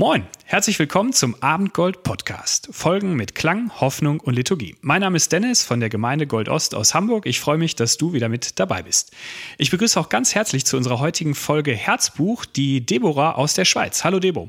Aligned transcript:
Moin, 0.00 0.26
herzlich 0.46 0.78
willkommen 0.78 1.12
zum 1.12 1.34
Abendgold 1.42 2.02
Podcast. 2.04 2.70
Folgen 2.72 3.16
mit 3.16 3.34
Klang, 3.34 3.70
Hoffnung 3.82 4.18
und 4.20 4.32
Liturgie. 4.32 4.74
Mein 4.80 5.02
Name 5.02 5.18
ist 5.18 5.30
Dennis 5.30 5.62
von 5.62 5.78
der 5.78 5.90
Gemeinde 5.90 6.26
Gold 6.26 6.48
Ost 6.48 6.74
aus 6.74 6.94
Hamburg. 6.94 7.26
Ich 7.26 7.38
freue 7.38 7.58
mich, 7.58 7.76
dass 7.76 7.98
du 7.98 8.14
wieder 8.14 8.30
mit 8.30 8.58
dabei 8.58 8.82
bist. 8.82 9.14
Ich 9.58 9.70
begrüße 9.70 10.00
auch 10.00 10.08
ganz 10.08 10.34
herzlich 10.34 10.64
zu 10.64 10.78
unserer 10.78 11.00
heutigen 11.00 11.34
Folge 11.34 11.74
Herzbuch 11.74 12.46
die 12.46 12.80
Deborah 12.80 13.32
aus 13.32 13.52
der 13.52 13.66
Schweiz. 13.66 14.02
Hallo 14.02 14.20
Debo. 14.20 14.48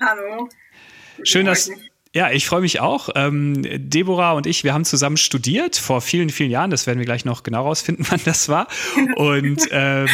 Hallo. 0.00 0.48
Schön, 1.22 1.44
dass 1.44 1.70
ja, 2.14 2.30
ich 2.30 2.46
freue 2.46 2.62
mich 2.62 2.80
auch. 2.80 3.10
Ähm, 3.14 3.62
Deborah 3.90 4.32
und 4.32 4.46
ich, 4.46 4.64
wir 4.64 4.72
haben 4.72 4.86
zusammen 4.86 5.18
studiert 5.18 5.76
vor 5.76 6.00
vielen, 6.00 6.30
vielen 6.30 6.50
Jahren. 6.50 6.70
Das 6.70 6.86
werden 6.86 6.98
wir 6.98 7.06
gleich 7.06 7.26
noch 7.26 7.42
genau 7.42 7.64
rausfinden, 7.64 8.06
wann 8.10 8.20
das 8.24 8.48
war. 8.48 8.68
Und 9.16 9.70
äh, 9.70 10.06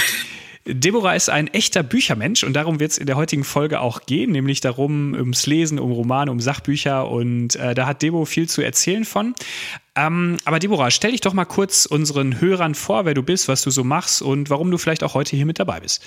Deborah 0.70 1.14
ist 1.14 1.30
ein 1.30 1.48
echter 1.48 1.82
Büchermensch 1.82 2.44
und 2.44 2.52
darum 2.52 2.78
wird 2.78 2.90
es 2.90 2.98
in 2.98 3.06
der 3.06 3.16
heutigen 3.16 3.44
Folge 3.44 3.80
auch 3.80 4.04
gehen, 4.04 4.32
nämlich 4.32 4.60
darum, 4.60 5.14
ums 5.14 5.46
Lesen, 5.46 5.78
um 5.78 5.90
Romane, 5.92 6.30
um 6.30 6.40
Sachbücher 6.40 7.10
und 7.10 7.56
äh, 7.56 7.74
da 7.74 7.86
hat 7.86 8.02
Debo 8.02 8.26
viel 8.26 8.48
zu 8.48 8.60
erzählen 8.60 9.06
von. 9.06 9.34
Ähm, 9.96 10.36
aber 10.44 10.58
Deborah, 10.58 10.90
stell 10.90 11.12
dich 11.12 11.22
doch 11.22 11.32
mal 11.32 11.46
kurz 11.46 11.86
unseren 11.86 12.40
Hörern 12.40 12.74
vor, 12.74 13.06
wer 13.06 13.14
du 13.14 13.22
bist, 13.22 13.48
was 13.48 13.62
du 13.62 13.70
so 13.70 13.82
machst 13.82 14.20
und 14.20 14.50
warum 14.50 14.70
du 14.70 14.76
vielleicht 14.76 15.02
auch 15.02 15.14
heute 15.14 15.36
hier 15.36 15.46
mit 15.46 15.58
dabei 15.58 15.80
bist. 15.80 16.06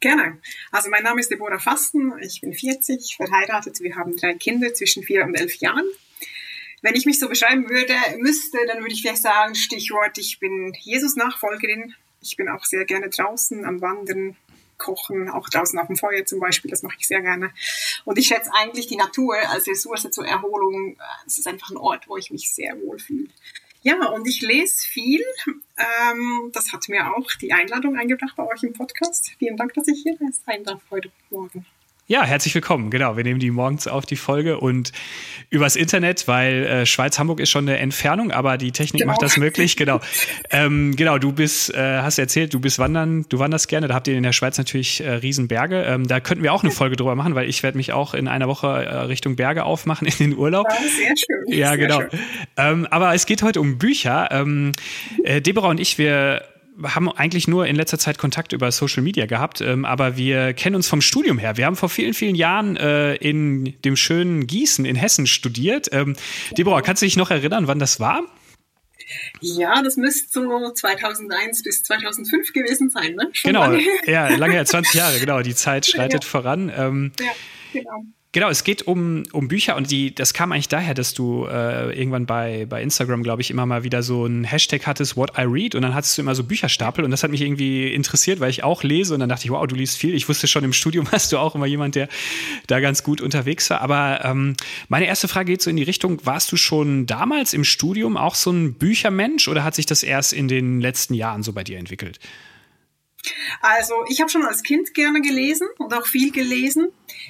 Gerne. 0.00 0.38
Also 0.72 0.88
mein 0.88 1.02
Name 1.02 1.20
ist 1.20 1.30
Deborah 1.30 1.58
Fasten, 1.58 2.14
ich 2.22 2.40
bin 2.40 2.54
40, 2.54 3.16
verheiratet, 3.16 3.80
wir 3.80 3.94
haben 3.94 4.16
drei 4.16 4.32
Kinder 4.34 4.72
zwischen 4.72 5.02
vier 5.02 5.24
und 5.24 5.34
elf 5.34 5.56
Jahren. 5.56 5.84
Wenn 6.80 6.94
ich 6.94 7.04
mich 7.04 7.20
so 7.20 7.28
beschreiben 7.28 7.68
würde, 7.68 7.92
müsste, 8.20 8.56
dann 8.66 8.78
würde 8.78 8.94
ich 8.94 9.02
vielleicht 9.02 9.20
sagen, 9.20 9.54
Stichwort, 9.54 10.16
ich 10.16 10.38
bin 10.40 10.72
Jesus-Nachfolgerin, 10.80 11.94
ich 12.20 12.36
bin 12.36 12.48
auch 12.48 12.64
sehr 12.64 12.84
gerne 12.84 13.08
draußen 13.08 13.64
am 13.64 13.80
Wandern, 13.80 14.36
kochen, 14.78 15.28
auch 15.28 15.48
draußen 15.48 15.78
auf 15.78 15.86
dem 15.86 15.96
Feuer 15.96 16.24
zum 16.24 16.40
Beispiel, 16.40 16.70
das 16.70 16.82
mache 16.82 16.96
ich 16.98 17.06
sehr 17.06 17.20
gerne. 17.20 17.52
Und 18.04 18.18
ich 18.18 18.26
schätze 18.26 18.50
eigentlich 18.54 18.86
die 18.86 18.96
Natur 18.96 19.36
als 19.50 19.66
Ressource 19.66 20.10
zur 20.10 20.26
Erholung. 20.26 20.96
Es 21.26 21.38
ist 21.38 21.46
einfach 21.46 21.70
ein 21.70 21.76
Ort, 21.76 22.08
wo 22.08 22.16
ich 22.16 22.30
mich 22.30 22.50
sehr 22.50 22.80
wohl 22.80 22.98
fühle. 22.98 23.28
Ja, 23.82 24.08
und 24.08 24.26
ich 24.26 24.42
lese 24.42 24.86
viel. 24.86 25.24
Ähm, 25.46 26.50
das 26.52 26.72
hat 26.72 26.88
mir 26.88 27.14
auch 27.16 27.30
die 27.40 27.52
Einladung 27.52 27.96
eingebracht 27.96 28.36
bei 28.36 28.46
euch 28.46 28.62
im 28.62 28.74
Podcast. 28.74 29.30
Vielen 29.38 29.56
Dank, 29.56 29.72
dass 29.74 29.88
ich 29.88 30.02
hier 30.02 30.18
sein 30.46 30.64
darf 30.64 30.82
heute 30.90 31.10
Morgen. 31.30 31.64
Ja, 32.10 32.24
herzlich 32.24 32.52
willkommen. 32.56 32.90
Genau, 32.90 33.16
wir 33.16 33.22
nehmen 33.22 33.38
die 33.38 33.52
morgens 33.52 33.86
auf 33.86 34.04
die 34.04 34.16
Folge 34.16 34.58
und 34.58 34.90
übers 35.48 35.76
Internet, 35.76 36.26
weil 36.26 36.66
äh, 36.66 36.84
Schweiz-Hamburg 36.84 37.38
ist 37.38 37.50
schon 37.50 37.68
eine 37.68 37.78
Entfernung, 37.78 38.32
aber 38.32 38.58
die 38.58 38.72
Technik 38.72 39.02
genau. 39.02 39.12
macht 39.12 39.22
das 39.22 39.36
möglich. 39.36 39.76
Genau. 39.76 40.00
ähm, 40.50 40.96
genau, 40.96 41.18
du 41.18 41.30
bist, 41.30 41.72
äh, 41.72 41.98
hast 41.98 42.18
erzählt, 42.18 42.52
du 42.52 42.58
bist 42.58 42.80
wandern, 42.80 43.26
du 43.28 43.38
wanderst 43.38 43.68
gerne. 43.68 43.86
Da 43.86 43.94
habt 43.94 44.08
ihr 44.08 44.16
in 44.16 44.24
der 44.24 44.32
Schweiz 44.32 44.58
natürlich 44.58 45.04
äh, 45.04 45.08
Riesenberge. 45.08 45.84
Ähm, 45.84 46.08
da 46.08 46.18
könnten 46.18 46.42
wir 46.42 46.52
auch 46.52 46.64
eine 46.64 46.72
Folge 46.72 46.96
drüber 46.96 47.14
machen, 47.14 47.36
weil 47.36 47.48
ich 47.48 47.62
werde 47.62 47.76
mich 47.76 47.92
auch 47.92 48.12
in 48.14 48.26
einer 48.26 48.48
Woche 48.48 48.66
äh, 48.66 48.96
Richtung 49.02 49.36
Berge 49.36 49.62
aufmachen 49.62 50.08
in 50.08 50.16
den 50.18 50.36
Urlaub. 50.36 50.66
Ja, 50.68 50.78
sehr 50.78 51.14
schön. 51.16 51.56
Ja, 51.58 51.68
sehr 51.68 51.78
genau. 51.78 52.02
Ähm, 52.56 52.88
aber 52.90 53.14
es 53.14 53.24
geht 53.24 53.44
heute 53.44 53.60
um 53.60 53.78
Bücher. 53.78 54.26
Ähm, 54.32 54.72
äh, 55.22 55.40
Deborah 55.40 55.68
und 55.68 55.78
ich, 55.78 55.96
wir 55.96 56.42
haben 56.82 57.10
eigentlich 57.10 57.48
nur 57.48 57.66
in 57.66 57.76
letzter 57.76 57.98
Zeit 57.98 58.18
Kontakt 58.18 58.52
über 58.52 58.70
Social 58.72 59.02
Media 59.02 59.26
gehabt, 59.26 59.60
ähm, 59.60 59.84
aber 59.84 60.16
wir 60.16 60.52
kennen 60.54 60.76
uns 60.76 60.88
vom 60.88 61.00
Studium 61.00 61.38
her. 61.38 61.56
Wir 61.56 61.66
haben 61.66 61.76
vor 61.76 61.88
vielen, 61.88 62.14
vielen 62.14 62.34
Jahren 62.34 62.76
äh, 62.76 63.14
in 63.16 63.80
dem 63.82 63.96
schönen 63.96 64.46
Gießen 64.46 64.84
in 64.84 64.96
Hessen 64.96 65.26
studiert. 65.26 65.88
Ähm, 65.92 66.16
Deborah, 66.56 66.82
kannst 66.82 67.02
du 67.02 67.06
dich 67.06 67.16
noch 67.16 67.30
erinnern, 67.30 67.66
wann 67.66 67.78
das 67.78 68.00
war? 68.00 68.22
Ja, 69.40 69.82
das 69.82 69.96
müsste 69.96 70.30
so 70.32 70.72
2001 70.72 71.62
bis 71.62 71.82
2005 71.82 72.52
gewesen 72.52 72.90
sein, 72.90 73.14
ne? 73.14 73.28
Schon 73.32 73.50
genau, 73.52 73.62
lange. 73.62 73.82
ja, 74.06 74.28
lange 74.28 74.54
her, 74.54 74.64
20 74.64 74.94
Jahre, 74.94 75.18
genau. 75.18 75.40
Die 75.42 75.54
Zeit 75.54 75.86
schreitet 75.86 76.24
ja. 76.24 76.30
voran. 76.30 76.72
Ähm, 76.74 77.12
ja, 77.18 77.32
genau. 77.72 78.04
Genau, 78.32 78.48
es 78.48 78.62
geht 78.62 78.82
um, 78.86 79.24
um 79.32 79.48
Bücher 79.48 79.74
und 79.74 79.90
die, 79.90 80.14
das 80.14 80.32
kam 80.32 80.52
eigentlich 80.52 80.68
daher, 80.68 80.94
dass 80.94 81.14
du 81.14 81.46
äh, 81.46 81.98
irgendwann 81.98 82.26
bei, 82.26 82.64
bei 82.64 82.80
Instagram, 82.80 83.24
glaube 83.24 83.42
ich, 83.42 83.50
immer 83.50 83.66
mal 83.66 83.82
wieder 83.82 84.04
so 84.04 84.24
ein 84.24 84.44
Hashtag 84.44 84.86
hattest, 84.86 85.16
What 85.16 85.32
I 85.36 85.42
Read, 85.42 85.74
und 85.74 85.82
dann 85.82 85.94
hattest 85.94 86.16
du 86.16 86.22
immer 86.22 86.36
so 86.36 86.44
Bücherstapel 86.44 87.04
und 87.04 87.10
das 87.10 87.24
hat 87.24 87.32
mich 87.32 87.40
irgendwie 87.40 87.92
interessiert, 87.92 88.38
weil 88.38 88.50
ich 88.50 88.62
auch 88.62 88.84
lese 88.84 89.14
und 89.14 89.20
dann 89.20 89.28
dachte 89.28 89.46
ich, 89.46 89.50
wow, 89.50 89.66
du 89.66 89.74
liest 89.74 89.98
viel. 89.98 90.14
Ich 90.14 90.28
wusste 90.28 90.46
schon, 90.46 90.62
im 90.62 90.72
Studium 90.72 91.08
hast 91.12 91.32
du 91.32 91.38
auch 91.38 91.56
immer 91.56 91.66
jemand, 91.66 91.96
der 91.96 92.08
da 92.68 92.78
ganz 92.78 93.02
gut 93.02 93.20
unterwegs 93.20 93.68
war. 93.68 93.80
Aber 93.80 94.24
ähm, 94.24 94.54
meine 94.88 95.06
erste 95.06 95.26
Frage 95.26 95.50
geht 95.50 95.62
so 95.62 95.68
in 95.68 95.76
die 95.76 95.82
Richtung, 95.82 96.24
warst 96.24 96.52
du 96.52 96.56
schon 96.56 97.06
damals 97.06 97.52
im 97.52 97.64
Studium 97.64 98.16
auch 98.16 98.36
so 98.36 98.52
ein 98.52 98.74
Büchermensch 98.74 99.48
oder 99.48 99.64
hat 99.64 99.74
sich 99.74 99.86
das 99.86 100.04
erst 100.04 100.32
in 100.32 100.46
den 100.46 100.80
letzten 100.80 101.14
Jahren 101.14 101.42
so 101.42 101.52
bei 101.52 101.64
dir 101.64 101.78
entwickelt? 101.78 102.20
Also 103.60 103.94
ich 104.08 104.20
habe 104.20 104.30
schon 104.30 104.44
als 104.44 104.62
Kind 104.62 104.94
gerne 104.94 105.20
gelesen 105.20 105.68
und 105.78 105.92
auch 105.92 106.06
viel 106.06 106.32
gelesen. 106.32 106.88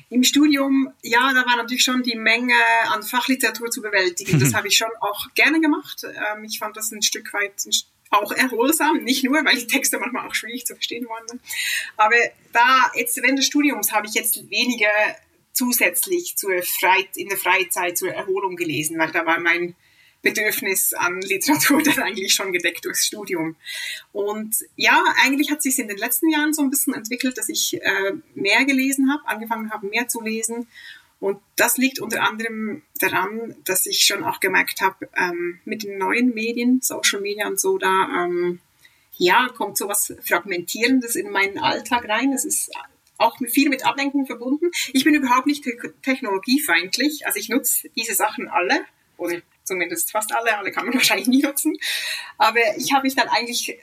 Im 0.09 0.23
Studium, 0.23 0.93
ja, 1.03 1.33
da 1.33 1.47
war 1.47 1.57
natürlich 1.57 1.83
schon 1.83 2.03
die 2.03 2.17
Menge 2.17 2.55
an 2.89 3.03
Fachliteratur 3.03 3.71
zu 3.71 3.83
bewältigen. 3.83 4.39
Das 4.39 4.55
habe 4.55 4.69
ich 4.69 4.77
schon 4.77 4.91
auch 5.01 5.33
gerne 5.35 5.61
gemacht. 5.61 6.05
Ähm, 6.05 6.45
ich 6.45 6.59
fand 6.59 6.77
das 6.77 6.93
ein 6.93 7.03
Stück 7.03 7.33
weit 7.33 7.55
auch 8.11 8.33
erholsam, 8.33 9.05
nicht 9.05 9.25
nur, 9.25 9.45
weil 9.45 9.57
die 9.57 9.67
Texte 9.67 9.99
manchmal 9.99 10.27
auch 10.27 10.35
schwierig 10.35 10.67
zu 10.67 10.75
verstehen 10.75 11.07
waren. 11.09 11.41
Aber 11.97 12.17
da 12.53 12.91
jetzt 12.95 13.17
während 13.23 13.39
des 13.39 13.47
Studiums 13.47 13.93
habe 13.93 14.07
ich 14.07 14.15
jetzt 14.15 14.51
weniger 14.51 14.91
zusätzlich 15.53 16.37
zur 16.37 16.63
Freit 16.63 17.17
in 17.17 17.29
der 17.29 17.39
Freizeit 17.39 17.99
zur 17.99 18.13
Erholung 18.13 18.57
gelesen, 18.57 18.99
weil 18.99 19.13
da 19.13 19.27
war 19.27 19.39
mein 19.39 19.77
Bedürfnis 20.23 20.93
an 20.93 21.21
Literatur 21.21 21.83
dann 21.85 22.01
eigentlich 22.01 22.33
schon 22.33 22.53
gedeckt 22.53 22.85
durchs 22.85 23.07
Studium. 23.07 23.57
Und 24.13 24.57
ja, 24.77 25.03
eigentlich 25.23 25.51
hat 25.51 25.63
sich 25.63 25.79
in 25.79 25.89
den 25.89 25.97
letzten 25.97 26.29
Jahren 26.31 26.53
so 26.53 26.63
ein 26.63 26.71
bisschen 26.71 26.95
entwickelt, 26.95 27.39
dass 27.39 27.49
ich 27.49 27.81
äh, 27.81 28.13
mehr 28.35 28.65
gelesen 28.65 29.11
habe, 29.13 29.27
angefangen 29.27 29.71
habe, 29.71 29.87
mehr 29.87 30.09
zu 30.09 30.21
lesen. 30.21 30.69
Und 31.21 31.39
das 31.57 31.77
liegt 31.77 32.01
unter 32.01 32.23
anderem 32.23 32.83
daran, 32.99 33.55
dass 33.65 33.85
ich 33.85 34.05
schon 34.05 34.25
auch 34.25 34.41
gemerkt 34.41 34.81
habe, 34.81 35.09
ähm, 35.17 35.61
mit 35.65 35.83
den 35.83 35.99
neuen 35.99 36.33
Medien, 36.33 36.81
Social 36.81 37.21
Media 37.21 37.47
und 37.47 37.61
so, 37.61 37.77
da 37.77 38.25
ähm, 38.25 38.61
ja, 39.19 39.49
kommt 39.55 39.77
so 39.77 39.87
was 39.87 40.15
Fragmentierendes 40.25 41.17
in 41.17 41.31
meinen 41.31 41.59
Alltag 41.59 42.09
rein. 42.09 42.33
Es 42.33 42.47
ist 42.47 42.71
auch 43.19 43.37
viel 43.51 43.69
mit 43.69 43.85
Ablenkung 43.85 44.25
verbunden. 44.25 44.71
Ich 44.95 45.05
bin 45.05 45.15
überhaupt 45.15 45.47
nicht 45.47 45.63
technologiefeindlich, 46.03 47.27
also 47.27 47.39
ich 47.39 47.51
nutze 47.51 47.91
diese 47.95 48.15
Sachen 48.15 48.49
alle 48.49 48.83
oder 49.19 49.43
zumindest 49.71 50.11
fast 50.11 50.35
alle, 50.35 50.57
alle 50.59 50.73
kann 50.73 50.85
man 50.85 50.95
wahrscheinlich 51.01 51.29
nie 51.29 51.43
nutzen. 51.43 51.77
Aber 52.37 52.61
ich 52.77 52.93
habe 52.93 53.05
mich 53.05 53.15
dann 53.15 53.29
eigentlich 53.29 53.79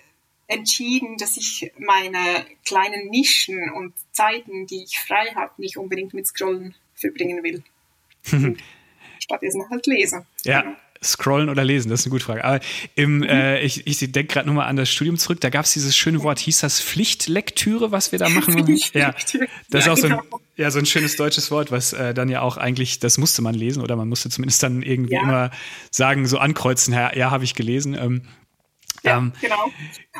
entschieden, 0.47 1.17
dass 1.17 1.37
ich 1.37 1.71
meine 1.77 2.45
kleinen 2.65 3.09
Nischen 3.09 3.69
und 3.71 3.93
Zeiten, 4.11 4.65
die 4.67 4.83
ich 4.83 4.99
frei 4.99 5.33
habe, 5.35 5.53
nicht 5.57 5.77
unbedingt 5.77 6.13
mit 6.13 6.27
Scrollen 6.27 6.75
verbringen 6.95 7.43
will. 7.43 7.63
Stattdessen 9.19 9.69
halt 9.69 9.87
lesen. 9.87 10.25
Ja. 10.43 10.61
Genau. 10.61 10.75
Scrollen 11.03 11.49
oder 11.49 11.63
lesen, 11.63 11.89
das 11.89 12.01
ist 12.01 12.05
eine 12.05 12.11
gute 12.11 12.25
Frage. 12.25 12.43
Aber 12.43 12.59
im, 12.95 13.17
mhm. 13.17 13.23
äh, 13.23 13.61
ich, 13.61 13.85
ich 13.87 13.99
denke 14.11 14.33
gerade 14.33 14.47
nochmal 14.47 14.67
an 14.67 14.75
das 14.75 14.89
Studium 14.89 15.17
zurück, 15.17 15.41
da 15.41 15.49
gab 15.49 15.65
es 15.65 15.73
dieses 15.73 15.95
schöne 15.95 16.23
Wort, 16.23 16.39
hieß 16.39 16.59
das 16.59 16.81
Pflichtlektüre, 16.81 17.91
was 17.91 18.11
wir 18.11 18.19
da 18.19 18.29
machen? 18.29 18.65
ja, 18.93 19.13
das 19.69 19.85
ist 19.85 19.89
auch 19.89 19.97
so 19.97 20.07
ein, 20.07 20.17
genau. 20.17 20.41
ja, 20.55 20.71
so 20.71 20.79
ein 20.79 20.85
schönes 20.85 21.15
deutsches 21.15 21.51
Wort, 21.51 21.71
was 21.71 21.93
äh, 21.93 22.13
dann 22.13 22.29
ja 22.29 22.41
auch 22.41 22.57
eigentlich, 22.57 22.99
das 22.99 23.17
musste 23.17 23.41
man 23.41 23.55
lesen 23.55 23.81
oder 23.81 23.95
man 23.95 24.07
musste 24.07 24.29
zumindest 24.29 24.63
dann 24.63 24.81
irgendwie 24.81 25.13
ja. 25.13 25.21
immer 25.21 25.51
sagen, 25.91 26.25
so 26.27 26.37
ankreuzen, 26.37 26.93
ja, 26.93 27.15
ja 27.15 27.31
habe 27.31 27.43
ich 27.43 27.53
gelesen. 27.55 27.93
Ähm, 27.93 28.21
Ja, 29.07 29.17
ähm, 29.17 29.33
genau. 29.41 29.71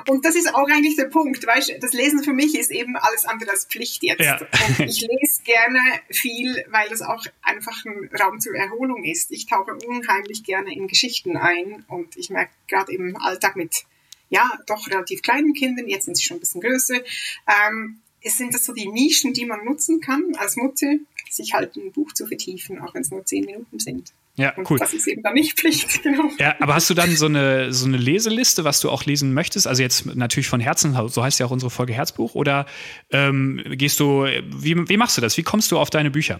Und 0.07 0.25
das 0.25 0.35
ist 0.35 0.53
auch 0.53 0.67
eigentlich 0.69 0.95
der 0.95 1.05
Punkt, 1.05 1.45
weißt 1.45 1.75
das 1.79 1.93
Lesen 1.93 2.23
für 2.23 2.33
mich 2.33 2.57
ist 2.57 2.71
eben 2.71 2.95
alles 2.95 3.25
andere 3.25 3.51
als 3.51 3.65
Pflicht 3.65 4.03
jetzt. 4.03 4.21
Ja. 4.21 4.39
Und 4.39 4.79
ich 4.79 5.01
lese 5.01 5.43
gerne 5.43 5.79
viel, 6.09 6.65
weil 6.69 6.89
das 6.89 7.01
auch 7.01 7.25
einfach 7.41 7.85
ein 7.85 8.09
Raum 8.19 8.39
zur 8.39 8.55
Erholung 8.55 9.03
ist. 9.03 9.31
Ich 9.31 9.45
tauche 9.45 9.75
unheimlich 9.85 10.43
gerne 10.43 10.73
in 10.73 10.87
Geschichten 10.87 11.37
ein 11.37 11.85
und 11.87 12.15
ich 12.17 12.29
merke 12.29 12.51
gerade 12.67 12.91
im 12.93 13.17
Alltag 13.17 13.55
mit, 13.55 13.85
ja, 14.29 14.49
doch 14.65 14.87
relativ 14.87 15.21
kleinen 15.21 15.53
Kindern, 15.53 15.87
jetzt 15.87 16.05
sind 16.05 16.17
sie 16.17 16.23
schon 16.23 16.37
ein 16.37 16.41
bisschen 16.41 16.61
größer, 16.61 16.99
ähm, 17.47 18.01
es 18.21 18.37
sind 18.37 18.53
das 18.53 18.65
so 18.65 18.73
die 18.73 18.87
Nischen, 18.87 19.33
die 19.33 19.45
man 19.45 19.63
nutzen 19.63 20.01
kann 20.01 20.35
als 20.37 20.57
Mutter, 20.57 20.93
sich 21.29 21.53
halt 21.53 21.75
ein 21.75 21.91
Buch 21.91 22.13
zu 22.13 22.27
vertiefen, 22.27 22.79
auch 22.81 22.93
wenn 22.93 23.01
es 23.01 23.11
nur 23.11 23.25
zehn 23.25 23.45
Minuten 23.45 23.79
sind. 23.79 24.11
Ja, 24.37 24.53
cool. 24.69 24.77
Das 24.77 24.93
ist 24.93 25.07
eben 25.07 25.23
dann 25.23 25.33
nicht 25.33 25.59
Pflicht, 25.59 26.03
genau. 26.03 26.29
Ja, 26.37 26.55
aber 26.59 26.75
hast 26.75 26.89
du 26.89 26.93
dann 26.93 27.15
so 27.15 27.25
eine, 27.25 27.73
so 27.73 27.87
eine 27.87 27.97
Leseliste, 27.97 28.63
was 28.63 28.79
du 28.79 28.91
auch 28.91 29.05
lesen 29.05 29.33
möchtest? 29.33 29.67
Also 29.67 29.81
jetzt 29.81 30.05
natürlich 30.15 30.47
von 30.47 30.59
Herzen, 30.59 30.95
so 31.09 31.23
heißt 31.23 31.39
ja 31.39 31.47
auch 31.47 31.51
unsere 31.51 31.71
Folge 31.71 31.93
Herzbuch. 31.93 32.35
Oder 32.35 32.67
ähm, 33.11 33.63
gehst 33.71 33.99
du, 33.99 34.25
wie, 34.25 34.87
wie 34.87 34.97
machst 34.97 35.17
du 35.17 35.21
das? 35.21 35.37
Wie 35.37 35.43
kommst 35.43 35.71
du 35.71 35.79
auf 35.79 35.89
deine 35.89 36.11
Bücher? 36.11 36.39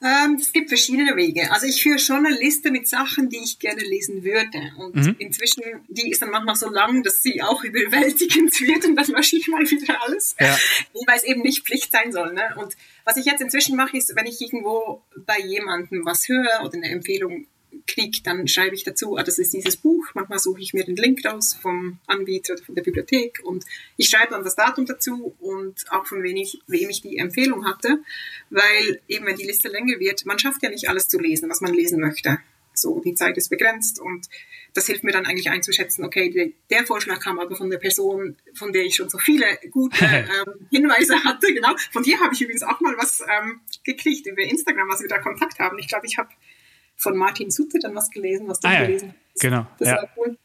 Ähm, 0.00 0.38
es 0.40 0.52
gibt 0.52 0.68
verschiedene 0.68 1.16
Wege. 1.16 1.50
Also 1.50 1.66
ich 1.66 1.82
führe 1.82 1.98
schon 1.98 2.24
eine 2.24 2.38
Liste 2.38 2.70
mit 2.70 2.86
Sachen, 2.86 3.28
die 3.28 3.38
ich 3.38 3.58
gerne 3.58 3.82
lesen 3.82 4.22
würde. 4.22 4.72
Und 4.76 4.94
mhm. 4.94 5.16
inzwischen, 5.18 5.62
die 5.88 6.10
ist 6.10 6.22
dann 6.22 6.30
manchmal 6.30 6.54
so 6.54 6.70
lang, 6.70 7.02
dass 7.02 7.20
sie 7.20 7.42
auch 7.42 7.64
überwältigend 7.64 8.60
wird 8.60 8.84
und 8.84 8.94
dann 8.94 9.06
lösche 9.06 9.36
ich 9.36 9.48
mal 9.48 9.68
wieder 9.68 10.00
alles. 10.04 10.36
Ja. 10.38 10.56
Weil 11.06 11.16
es 11.16 11.24
eben 11.24 11.42
nicht 11.42 11.66
Pflicht 11.66 11.90
sein 11.90 12.12
soll. 12.12 12.32
Ne? 12.32 12.42
Und 12.56 12.76
was 13.04 13.16
ich 13.16 13.24
jetzt 13.24 13.40
inzwischen 13.40 13.76
mache, 13.76 13.96
ist, 13.96 14.14
wenn 14.14 14.26
ich 14.26 14.40
irgendwo 14.40 15.02
bei 15.26 15.40
jemandem 15.40 16.04
was 16.04 16.28
höre 16.28 16.64
oder 16.64 16.74
eine 16.74 16.90
Empfehlung 16.90 17.48
kriege, 17.88 18.20
dann 18.22 18.46
schreibe 18.46 18.76
ich 18.76 18.84
dazu, 18.84 19.16
ah, 19.16 19.24
das 19.24 19.38
ist 19.38 19.52
dieses 19.52 19.76
Buch. 19.76 20.06
Manchmal 20.14 20.38
suche 20.38 20.60
ich 20.60 20.74
mir 20.74 20.84
den 20.84 20.96
Link 20.96 21.24
raus 21.24 21.58
vom 21.60 21.98
Anbieter 22.06 22.52
oder 22.54 22.62
von 22.62 22.74
der 22.76 22.82
Bibliothek 22.82 23.40
und 23.42 23.64
ich 23.96 24.08
schreibe 24.08 24.32
dann 24.32 24.44
das 24.44 24.54
Datum 24.54 24.86
dazu 24.86 25.34
und 25.40 25.84
auch 25.90 26.06
von 26.06 26.22
wem 26.22 26.36
ich, 26.36 26.60
wem 26.68 26.88
ich 26.90 27.02
die 27.02 27.16
Empfehlung 27.16 27.66
hatte, 27.66 27.98
weil 28.50 29.00
eben 29.08 29.26
wenn 29.26 29.36
die 29.36 29.46
Liste 29.46 29.68
länger 29.68 29.98
wird, 29.98 30.24
man 30.26 30.38
schafft 30.38 30.62
ja 30.62 30.70
nicht 30.70 30.88
alles 30.88 31.08
zu 31.08 31.18
lesen, 31.18 31.50
was 31.50 31.60
man 31.60 31.74
lesen 31.74 32.00
möchte. 32.00 32.38
So, 32.74 33.00
die 33.00 33.14
Zeit 33.14 33.36
ist 33.36 33.48
begrenzt 33.48 33.98
und 33.98 34.28
das 34.74 34.86
hilft 34.86 35.02
mir 35.02 35.10
dann 35.10 35.26
eigentlich 35.26 35.50
einzuschätzen, 35.50 36.04
okay, 36.04 36.30
der, 36.30 36.48
der 36.70 36.86
Vorschlag 36.86 37.18
kam 37.18 37.40
aber 37.40 37.56
von 37.56 37.70
der 37.70 37.78
Person, 37.78 38.36
von 38.54 38.72
der 38.72 38.84
ich 38.84 38.94
schon 38.94 39.08
so 39.08 39.18
viele 39.18 39.46
gute 39.70 40.04
ähm, 40.04 40.68
Hinweise 40.70 41.24
hatte, 41.24 41.52
genau. 41.52 41.74
Von 41.90 42.04
dir 42.04 42.20
habe 42.20 42.34
ich 42.34 42.40
übrigens 42.40 42.62
auch 42.62 42.78
mal 42.80 42.96
was 42.96 43.20
ähm, 43.22 43.60
gekriegt 43.82 44.26
über 44.26 44.42
Instagram, 44.42 44.88
was 44.88 45.00
wir 45.00 45.08
da 45.08 45.18
Kontakt 45.18 45.58
haben. 45.58 45.78
Ich 45.78 45.88
glaube, 45.88 46.06
ich 46.06 46.18
habe 46.18 46.28
von 46.98 47.16
Martin 47.16 47.50
Sutter 47.50 47.78
dann 47.78 47.94
was 47.94 48.10
gelesen, 48.10 48.48
was 48.48 48.60
du 48.60 48.68
ah, 48.68 48.80
gelesen 48.80 49.14
hast. 49.14 49.40
Genau. 49.40 49.66
Das 49.78 49.88
ja. 49.88 49.96
war 49.96 50.08
cool. 50.16 50.36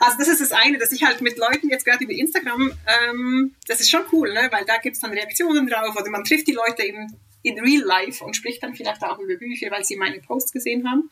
Also 0.00 0.18
das 0.18 0.28
ist 0.28 0.40
das 0.40 0.52
eine, 0.52 0.78
dass 0.78 0.92
ich 0.92 1.04
halt 1.04 1.20
mit 1.20 1.38
Leuten 1.38 1.68
jetzt 1.70 1.84
gerade 1.84 2.02
über 2.02 2.12
Instagram, 2.12 2.72
ähm, 2.86 3.54
das 3.68 3.80
ist 3.80 3.90
schon 3.90 4.02
cool, 4.12 4.32
ne? 4.32 4.48
weil 4.50 4.64
da 4.64 4.78
gibt 4.78 4.96
es 4.96 5.00
dann 5.00 5.12
Reaktionen 5.12 5.66
drauf 5.68 5.96
oder 5.96 6.10
man 6.10 6.24
trifft 6.24 6.48
die 6.48 6.52
Leute 6.52 6.84
eben 6.84 7.16
in 7.42 7.58
real 7.60 7.82
life 7.82 8.24
und 8.24 8.34
spricht 8.34 8.62
dann 8.62 8.74
vielleicht 8.74 9.02
auch 9.02 9.18
über 9.18 9.36
Bücher, 9.36 9.70
weil 9.70 9.84
sie 9.84 9.96
meine 9.96 10.18
Posts 10.20 10.52
gesehen 10.52 10.90
haben. 10.90 11.08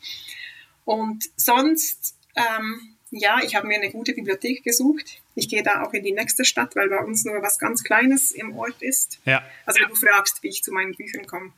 Und 0.85 1.25
sonst, 1.37 2.15
ähm, 2.35 2.97
ja, 3.11 3.39
ich 3.43 3.55
habe 3.55 3.67
mir 3.67 3.77
eine 3.77 3.91
gute 3.91 4.13
Bibliothek 4.13 4.63
gesucht. 4.63 5.21
Ich 5.35 5.49
gehe 5.49 5.63
da 5.63 5.83
auch 5.83 5.93
in 5.93 6.03
die 6.03 6.11
nächste 6.11 6.45
Stadt, 6.45 6.75
weil 6.75 6.89
bei 6.89 6.99
uns 6.99 7.25
nur 7.25 7.41
was 7.41 7.57
ganz 7.57 7.83
Kleines 7.83 8.31
im 8.31 8.55
Ort 8.55 8.81
ist. 8.81 9.19
Ja. 9.25 9.43
Also 9.65 9.81
wenn 9.81 9.89
du 9.89 9.95
fragst, 9.95 10.43
wie 10.43 10.49
ich 10.49 10.63
zu 10.63 10.71
meinen 10.71 10.93
Büchern 10.93 11.25
komme, 11.25 11.53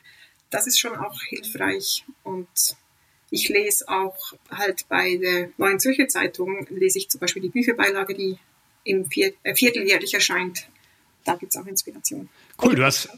das 0.51 0.67
ist 0.67 0.79
schon 0.79 0.95
auch 0.95 1.19
hilfreich 1.23 2.05
und 2.23 2.47
ich 3.31 3.49
lese 3.49 3.87
auch 3.87 4.33
halt 4.51 4.87
bei 4.89 5.15
der 5.15 5.49
Neuen 5.57 5.79
Zürcher 5.79 6.07
Zeitung, 6.07 6.67
lese 6.69 6.99
ich 6.99 7.09
zum 7.09 7.19
Beispiel 7.21 7.41
die 7.41 7.49
Bücherbeilage, 7.49 8.13
die 8.13 8.37
im 8.83 9.09
Viert 9.09 9.35
äh, 9.43 9.55
Vierteljährlich 9.55 10.13
erscheint. 10.13 10.67
Da 11.23 11.35
gibt 11.35 11.55
es 11.55 11.61
auch 11.61 11.65
Inspiration. 11.65 12.29
Cool, 12.61 12.75
du 12.75 12.83
hast 12.83 13.09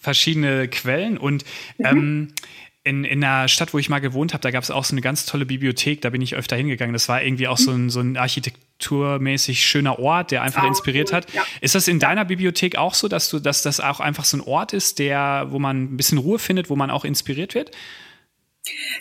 verschiedene 0.00 0.68
Quellen 0.68 1.18
und 1.18 1.44
mhm. 1.78 1.86
ähm, 1.86 2.34
in, 2.82 3.04
in 3.04 3.22
einer 3.22 3.46
Stadt, 3.48 3.74
wo 3.74 3.78
ich 3.78 3.90
mal 3.90 3.98
gewohnt 3.98 4.32
habe, 4.32 4.40
da 4.40 4.50
gab 4.50 4.62
es 4.62 4.70
auch 4.70 4.84
so 4.84 4.94
eine 4.94 5.02
ganz 5.02 5.26
tolle 5.26 5.44
Bibliothek, 5.44 6.00
da 6.00 6.10
bin 6.10 6.22
ich 6.22 6.34
öfter 6.34 6.56
hingegangen. 6.56 6.94
Das 6.94 7.08
war 7.08 7.22
irgendwie 7.22 7.46
auch 7.46 7.58
so 7.58 7.72
ein, 7.72 7.90
so 7.90 8.00
ein 8.00 8.16
architekturmäßig 8.16 9.62
schöner 9.62 9.98
Ort, 9.98 10.30
der 10.30 10.42
einfach 10.42 10.62
ah, 10.62 10.68
inspiriert 10.68 11.10
cool. 11.10 11.16
hat. 11.16 11.34
Ja. 11.34 11.44
Ist 11.60 11.74
das 11.74 11.88
in 11.88 11.98
deiner 11.98 12.24
Bibliothek 12.24 12.76
auch 12.76 12.94
so, 12.94 13.08
dass 13.08 13.28
du, 13.28 13.38
dass 13.38 13.62
das 13.62 13.80
auch 13.80 14.00
einfach 14.00 14.24
so 14.24 14.38
ein 14.38 14.40
Ort 14.40 14.72
ist, 14.72 14.98
der, 14.98 15.48
wo 15.50 15.58
man 15.58 15.84
ein 15.84 15.96
bisschen 15.98 16.18
Ruhe 16.18 16.38
findet, 16.38 16.70
wo 16.70 16.76
man 16.76 16.90
auch 16.90 17.04
inspiriert 17.04 17.54
wird? 17.54 17.70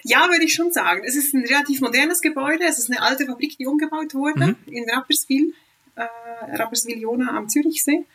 Ja, 0.04 0.28
würde 0.30 0.44
ich 0.44 0.54
schon 0.54 0.74
sagen. 0.74 1.02
Es 1.06 1.16
ist 1.16 1.34
ein 1.34 1.46
relativ 1.46 1.80
modernes 1.80 2.22
Gebäude. 2.22 2.66
Es 2.68 2.80
ist 2.80 2.92
eine 2.92 3.02
alte 3.02 3.26
Fabrik, 3.26 3.58
die 3.58 3.66
umgebaut 3.66 4.14
wurde 4.14 4.48
mhm. 4.48 4.56
in 4.74 4.90
Rapperswil, 4.90 5.54
äh, 5.96 6.06
Rapperswil-Jona 6.58 7.36
am 7.36 7.48
Zürichsee. 7.48 8.06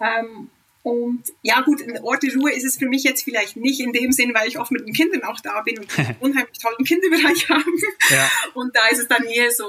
Ähm, 0.00 0.50
und 0.88 1.22
ja 1.42 1.60
gut, 1.60 1.82
ein 1.82 2.02
Ort 2.02 2.22
der 2.22 2.32
Ruhe 2.32 2.50
ist 2.50 2.64
es 2.64 2.78
für 2.78 2.88
mich 2.88 3.02
jetzt 3.02 3.22
vielleicht 3.22 3.58
nicht 3.58 3.78
in 3.78 3.92
dem 3.92 4.10
Sinn, 4.10 4.32
weil 4.32 4.48
ich 4.48 4.58
oft 4.58 4.70
mit 4.70 4.86
den 4.86 4.94
Kindern 4.94 5.22
auch 5.24 5.38
da 5.40 5.60
bin 5.60 5.78
und 5.78 5.98
einen 5.98 6.16
unheimlich 6.20 6.58
tollen 6.58 6.82
Kinderbereich 6.82 7.46
haben. 7.50 7.82
Ja. 8.08 8.30
Und 8.54 8.74
da 8.74 8.86
ist 8.88 9.00
es 9.00 9.06
dann 9.06 9.24
eher 9.24 9.50
so 9.50 9.66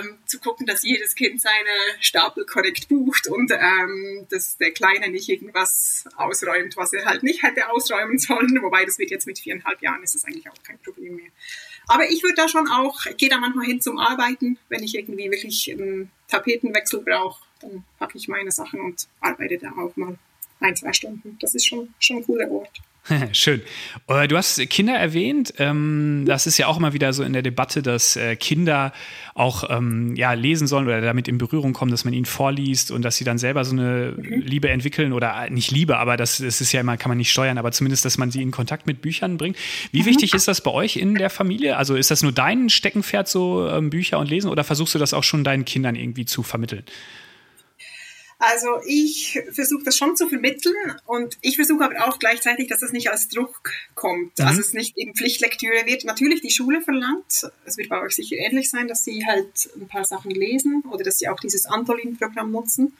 ähm, 0.00 0.18
zu 0.26 0.40
gucken, 0.40 0.66
dass 0.66 0.82
jedes 0.82 1.14
Kind 1.14 1.40
seine 1.40 1.54
Stapel 2.00 2.44
korrekt 2.46 2.88
bucht 2.88 3.28
und 3.28 3.52
ähm, 3.52 4.26
dass 4.28 4.56
der 4.56 4.72
Kleine 4.72 5.08
nicht 5.08 5.28
irgendwas 5.28 6.04
ausräumt, 6.16 6.76
was 6.76 6.92
er 6.92 7.04
halt 7.04 7.22
nicht 7.22 7.44
hätte 7.44 7.70
ausräumen 7.70 8.18
sollen. 8.18 8.60
Wobei 8.60 8.84
das 8.84 8.98
wird 8.98 9.12
jetzt 9.12 9.28
mit 9.28 9.38
viereinhalb 9.38 9.80
Jahren 9.82 10.02
ist 10.02 10.16
das 10.16 10.24
eigentlich 10.24 10.50
auch 10.50 10.62
kein 10.64 10.80
Problem 10.80 11.14
mehr. 11.14 11.30
Aber 11.86 12.10
ich 12.10 12.24
würde 12.24 12.34
da 12.34 12.48
schon 12.48 12.66
auch, 12.66 13.04
gehe 13.16 13.28
da 13.28 13.38
manchmal 13.38 13.66
hin 13.66 13.80
zum 13.80 13.98
Arbeiten, 13.98 14.58
wenn 14.68 14.82
ich 14.82 14.96
irgendwie 14.96 15.30
wirklich 15.30 15.70
einen 15.70 16.10
Tapetenwechsel 16.26 17.02
brauche, 17.02 17.44
dann 17.60 17.84
packe 18.00 18.18
ich 18.18 18.26
meine 18.26 18.50
Sachen 18.50 18.80
und 18.80 19.06
arbeite 19.20 19.58
da 19.58 19.70
auch 19.70 19.94
mal 19.94 20.18
ein, 20.60 20.76
zwei 20.76 20.92
Stunden. 20.92 21.36
Das 21.40 21.54
ist 21.54 21.66
schon, 21.66 21.94
schon 21.98 22.18
ein 22.18 22.24
cooler 22.24 22.50
Ort. 22.50 22.80
Schön. 23.32 23.62
Äh, 24.08 24.28
du 24.28 24.36
hast 24.36 24.58
Kinder 24.68 24.94
erwähnt. 24.94 25.54
Ähm, 25.58 26.24
das 26.26 26.46
ist 26.46 26.58
ja 26.58 26.66
auch 26.66 26.76
immer 26.76 26.92
wieder 26.92 27.12
so 27.12 27.22
in 27.22 27.32
der 27.32 27.42
Debatte, 27.42 27.82
dass 27.82 28.16
äh, 28.16 28.36
Kinder 28.36 28.92
auch 29.34 29.64
ähm, 29.70 30.16
ja, 30.16 30.32
lesen 30.32 30.66
sollen 30.66 30.86
oder 30.86 31.00
damit 31.00 31.28
in 31.28 31.38
Berührung 31.38 31.72
kommen, 31.72 31.90
dass 31.90 32.04
man 32.04 32.14
ihnen 32.14 32.24
vorliest 32.24 32.90
und 32.90 33.02
dass 33.02 33.16
sie 33.16 33.24
dann 33.24 33.38
selber 33.38 33.64
so 33.64 33.72
eine 33.72 34.14
mhm. 34.16 34.40
Liebe 34.40 34.68
entwickeln 34.70 35.12
oder 35.12 35.46
äh, 35.46 35.50
nicht 35.50 35.70
Liebe, 35.70 35.98
aber 35.98 36.16
das, 36.16 36.38
das 36.38 36.60
ist 36.60 36.72
ja 36.72 36.80
immer, 36.80 36.96
kann 36.96 37.10
man 37.10 37.18
nicht 37.18 37.30
steuern, 37.30 37.58
aber 37.58 37.72
zumindest, 37.72 38.04
dass 38.04 38.18
man 38.18 38.30
sie 38.30 38.42
in 38.42 38.50
Kontakt 38.50 38.86
mit 38.86 39.02
Büchern 39.02 39.36
bringt. 39.36 39.56
Wie 39.92 40.02
mhm. 40.02 40.06
wichtig 40.06 40.34
ist 40.34 40.48
das 40.48 40.60
bei 40.60 40.70
euch 40.70 40.96
in 40.96 41.14
der 41.14 41.30
Familie? 41.30 41.76
Also 41.76 41.94
ist 41.94 42.10
das 42.10 42.22
nur 42.22 42.32
dein 42.32 42.70
Steckenpferd, 42.70 43.28
so 43.28 43.68
ähm, 43.68 43.90
Bücher 43.90 44.18
und 44.18 44.28
Lesen, 44.28 44.50
oder 44.50 44.64
versuchst 44.64 44.94
du 44.94 44.98
das 44.98 45.14
auch 45.14 45.24
schon 45.24 45.44
deinen 45.44 45.64
Kindern 45.64 45.94
irgendwie 45.94 46.24
zu 46.24 46.42
vermitteln? 46.42 46.84
Also 48.38 48.80
ich 48.86 49.40
versuche 49.52 49.84
das 49.84 49.96
schon 49.96 50.14
zu 50.14 50.28
vermitteln 50.28 50.74
und 51.06 51.38
ich 51.40 51.56
versuche 51.56 51.84
aber 51.84 52.06
auch 52.06 52.18
gleichzeitig, 52.18 52.68
dass 52.68 52.80
das 52.80 52.92
nicht 52.92 53.10
als 53.10 53.28
Druck 53.28 53.72
kommt. 53.94 54.38
Mhm. 54.38 54.44
Also 54.44 54.60
es 54.60 54.74
nicht 54.74 54.96
eben 54.98 55.14
Pflichtlektüre 55.14 55.86
wird. 55.86 56.04
Natürlich 56.04 56.42
die 56.42 56.50
Schule 56.50 56.82
verlangt, 56.82 57.50
es 57.64 57.78
wird 57.78 57.88
bei 57.88 58.00
euch 58.00 58.14
sicher 58.14 58.36
ähnlich 58.36 58.68
sein, 58.68 58.88
dass 58.88 59.04
sie 59.04 59.24
halt 59.26 59.70
ein 59.76 59.88
paar 59.88 60.04
Sachen 60.04 60.30
lesen 60.30 60.82
oder 60.90 61.02
dass 61.02 61.18
sie 61.18 61.28
auch 61.28 61.40
dieses 61.40 61.64
Antolin-Programm 61.64 62.50
nutzen. 62.50 62.96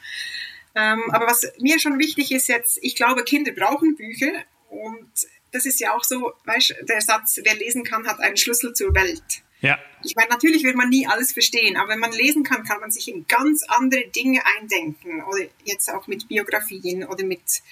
Ähm, 0.75 1.02
aber 1.11 1.26
was 1.26 1.47
mir 1.59 1.78
schon 1.81 1.99
wichtig 1.99 2.33
ist 2.33 2.49
jetzt, 2.49 2.78
ich 2.81 2.95
glaube, 2.95 3.23
Kinder 3.25 3.52
brauchen 3.52 3.97
Bücher 3.97 4.33
und 4.71 5.11
das 5.52 5.66
ist 5.66 5.81
ja 5.81 5.95
auch 5.95 6.05
so, 6.05 6.33
weißt 6.45 6.76
der 6.83 7.00
Satz, 7.00 7.40
wer 7.43 7.55
lesen 7.55 7.85
kann, 7.85 8.07
hat 8.07 8.21
einen 8.21 8.37
Schlüssel 8.37 8.73
zur 8.73 8.95
Welt. 8.95 9.43
Ja. 9.61 9.79
Ich 10.05 10.15
meine, 10.15 10.29
natürlich 10.29 10.63
wird 10.63 10.77
man 10.77 10.89
nie 10.89 11.07
alles 11.07 11.33
verstehen, 11.33 11.77
aber 11.77 11.91
wenn 11.91 11.99
man 11.99 12.13
lesen 12.13 12.45
kann, 12.45 12.65
kann 12.65 12.81
man 12.81 12.91
sich 12.91 13.09
in 13.09 13.27
ganz 13.27 13.65
andere 13.69 14.07
Dinge 14.09 14.41
eindenken. 14.59 15.23
Oder 15.25 15.47
jetzt 15.65 15.91
auch 15.93 16.07
mit 16.07 16.29
Biografien 16.29 17.05
oder 17.05 17.25
mit 17.25 17.63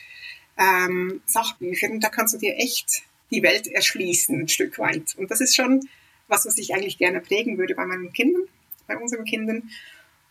ähm, 0.59 1.23
Sachbüchern. 1.27 2.01
Da 2.01 2.09
kannst 2.09 2.35
du 2.35 2.39
dir 2.39 2.57
echt 2.57 3.03
die 3.31 3.43
Welt 3.43 3.67
erschließen, 3.67 4.41
ein 4.41 4.49
Stück 4.49 4.79
weit. 4.79 5.15
Und 5.17 5.31
das 5.31 5.41
ist 5.41 5.57
schon 5.57 5.89
was, 6.29 6.47
was 6.47 6.59
ich 6.59 6.75
eigentlich 6.75 6.99
gerne 6.99 7.21
prägen 7.21 7.59
würde 7.59 7.75
bei 7.75 7.85
meinen 7.85 8.13
Kindern, 8.13 8.43
bei 8.87 8.97
unseren 8.97 9.25
Kindern. 9.25 9.71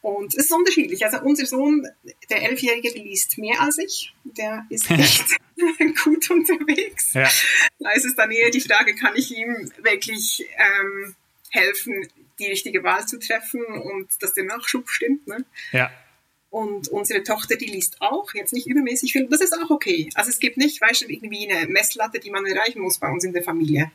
Und 0.01 0.33
es 0.33 0.45
ist 0.45 0.51
unterschiedlich. 0.51 1.05
Also 1.05 1.21
unser 1.21 1.45
Sohn, 1.45 1.87
der 2.29 2.43
Elfjährige, 2.43 2.89
liest 2.89 3.37
mehr 3.37 3.61
als 3.61 3.77
ich. 3.77 4.13
Der 4.23 4.65
ist 4.69 4.89
echt 4.91 5.25
gut 6.03 6.29
unterwegs. 6.29 7.13
Ja. 7.13 7.29
Da 7.79 7.91
ist 7.91 8.05
es 8.05 8.15
dann 8.15 8.31
eher 8.31 8.49
die 8.49 8.59
Frage, 8.59 8.95
kann 8.95 9.15
ich 9.15 9.31
ihm 9.31 9.71
wirklich 9.81 10.45
ähm, 10.57 11.15
helfen, 11.53 12.07
die 12.39 12.47
richtige 12.47 12.83
Wahl 12.83 13.07
zu 13.07 13.19
treffen 13.19 13.63
und 13.63 14.11
dass 14.21 14.33
der 14.33 14.43
Nachschub 14.43 14.89
stimmt. 14.89 15.27
Ne? 15.27 15.45
Ja. 15.71 15.91
Und 16.49 16.87
unsere 16.89 17.23
Tochter, 17.23 17.55
die 17.55 17.65
liest 17.65 18.01
auch, 18.01 18.33
jetzt 18.33 18.53
nicht 18.53 18.67
übermäßig 18.67 19.13
viel. 19.13 19.27
Das 19.27 19.41
ist 19.41 19.53
auch 19.53 19.69
okay. 19.69 20.09
Also 20.15 20.29
es 20.29 20.39
gibt 20.39 20.57
nicht, 20.57 20.81
weißt 20.81 21.01
du, 21.01 21.05
irgendwie 21.07 21.49
eine 21.49 21.67
Messlatte, 21.67 22.19
die 22.19 22.31
man 22.31 22.45
erreichen 22.45 22.81
muss 22.81 22.97
bei 22.97 23.09
uns 23.09 23.23
in 23.23 23.33
der 23.33 23.43
Familie. 23.43 23.91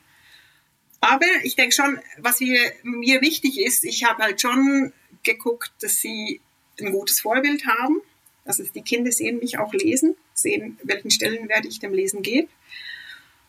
Aber 1.00 1.26
ich 1.42 1.54
denke 1.54 1.74
schon, 1.74 2.00
was 2.18 2.40
mir, 2.40 2.72
mir 2.82 3.20
wichtig 3.20 3.60
ist, 3.60 3.84
ich 3.84 4.04
habe 4.04 4.22
halt 4.22 4.40
schon 4.40 4.92
geguckt, 5.22 5.70
dass 5.80 5.96
sie 5.96 6.40
ein 6.80 6.92
gutes 6.92 7.20
Vorbild 7.20 7.66
haben. 7.66 8.00
Also 8.44 8.64
die 8.64 8.82
Kinder 8.82 9.12
sehen 9.12 9.38
mich 9.38 9.58
auch 9.58 9.72
lesen, 9.72 10.16
sehen, 10.34 10.78
welchen 10.82 11.10
Stellenwert 11.10 11.66
ich 11.66 11.80
dem 11.80 11.92
Lesen 11.92 12.22
gebe. 12.22 12.48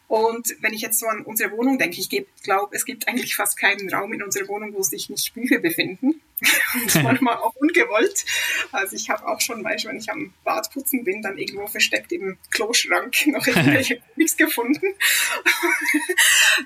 Und 0.10 0.56
wenn 0.62 0.74
ich 0.74 0.82
jetzt 0.82 1.00
so 1.00 1.06
an 1.06 1.22
unsere 1.22 1.52
Wohnung 1.52 1.78
denke, 1.78 2.00
ich 2.00 2.10
glaube, 2.42 2.76
es 2.76 2.84
gibt 2.84 3.08
eigentlich 3.08 3.36
fast 3.36 3.60
keinen 3.60 3.94
Raum 3.94 4.12
in 4.12 4.24
unserer 4.24 4.48
Wohnung, 4.48 4.74
wo 4.74 4.82
sich 4.82 5.08
nicht 5.08 5.36
Bücher 5.36 5.60
befinden. 5.60 6.20
Und 6.74 6.96
manchmal 7.04 7.38
auch 7.38 7.56
ungewollt. 7.58 8.26
Also 8.72 8.96
ich 8.96 9.12
habe 9.12 9.28
auch 9.28 9.40
schon, 9.40 9.64
weißt, 9.64 9.86
wenn 9.86 9.98
ich 9.98 10.10
am 10.10 10.34
Bad 10.44 10.72
putzen 10.74 11.04
bin, 11.04 11.22
dann 11.22 11.38
irgendwo 11.38 11.68
versteckt 11.68 12.12
im 12.12 12.38
Kloschrank 12.50 13.16
noch 13.28 13.46
irgendwelche 13.46 14.02
Comics 14.02 14.36
gefunden, 14.36 14.96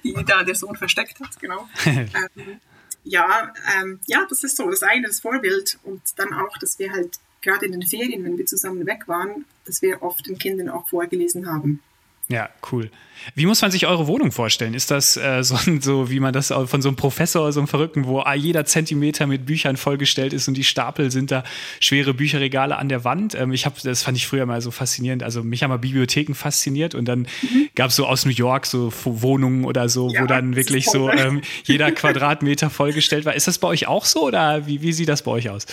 die 0.06 0.16
da 0.26 0.44
der 0.44 0.56
Sohn 0.56 0.78
versteckt 0.78 1.20
hat, 1.20 1.38
genau. 1.42 1.68
ähm, 1.86 2.62
ja, 3.04 3.54
ähm, 3.78 4.00
ja, 4.06 4.26
das 4.30 4.46
ist 4.46 4.56
so. 4.56 4.70
Das 4.70 4.84
eine, 4.84 5.08
das 5.08 5.20
Vorbild 5.20 5.80
und 5.84 6.02
dann 6.16 6.34
auch, 6.34 6.58
dass 6.60 6.80
wir 6.80 6.94
halt 6.94 7.20
gerade 7.42 7.66
in 7.66 7.74
den 7.74 7.86
Ferien, 7.86 8.24
wenn 8.24 8.38
wir 8.38 8.46
zusammen 8.46 8.86
weg 8.86 9.10
waren, 9.10 9.44
dass 9.66 9.82
wir 9.82 10.02
oft 10.02 10.26
den 10.28 10.38
Kindern 10.38 10.70
auch 10.70 10.88
vorgelesen 10.88 11.46
haben. 11.46 11.82
Ja, 12.30 12.50
cool. 12.72 12.90
Wie 13.36 13.46
muss 13.46 13.62
man 13.62 13.70
sich 13.70 13.86
eure 13.86 14.08
Wohnung 14.08 14.32
vorstellen? 14.32 14.74
Ist 14.74 14.92
das 14.92 15.18
äh, 15.18 15.44
so, 15.44 15.58
so, 15.82 16.10
wie 16.10 16.20
man 16.20 16.34
das 16.34 16.48
von 16.48 16.82
so 16.82 16.90
einem 16.90 16.96
Professor, 16.96 17.52
so 17.52 17.60
einem 17.60 17.68
Verrückten, 17.68 18.06
wo 18.06 18.24
jeder 18.36 18.66
Zentimeter 18.66 19.28
mit 19.28 19.46
Büchern 19.46 19.78
vollgestellt 19.78 20.34
ist 20.34 20.48
und 20.48 20.56
die 20.56 20.64
Stapel 20.64 21.12
sind 21.12 21.32
da 21.32 21.44
schwere 21.80 22.14
Bücherregale 22.14 22.78
an 22.78 22.90
der 22.90 23.04
Wand? 23.04 23.36
Ähm, 23.36 23.52
ich 23.52 23.66
habe, 23.66 23.76
das 23.84 24.04
fand 24.04 24.18
ich 24.18 24.26
früher 24.26 24.46
mal 24.46 24.62
so 24.62 24.72
faszinierend. 24.72 25.22
Also 25.22 25.44
mich 25.44 25.64
haben 25.64 25.70
mal 25.70 25.78
Bibliotheken 25.78 26.34
fasziniert 26.34 26.96
und 26.96 27.06
dann 27.06 27.28
mhm. 27.42 27.70
gab 27.76 27.90
es 27.90 27.98
so 27.98 28.06
aus 28.08 28.26
New 28.26 28.32
York 28.32 28.66
so 28.66 28.92
Wohnungen 29.04 29.66
oder 29.66 29.90
so, 29.90 30.10
ja, 30.10 30.22
wo 30.22 30.26
dann 30.26 30.56
wirklich 30.56 30.86
so 30.86 31.10
ähm, 31.10 31.42
jeder 31.66 31.92
Quadratmeter 31.92 32.70
vollgestellt 32.70 33.26
war. 33.26 33.36
Ist 33.36 33.48
das 33.48 33.58
bei 33.58 33.68
euch 33.68 33.88
auch 33.88 34.06
so 34.06 34.28
oder 34.28 34.66
wie, 34.66 34.82
wie 34.82 34.94
sieht 34.94 35.10
das 35.10 35.24
bei 35.24 35.32
euch 35.32 35.50
aus? 35.50 35.66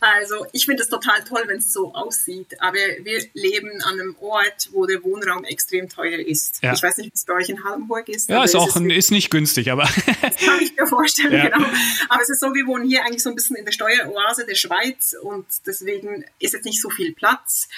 Also 0.00 0.46
ich 0.52 0.66
finde 0.66 0.82
es 0.82 0.88
total 0.88 1.24
toll, 1.24 1.42
wenn 1.46 1.58
es 1.58 1.72
so 1.72 1.92
aussieht, 1.92 2.60
aber 2.60 2.78
wir 3.02 3.20
leben 3.34 3.82
an 3.82 3.94
einem 3.94 4.16
Ort, 4.20 4.68
wo 4.72 4.86
der 4.86 5.02
Wohnraum 5.02 5.44
extrem 5.44 5.88
teuer 5.88 6.20
ist. 6.20 6.62
Ja. 6.62 6.72
Ich 6.72 6.82
weiß 6.82 6.98
nicht, 6.98 7.06
wie 7.06 7.14
es 7.14 7.24
bei 7.24 7.34
euch 7.34 7.48
in 7.48 7.64
Hallenburg 7.64 8.08
ist. 8.08 8.28
Ja, 8.28 8.44
ist 8.44 8.54
auch 8.54 8.76
ist, 8.76 8.76
ist 8.76 9.10
nicht 9.10 9.30
günstig, 9.30 9.72
aber. 9.72 9.82
das 10.22 10.36
kann 10.36 10.60
ich 10.60 10.76
mir 10.76 10.86
vorstellen, 10.86 11.32
ja. 11.32 11.48
genau. 11.48 11.66
Aber 12.08 12.22
es 12.22 12.28
ist 12.28 12.40
so, 12.40 12.54
wir 12.54 12.66
wohnen 12.66 12.88
hier 12.88 13.04
eigentlich 13.04 13.24
so 13.24 13.30
ein 13.30 13.34
bisschen 13.34 13.56
in 13.56 13.64
der 13.64 13.72
Steueroase 13.72 14.46
der 14.46 14.54
Schweiz 14.54 15.16
und 15.20 15.46
deswegen 15.66 16.24
ist 16.38 16.52
jetzt 16.52 16.64
nicht 16.64 16.80
so 16.80 16.90
viel 16.90 17.12
Platz. 17.12 17.68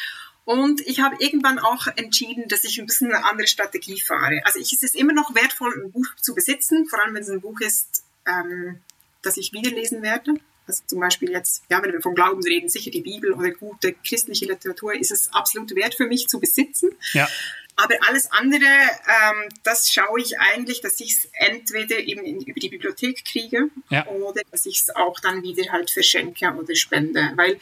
Und 0.44 0.80
ich 0.86 1.00
habe 1.00 1.16
irgendwann 1.20 1.58
auch 1.58 1.86
entschieden, 1.96 2.48
dass 2.48 2.64
ich 2.64 2.78
ein 2.80 2.86
bisschen 2.86 3.12
eine 3.12 3.24
andere 3.24 3.46
Strategie 3.46 4.00
fahre. 4.00 4.40
Also 4.44 4.58
ich, 4.58 4.72
es 4.72 4.82
ist 4.82 4.94
immer 4.94 5.12
noch 5.12 5.34
wertvoll, 5.34 5.72
ein 5.72 5.92
Buch 5.92 6.06
zu 6.20 6.34
besitzen, 6.34 6.86
vor 6.86 7.02
allem 7.02 7.14
wenn 7.14 7.22
es 7.22 7.30
ein 7.30 7.40
Buch 7.40 7.60
ist, 7.60 8.02
ähm, 8.26 8.80
das 9.22 9.36
ich 9.36 9.52
wiederlesen 9.52 10.02
werde. 10.02 10.34
Also 10.70 10.84
zum 10.86 11.00
Beispiel 11.00 11.30
jetzt, 11.32 11.64
ja, 11.68 11.82
wenn 11.82 11.92
wir 11.92 12.00
vom 12.00 12.14
Glauben 12.14 12.42
reden, 12.44 12.68
sicher 12.68 12.92
die 12.92 13.00
Bibel 13.00 13.32
oder 13.32 13.50
gute 13.50 13.92
christliche 14.06 14.46
Literatur 14.46 14.94
ist 14.94 15.10
es 15.10 15.32
absolut 15.32 15.74
wert 15.74 15.96
für 15.96 16.06
mich 16.06 16.28
zu 16.28 16.38
besitzen. 16.38 16.90
Ja. 17.12 17.28
Aber 17.74 17.96
alles 18.06 18.30
andere, 18.30 18.64
ähm, 18.64 19.48
das 19.64 19.90
schaue 19.90 20.20
ich 20.20 20.38
eigentlich, 20.38 20.80
dass 20.80 21.00
ich 21.00 21.10
es 21.10 21.28
entweder 21.32 21.98
eben 21.98 22.24
in, 22.24 22.40
über 22.40 22.60
die 22.60 22.68
Bibliothek 22.68 23.24
kriege 23.24 23.70
ja. 23.88 24.06
oder 24.06 24.42
dass 24.52 24.64
ich 24.66 24.80
es 24.80 24.94
auch 24.94 25.18
dann 25.18 25.42
wieder 25.42 25.72
halt 25.72 25.90
verschenke 25.90 26.46
oder 26.52 26.74
spende. 26.76 27.32
Weil 27.34 27.58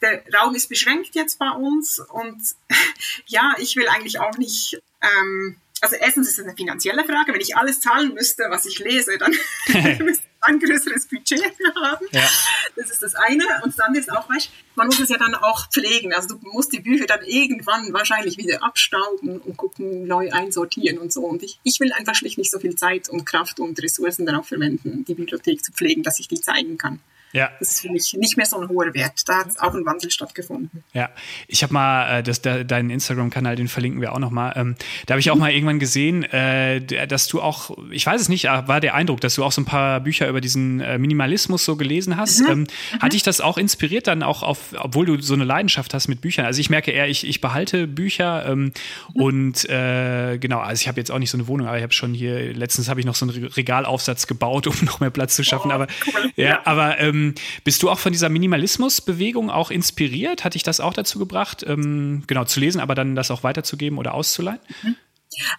der 0.00 0.22
Raum 0.34 0.54
ist 0.54 0.70
beschränkt 0.70 1.14
jetzt 1.16 1.38
bei 1.38 1.50
uns 1.50 2.00
und 2.00 2.40
ja, 3.26 3.54
ich 3.58 3.76
will 3.76 3.88
eigentlich 3.88 4.20
auch 4.20 4.38
nicht. 4.38 4.80
Ähm, 5.02 5.56
also 5.82 5.96
erstens 5.96 6.28
ist 6.28 6.38
es 6.38 6.44
eine 6.44 6.56
finanzielle 6.56 7.04
Frage. 7.04 7.34
Wenn 7.34 7.40
ich 7.42 7.56
alles 7.56 7.80
zahlen 7.80 8.14
müsste, 8.14 8.44
was 8.48 8.64
ich 8.64 8.78
lese, 8.78 9.18
dann 9.18 9.32
müsste 10.04 10.27
ein 10.40 10.58
größeres 10.58 11.06
Budget 11.06 11.42
haben. 11.76 12.06
Ja. 12.12 12.28
Das 12.76 12.90
ist 12.90 13.02
das 13.02 13.14
eine. 13.14 13.44
Und 13.64 13.80
andere 13.80 14.00
ist 14.00 14.12
auch, 14.12 14.28
weißt, 14.28 14.50
man 14.74 14.86
muss 14.86 15.00
es 15.00 15.08
ja 15.08 15.18
dann 15.18 15.34
auch 15.34 15.68
pflegen. 15.70 16.12
Also 16.14 16.36
du 16.36 16.48
musst 16.52 16.72
die 16.72 16.80
Bücher 16.80 17.06
dann 17.06 17.22
irgendwann 17.24 17.92
wahrscheinlich 17.92 18.38
wieder 18.38 18.62
abstauben 18.62 19.40
und 19.40 19.56
gucken, 19.56 20.06
neu 20.06 20.30
einsortieren 20.32 20.98
und 20.98 21.12
so. 21.12 21.22
Und 21.22 21.42
ich, 21.42 21.58
ich 21.64 21.80
will 21.80 21.92
einfach 21.92 22.14
schlicht 22.14 22.38
nicht 22.38 22.50
so 22.50 22.58
viel 22.58 22.76
Zeit 22.76 23.08
und 23.08 23.24
Kraft 23.24 23.60
und 23.60 23.82
Ressourcen 23.82 24.26
darauf 24.26 24.46
verwenden, 24.48 25.04
die 25.04 25.14
Bibliothek 25.14 25.64
zu 25.64 25.72
pflegen, 25.72 26.02
dass 26.02 26.20
ich 26.20 26.28
die 26.28 26.40
zeigen 26.40 26.78
kann. 26.78 27.00
Ja. 27.32 27.50
Das 27.58 27.72
ist 27.72 27.80
für 27.82 27.90
mich 27.90 28.14
nicht 28.14 28.36
mehr 28.36 28.46
so 28.46 28.58
ein 28.58 28.68
hoher 28.68 28.92
Wert. 28.94 29.28
Da 29.28 29.40
hat 29.40 29.48
auch 29.60 29.74
ein 29.74 29.84
Wandel 29.84 30.10
stattgefunden. 30.10 30.82
Ja, 30.92 31.10
ich 31.46 31.62
habe 31.62 31.72
mal, 31.72 32.18
äh, 32.18 32.22
das, 32.22 32.40
da, 32.40 32.64
deinen 32.64 32.90
Instagram-Kanal, 32.90 33.56
den 33.56 33.68
verlinken 33.68 34.00
wir 34.00 34.12
auch 34.12 34.18
nochmal. 34.18 34.54
Ähm, 34.56 34.76
da 35.06 35.12
habe 35.12 35.20
ich 35.20 35.30
auch 35.30 35.36
mal 35.36 35.50
irgendwann 35.50 35.78
gesehen, 35.78 36.24
äh, 36.24 36.80
dass 37.06 37.26
du 37.26 37.42
auch, 37.42 37.76
ich 37.90 38.06
weiß 38.06 38.20
es 38.20 38.28
nicht, 38.28 38.44
war 38.44 38.80
der 38.80 38.94
Eindruck, 38.94 39.20
dass 39.20 39.34
du 39.34 39.44
auch 39.44 39.52
so 39.52 39.60
ein 39.60 39.66
paar 39.66 40.00
Bücher 40.00 40.28
über 40.28 40.40
diesen 40.40 40.80
äh, 40.80 40.98
Minimalismus 40.98 41.64
so 41.64 41.76
gelesen 41.76 42.16
hast. 42.16 42.40
Mhm. 42.40 42.48
Ähm, 42.48 42.58
mhm. 42.60 42.66
Hat 43.00 43.12
dich 43.12 43.22
das 43.22 43.40
auch 43.40 43.58
inspiriert 43.58 44.06
dann 44.06 44.22
auch 44.22 44.42
auf, 44.42 44.74
obwohl 44.78 45.06
du 45.06 45.20
so 45.20 45.34
eine 45.34 45.44
Leidenschaft 45.44 45.92
hast 45.92 46.08
mit 46.08 46.20
Büchern? 46.20 46.46
Also 46.46 46.60
ich 46.60 46.70
merke 46.70 46.90
eher, 46.92 47.08
ich, 47.08 47.26
ich 47.26 47.40
behalte 47.40 47.86
Bücher 47.86 48.46
ähm, 48.46 48.72
mhm. 49.14 49.22
und 49.22 49.68
äh, 49.68 50.38
genau, 50.38 50.60
also 50.60 50.80
ich 50.80 50.88
habe 50.88 50.98
jetzt 50.98 51.10
auch 51.10 51.18
nicht 51.18 51.30
so 51.30 51.36
eine 51.36 51.46
Wohnung, 51.46 51.66
aber 51.66 51.76
ich 51.76 51.82
habe 51.82 51.92
schon 51.92 52.14
hier, 52.14 52.54
letztens 52.54 52.88
habe 52.88 53.00
ich 53.00 53.06
noch 53.06 53.14
so 53.14 53.26
einen 53.26 53.44
Regalaufsatz 53.44 54.26
gebaut, 54.26 54.66
um 54.66 54.74
noch 54.82 55.00
mehr 55.00 55.10
Platz 55.10 55.36
zu 55.36 55.44
schaffen. 55.44 55.70
Oh, 55.70 55.74
aber 55.74 55.86
cool. 56.06 56.32
ja, 56.36 56.48
ja, 56.48 56.60
aber 56.64 56.98
ähm, 57.00 57.17
ähm, 57.18 57.34
bist 57.64 57.82
du 57.82 57.90
auch 57.90 57.98
von 57.98 58.12
dieser 58.12 58.28
Minimalismusbewegung 58.28 59.50
auch 59.50 59.70
inspiriert? 59.70 60.44
Hat 60.44 60.54
dich 60.54 60.62
das 60.62 60.80
auch 60.80 60.94
dazu 60.94 61.18
gebracht, 61.18 61.64
ähm, 61.66 62.24
genau 62.26 62.44
zu 62.44 62.60
lesen, 62.60 62.80
aber 62.80 62.94
dann 62.94 63.14
das 63.14 63.30
auch 63.30 63.42
weiterzugeben 63.42 63.98
oder 63.98 64.14
auszuleihen? 64.14 64.60
Mhm. 64.82 64.96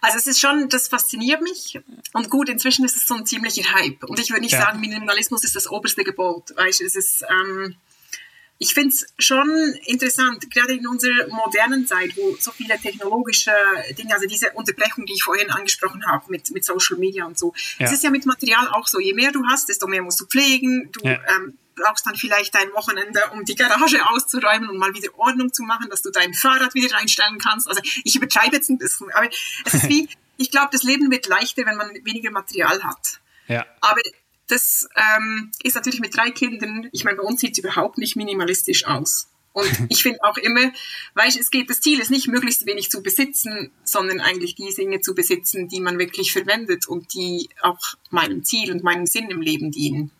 Also 0.02 0.18
es 0.18 0.28
ist 0.28 0.40
schon, 0.40 0.68
das 0.70 0.88
fasziniert 0.88 1.42
mich. 1.42 1.80
Und 2.14 2.30
gut, 2.30 2.50
inzwischen 2.50 2.86
ist 2.86 2.96
es 2.96 3.08
so 3.08 3.14
ein 3.14 3.26
ziemlicher 3.26 3.74
Hype. 3.74 4.04
Und 4.04 4.20
ich 4.20 4.30
würde 4.30 4.42
nicht 4.42 4.54
ja. 4.54 4.62
sagen, 4.62 4.80
Minimalismus 4.80 5.44
ist 5.44 5.56
das 5.56 5.70
oberste 5.70 6.04
Gebot. 6.04 6.56
Weißt, 6.56 6.82
es 6.82 6.96
ist, 6.96 7.24
ähm, 7.30 7.76
ich 8.62 8.74
finde 8.74 8.90
es 8.90 9.08
schon 9.18 9.50
interessant, 9.86 10.52
gerade 10.52 10.74
in 10.74 10.86
unserer 10.86 11.28
modernen 11.30 11.88
Zeit, 11.88 12.16
wo 12.18 12.36
so 12.38 12.52
viele 12.52 12.78
technologische 12.78 13.54
Dinge, 13.98 14.14
also 14.14 14.28
diese 14.28 14.52
Unterbrechung, 14.52 15.06
die 15.06 15.14
ich 15.14 15.24
vorhin 15.24 15.50
angesprochen 15.50 16.06
habe 16.06 16.26
mit, 16.28 16.52
mit 16.52 16.66
Social 16.66 16.98
Media 16.98 17.26
und 17.26 17.40
so. 17.40 17.54
Es 17.56 17.90
ja. 17.90 17.92
ist 17.92 18.04
ja 18.04 18.10
mit 18.10 18.26
Material 18.26 18.68
auch 18.68 18.86
so. 18.86 19.00
Je 19.00 19.14
mehr 19.14 19.32
du 19.32 19.42
hast, 19.50 19.70
desto 19.70 19.88
mehr 19.88 20.02
musst 20.02 20.20
du 20.20 20.26
pflegen. 20.26 20.90
Du 20.92 21.08
ja. 21.08 21.22
ähm, 21.36 21.58
brauchst 21.80 22.06
dann 22.06 22.16
vielleicht 22.16 22.54
dein 22.54 22.72
Wochenende, 22.74 23.22
um 23.32 23.46
die 23.46 23.56
Garage 23.56 24.06
auszuräumen 24.10 24.70
und 24.70 24.78
mal 24.78 24.94
wieder 24.94 25.18
Ordnung 25.18 25.54
zu 25.54 25.64
machen, 25.64 25.90
dass 25.90 26.02
du 26.02 26.12
dein 26.12 26.34
Fahrrad 26.34 26.74
wieder 26.74 26.94
reinstellen 26.94 27.38
kannst. 27.38 27.70
Also 27.70 27.82
ich 28.04 28.16
übertreibe 28.18 28.58
jetzt 28.58 28.70
ein 28.70 28.78
bisschen, 28.78 29.10
aber 29.14 29.30
es 29.66 29.74
ist 29.74 29.84
wie, 29.90 30.10
ich 30.36 30.52
glaube, 30.52 30.70
das 30.74 30.84
Leben 30.84 31.10
wird 31.10 31.28
leichter, 31.28 31.66
wenn 31.66 31.78
man 31.78 31.94
weniger 32.04 32.32
Material 32.32 32.84
hat. 32.84 33.22
Ja. 33.48 33.66
Aber 33.80 34.02
das 34.50 34.90
ähm, 34.96 35.52
ist 35.64 35.76
natürlich 35.76 36.00
mit 36.00 36.16
drei 36.16 36.32
Kindern, 36.32 36.90
ich 36.92 37.04
meine, 37.04 37.18
bei 37.18 37.24
uns 37.24 37.42
sieht 37.42 37.54
es 37.54 37.60
überhaupt 37.60 37.98
nicht 37.98 38.16
minimalistisch 38.16 38.86
aus. 38.86 39.30
Und 39.54 39.70
ich 39.90 40.04
finde 40.04 40.20
auch 40.24 40.38
immer, 40.38 40.72
weißt, 41.16 41.40
es 41.40 41.52
geht, 41.52 41.70
das 41.70 41.82
Ziel 41.82 42.00
ist 42.00 42.12
nicht, 42.12 42.28
möglichst 42.28 42.66
wenig 42.66 42.90
zu 42.90 43.02
besitzen, 43.02 43.72
sondern 43.84 44.20
eigentlich 44.20 44.56
die 44.56 44.74
Dinge 44.74 45.02
zu 45.02 45.16
besitzen, 45.16 45.68
die 45.68 45.82
man 45.82 46.00
wirklich 46.00 46.32
verwendet 46.32 46.88
und 46.88 47.14
die 47.14 47.50
auch 47.62 47.80
meinem 48.10 48.44
Ziel 48.44 48.72
und 48.72 48.84
meinem 48.84 49.06
Sinn 49.06 49.30
im 49.30 49.42
Leben 49.42 49.72
dienen. 49.72 50.12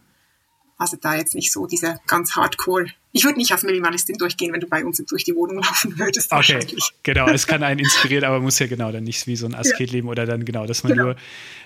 Also 0.80 0.98
da 1.00 1.16
jetzt 1.16 1.36
nicht 1.36 1.52
so 1.52 1.68
diese 1.68 2.00
ganz 2.08 2.38
hardcore. 2.38 2.88
Ich 3.12 3.26
würde 3.26 3.38
nicht 3.38 3.52
als 3.52 3.64
Minimalistin 3.64 4.18
durchgehen, 4.18 4.54
wenn 4.54 4.62
du 4.62 4.68
bei 4.68 4.86
uns 4.86 5.04
durch 5.06 5.26
die 5.26 5.36
Wohnung 5.36 5.58
laufen 5.62 6.00
würdest. 6.00 6.32
Okay, 6.32 6.66
genau. 7.04 7.28
Es 7.28 7.46
kann 7.46 7.64
einen 7.64 7.82
inspirieren, 7.82 8.24
aber 8.24 8.40
muss 8.40 8.60
ja 8.60 8.68
genau 8.68 8.92
dann 8.92 9.04
nicht 9.04 9.28
wie 9.28 9.36
so 9.36 9.46
ein 9.46 9.56
Asket 9.56 9.90
ja. 9.90 9.94
leben 9.94 10.08
oder 10.08 10.26
dann 10.26 10.46
genau, 10.46 10.66
dass 10.66 10.84
man 10.84 10.94
genau. 10.94 11.04
nur 11.04 11.16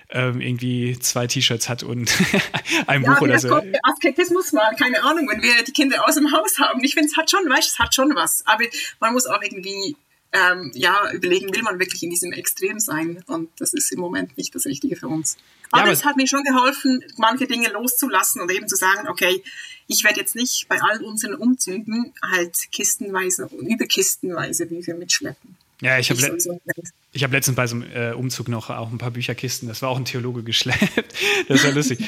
ähm, 0.10 0.41
irgendwie 0.41 0.98
zwei 1.00 1.27
T-Shirts 1.27 1.70
hat 1.70 1.84
und 1.84 2.12
ein 2.88 3.03
ja, 3.03 3.13
Buch 3.13 3.22
oder 3.22 3.38
so. 3.38 3.62
Asketismus 3.84 4.51
mal, 4.51 4.75
keine 4.75 5.03
Ahnung, 5.03 5.29
wenn 5.29 5.43
wir 5.43 5.63
die 5.63 5.74
Kinder 5.74 6.08
aus 6.08 6.15
dem 6.15 6.32
Haus 6.32 6.58
haben. 6.58 6.84
Ich 6.84 6.96
finde, 6.96 7.10
es 7.10 7.15
hat 7.15 7.29
schon, 7.29 7.48
weißt, 7.48 7.70
es 7.74 7.79
hat 7.79 7.93
schon 7.93 8.15
was. 8.15 8.41
Aber 8.48 8.63
man 9.00 9.13
muss 9.13 9.27
auch 9.27 9.41
irgendwie 9.43 9.96
ähm, 10.32 10.72
ja, 10.74 11.12
überlegen, 11.13 11.53
will 11.53 11.62
man 11.62 11.77
wirklich 11.77 12.01
in 12.01 12.10
diesem 12.10 12.34
Extrem 12.34 12.79
sein? 12.79 13.24
Und 13.27 13.50
das 13.60 13.74
ist 13.74 13.91
im 13.91 14.00
Moment 14.00 14.36
nicht 14.38 14.55
das 14.55 14.65
Richtige 14.65 14.96
für 14.96 15.08
uns. 15.08 15.38
Aber, 15.74 15.88
ja, 15.88 15.92
es 15.92 16.06
hat 16.06 16.18
mir 16.18 16.27
schon 16.27 16.44
geholfen, 16.44 17.03
manche 17.18 17.48
Dinge 17.48 17.70
loszulassen 17.70 18.42
und 18.42 18.51
eben 18.51 18.68
zu 18.68 18.75
sagen, 18.75 19.08
okay, 19.08 19.44
ich 19.88 20.03
werde 20.03 20.20
jetzt 20.20 20.36
nicht 20.36 20.68
bei 20.70 20.80
all 20.80 21.03
unseren 21.03 21.34
Umzügen 21.34 22.13
halt 22.22 22.72
kistenweise 22.72 23.48
und 23.48 23.68
überkistenweise 23.68 24.68
Bücher 24.68 24.94
mitschleppen. 24.94 25.58
Ja, 25.82 25.98
ich 25.98 26.12
habe 26.12 26.22
le 26.22 27.24
hab 27.24 27.32
letztens 27.32 27.56
bei 27.56 27.68
so 27.68 27.75
einem 27.75 27.92
äh, 27.92 28.13
Umzug 28.13 28.48
noch 28.48 28.70
auch 28.70 28.92
ein 28.92 29.00
paar 29.00 29.12
Bücherkisten, 29.12 29.68
das 29.68 29.82
war 29.82 29.89
auch 29.89 29.98
ein 29.98 30.06
Theologe 30.06 30.44
geschleppt. 30.44 31.15
das 31.48 31.63
war 31.63 31.72
lustig. 31.72 32.00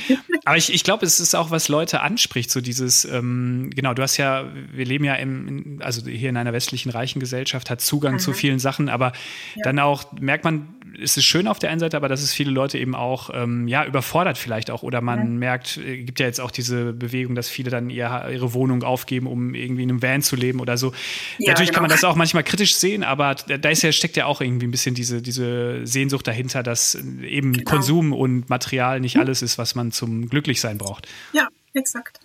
Aber 0.45 0.57
ich, 0.57 0.71
ich 0.71 0.83
glaube, 0.83 1.05
es 1.05 1.19
ist 1.19 1.35
auch, 1.35 1.49
was 1.49 1.67
Leute 1.67 2.01
anspricht, 2.01 2.51
so 2.51 2.61
dieses, 2.61 3.03
ähm, 3.03 3.71
genau, 3.75 3.95
du 3.95 4.03
hast 4.03 4.17
ja, 4.17 4.45
wir 4.71 4.85
leben 4.85 5.03
ja 5.03 5.15
im, 5.15 5.81
also 5.83 6.07
hier 6.07 6.29
in 6.29 6.37
einer 6.37 6.53
westlichen 6.53 6.91
reichen 6.91 7.19
Gesellschaft, 7.19 7.71
hat 7.71 7.81
Zugang 7.81 8.13
mhm. 8.13 8.19
zu 8.19 8.31
vielen 8.31 8.59
Sachen, 8.59 8.89
aber 8.89 9.11
ja. 9.55 9.63
dann 9.63 9.79
auch 9.79 10.11
merkt 10.13 10.43
man, 10.43 10.74
es 11.01 11.17
ist 11.17 11.25
schön 11.25 11.47
auf 11.47 11.59
der 11.59 11.69
einen 11.69 11.79
Seite, 11.79 11.97
aber 11.97 12.09
dass 12.09 12.21
es 12.21 12.33
viele 12.33 12.51
Leute 12.51 12.77
eben 12.77 12.95
auch 12.95 13.29
ähm, 13.33 13.67
ja, 13.67 13.85
überfordert 13.85 14.37
vielleicht 14.37 14.71
auch. 14.71 14.83
Oder 14.83 15.01
man 15.01 15.19
ja. 15.19 15.25
merkt, 15.25 15.77
äh, 15.77 16.03
gibt 16.03 16.19
ja 16.19 16.25
jetzt 16.25 16.39
auch 16.39 16.51
diese 16.51 16.93
Bewegung, 16.93 17.35
dass 17.35 17.49
viele 17.49 17.69
dann 17.69 17.89
ihr, 17.89 18.27
ihre 18.31 18.53
Wohnung 18.53 18.83
aufgeben, 18.83 19.27
um 19.27 19.53
irgendwie 19.53 19.83
in 19.83 19.89
einem 19.89 20.01
Van 20.01 20.21
zu 20.21 20.35
leben 20.35 20.59
oder 20.59 20.77
so. 20.77 20.93
Ja, 21.37 21.51
Natürlich 21.51 21.69
genau. 21.69 21.75
kann 21.75 21.83
man 21.83 21.91
das 21.91 22.03
auch 22.03 22.15
manchmal 22.15 22.43
kritisch 22.43 22.75
sehen, 22.75 23.03
aber 23.03 23.35
da 23.35 23.69
ist 23.69 23.81
ja, 23.81 23.91
steckt 23.91 24.17
ja 24.17 24.25
auch 24.25 24.41
irgendwie 24.41 24.67
ein 24.67 24.71
bisschen 24.71 24.95
diese, 24.95 25.21
diese 25.21 25.85
Sehnsucht 25.85 26.27
dahinter, 26.27 26.63
dass 26.63 26.95
eben 26.95 27.53
genau. 27.53 27.69
Konsum 27.69 28.13
und 28.13 28.49
Material 28.49 28.99
nicht 28.99 29.15
hm. 29.15 29.21
alles 29.21 29.41
ist, 29.41 29.57
was 29.57 29.75
man 29.75 29.91
zum 29.91 30.29
Glücklichsein 30.29 30.77
braucht. 30.77 31.07
Ja, 31.33 31.47
exakt. 31.73 32.19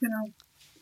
Genau. 0.00 0.30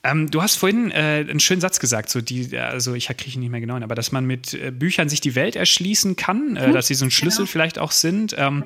Ähm, 0.05 0.31
du 0.31 0.43
hast 0.43 0.57
vorhin 0.57 0.91
äh, 0.91 1.25
einen 1.29 1.41
schönen 1.41 1.61
Satz 1.61 1.81
gesagt, 1.81 2.11
so 2.11 2.21
die, 2.21 2.57
also 2.57 2.95
ich 2.95 3.09
kriege 3.09 3.37
ihn 3.37 3.41
nicht 3.41 3.51
mehr 3.51 3.61
genau 3.61 3.75
hin, 3.75 3.83
aber 3.83 3.95
dass 3.95 4.13
man 4.13 4.27
mit 4.27 4.55
äh, 4.55 4.71
Büchern 4.71 5.09
sich 5.09 5.21
die 5.21 5.35
Welt 5.35 5.57
erschließen 5.57 6.15
kann, 6.15 6.57
äh, 6.57 6.69
mhm. 6.69 6.73
dass 6.73 6.87
sie 6.87 6.95
so 6.95 7.07
ein 7.07 7.11
Schlüssel 7.11 7.45
genau. 7.45 7.51
vielleicht 7.51 7.79
auch 7.79 7.91
sind. 7.91 8.35
Ähm, 8.39 8.57
mhm 8.57 8.65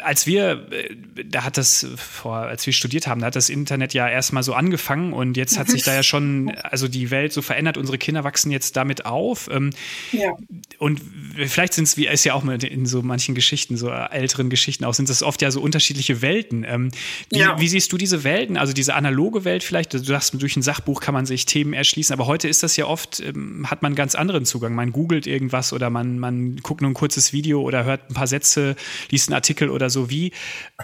als 0.00 0.26
wir, 0.26 0.66
äh, 0.70 0.96
da 1.24 1.44
hat 1.44 1.58
das 1.58 1.86
vor, 1.96 2.36
als 2.36 2.64
wir 2.64 2.72
studiert 2.72 3.06
haben, 3.06 3.20
da 3.20 3.26
hat 3.26 3.36
das 3.36 3.50
Internet 3.50 3.92
ja 3.92 4.08
erstmal 4.08 4.42
so 4.42 4.54
angefangen 4.54 5.12
und 5.12 5.36
jetzt 5.36 5.58
hat 5.58 5.68
sich 5.68 5.82
da 5.82 5.94
ja 5.94 6.02
schon, 6.02 6.50
also 6.62 6.88
die 6.88 7.10
Welt 7.10 7.32
so 7.32 7.42
verändert, 7.42 7.76
unsere 7.76 7.98
Kinder 7.98 8.24
wachsen 8.24 8.50
jetzt 8.50 8.76
damit 8.76 9.04
auf. 9.04 9.50
Ähm, 9.52 9.70
ja. 10.12 10.32
Und 10.78 11.00
vielleicht 11.36 11.74
sind 11.74 11.84
es, 11.84 11.96
wie 11.96 12.06
es 12.06 12.24
ja 12.24 12.32
auch 12.32 12.44
in 12.44 12.86
so 12.86 13.02
manchen 13.02 13.34
Geschichten, 13.34 13.76
so 13.76 13.90
älteren 13.90 14.48
Geschichten 14.48 14.84
auch, 14.84 14.94
sind 14.94 15.10
es 15.10 15.22
oft 15.22 15.42
ja 15.42 15.50
so 15.50 15.60
unterschiedliche 15.60 16.22
Welten. 16.22 16.64
Ähm, 16.66 16.90
wie, 17.30 17.40
ja. 17.40 17.60
wie, 17.60 17.68
siehst 17.68 17.92
du 17.92 17.98
diese 17.98 18.24
Welten, 18.24 18.56
also 18.56 18.72
diese 18.72 18.94
analoge 18.94 19.44
Welt 19.44 19.62
vielleicht? 19.62 19.92
Du 19.92 19.98
sagst, 19.98 20.40
durch 20.40 20.56
ein 20.56 20.62
Sachbuch 20.62 21.00
kann 21.00 21.12
man 21.12 21.26
sich 21.26 21.44
Themen 21.44 21.74
erschließen, 21.74 22.14
aber 22.14 22.26
heute 22.26 22.48
ist 22.48 22.62
das 22.62 22.76
ja 22.76 22.86
oft, 22.86 23.20
ähm, 23.20 23.70
hat 23.70 23.82
man 23.82 23.90
einen 23.90 23.96
ganz 23.96 24.14
anderen 24.14 24.46
Zugang. 24.46 24.74
Man 24.74 24.92
googelt 24.92 25.26
irgendwas 25.26 25.74
oder 25.74 25.90
man, 25.90 26.18
man 26.18 26.56
guckt 26.56 26.80
nur 26.80 26.90
ein 26.90 26.94
kurzes 26.94 27.34
Video 27.34 27.60
oder 27.60 27.84
hört 27.84 28.10
ein 28.10 28.14
paar 28.14 28.26
Sätze, 28.26 28.74
liest 29.10 29.28
einen 29.28 29.34
Artikel 29.34 29.68
oder 29.68 29.81
oder 29.82 29.90
so. 29.90 30.08
Wie, 30.08 30.32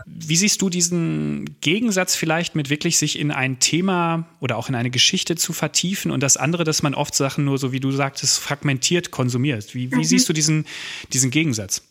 wie 0.06 0.36
siehst 0.36 0.60
du 0.60 0.68
diesen 0.68 1.56
Gegensatz 1.60 2.16
vielleicht 2.16 2.54
mit 2.54 2.68
wirklich 2.68 2.98
sich 2.98 3.18
in 3.18 3.30
ein 3.30 3.60
Thema 3.60 4.28
oder 4.40 4.56
auch 4.56 4.68
in 4.68 4.74
eine 4.74 4.90
Geschichte 4.90 5.36
zu 5.36 5.52
vertiefen 5.52 6.10
und 6.10 6.20
das 6.20 6.36
andere, 6.36 6.64
dass 6.64 6.82
man 6.82 6.94
oft 6.94 7.14
Sachen 7.14 7.44
nur 7.44 7.58
so, 7.58 7.72
wie 7.72 7.80
du 7.80 7.92
sagtest, 7.92 8.38
fragmentiert 8.38 9.10
konsumiert? 9.10 9.74
Wie, 9.74 9.90
wie 9.92 9.96
mhm. 9.96 10.04
siehst 10.04 10.28
du 10.28 10.32
diesen, 10.32 10.66
diesen 11.12 11.30
Gegensatz? 11.30 11.82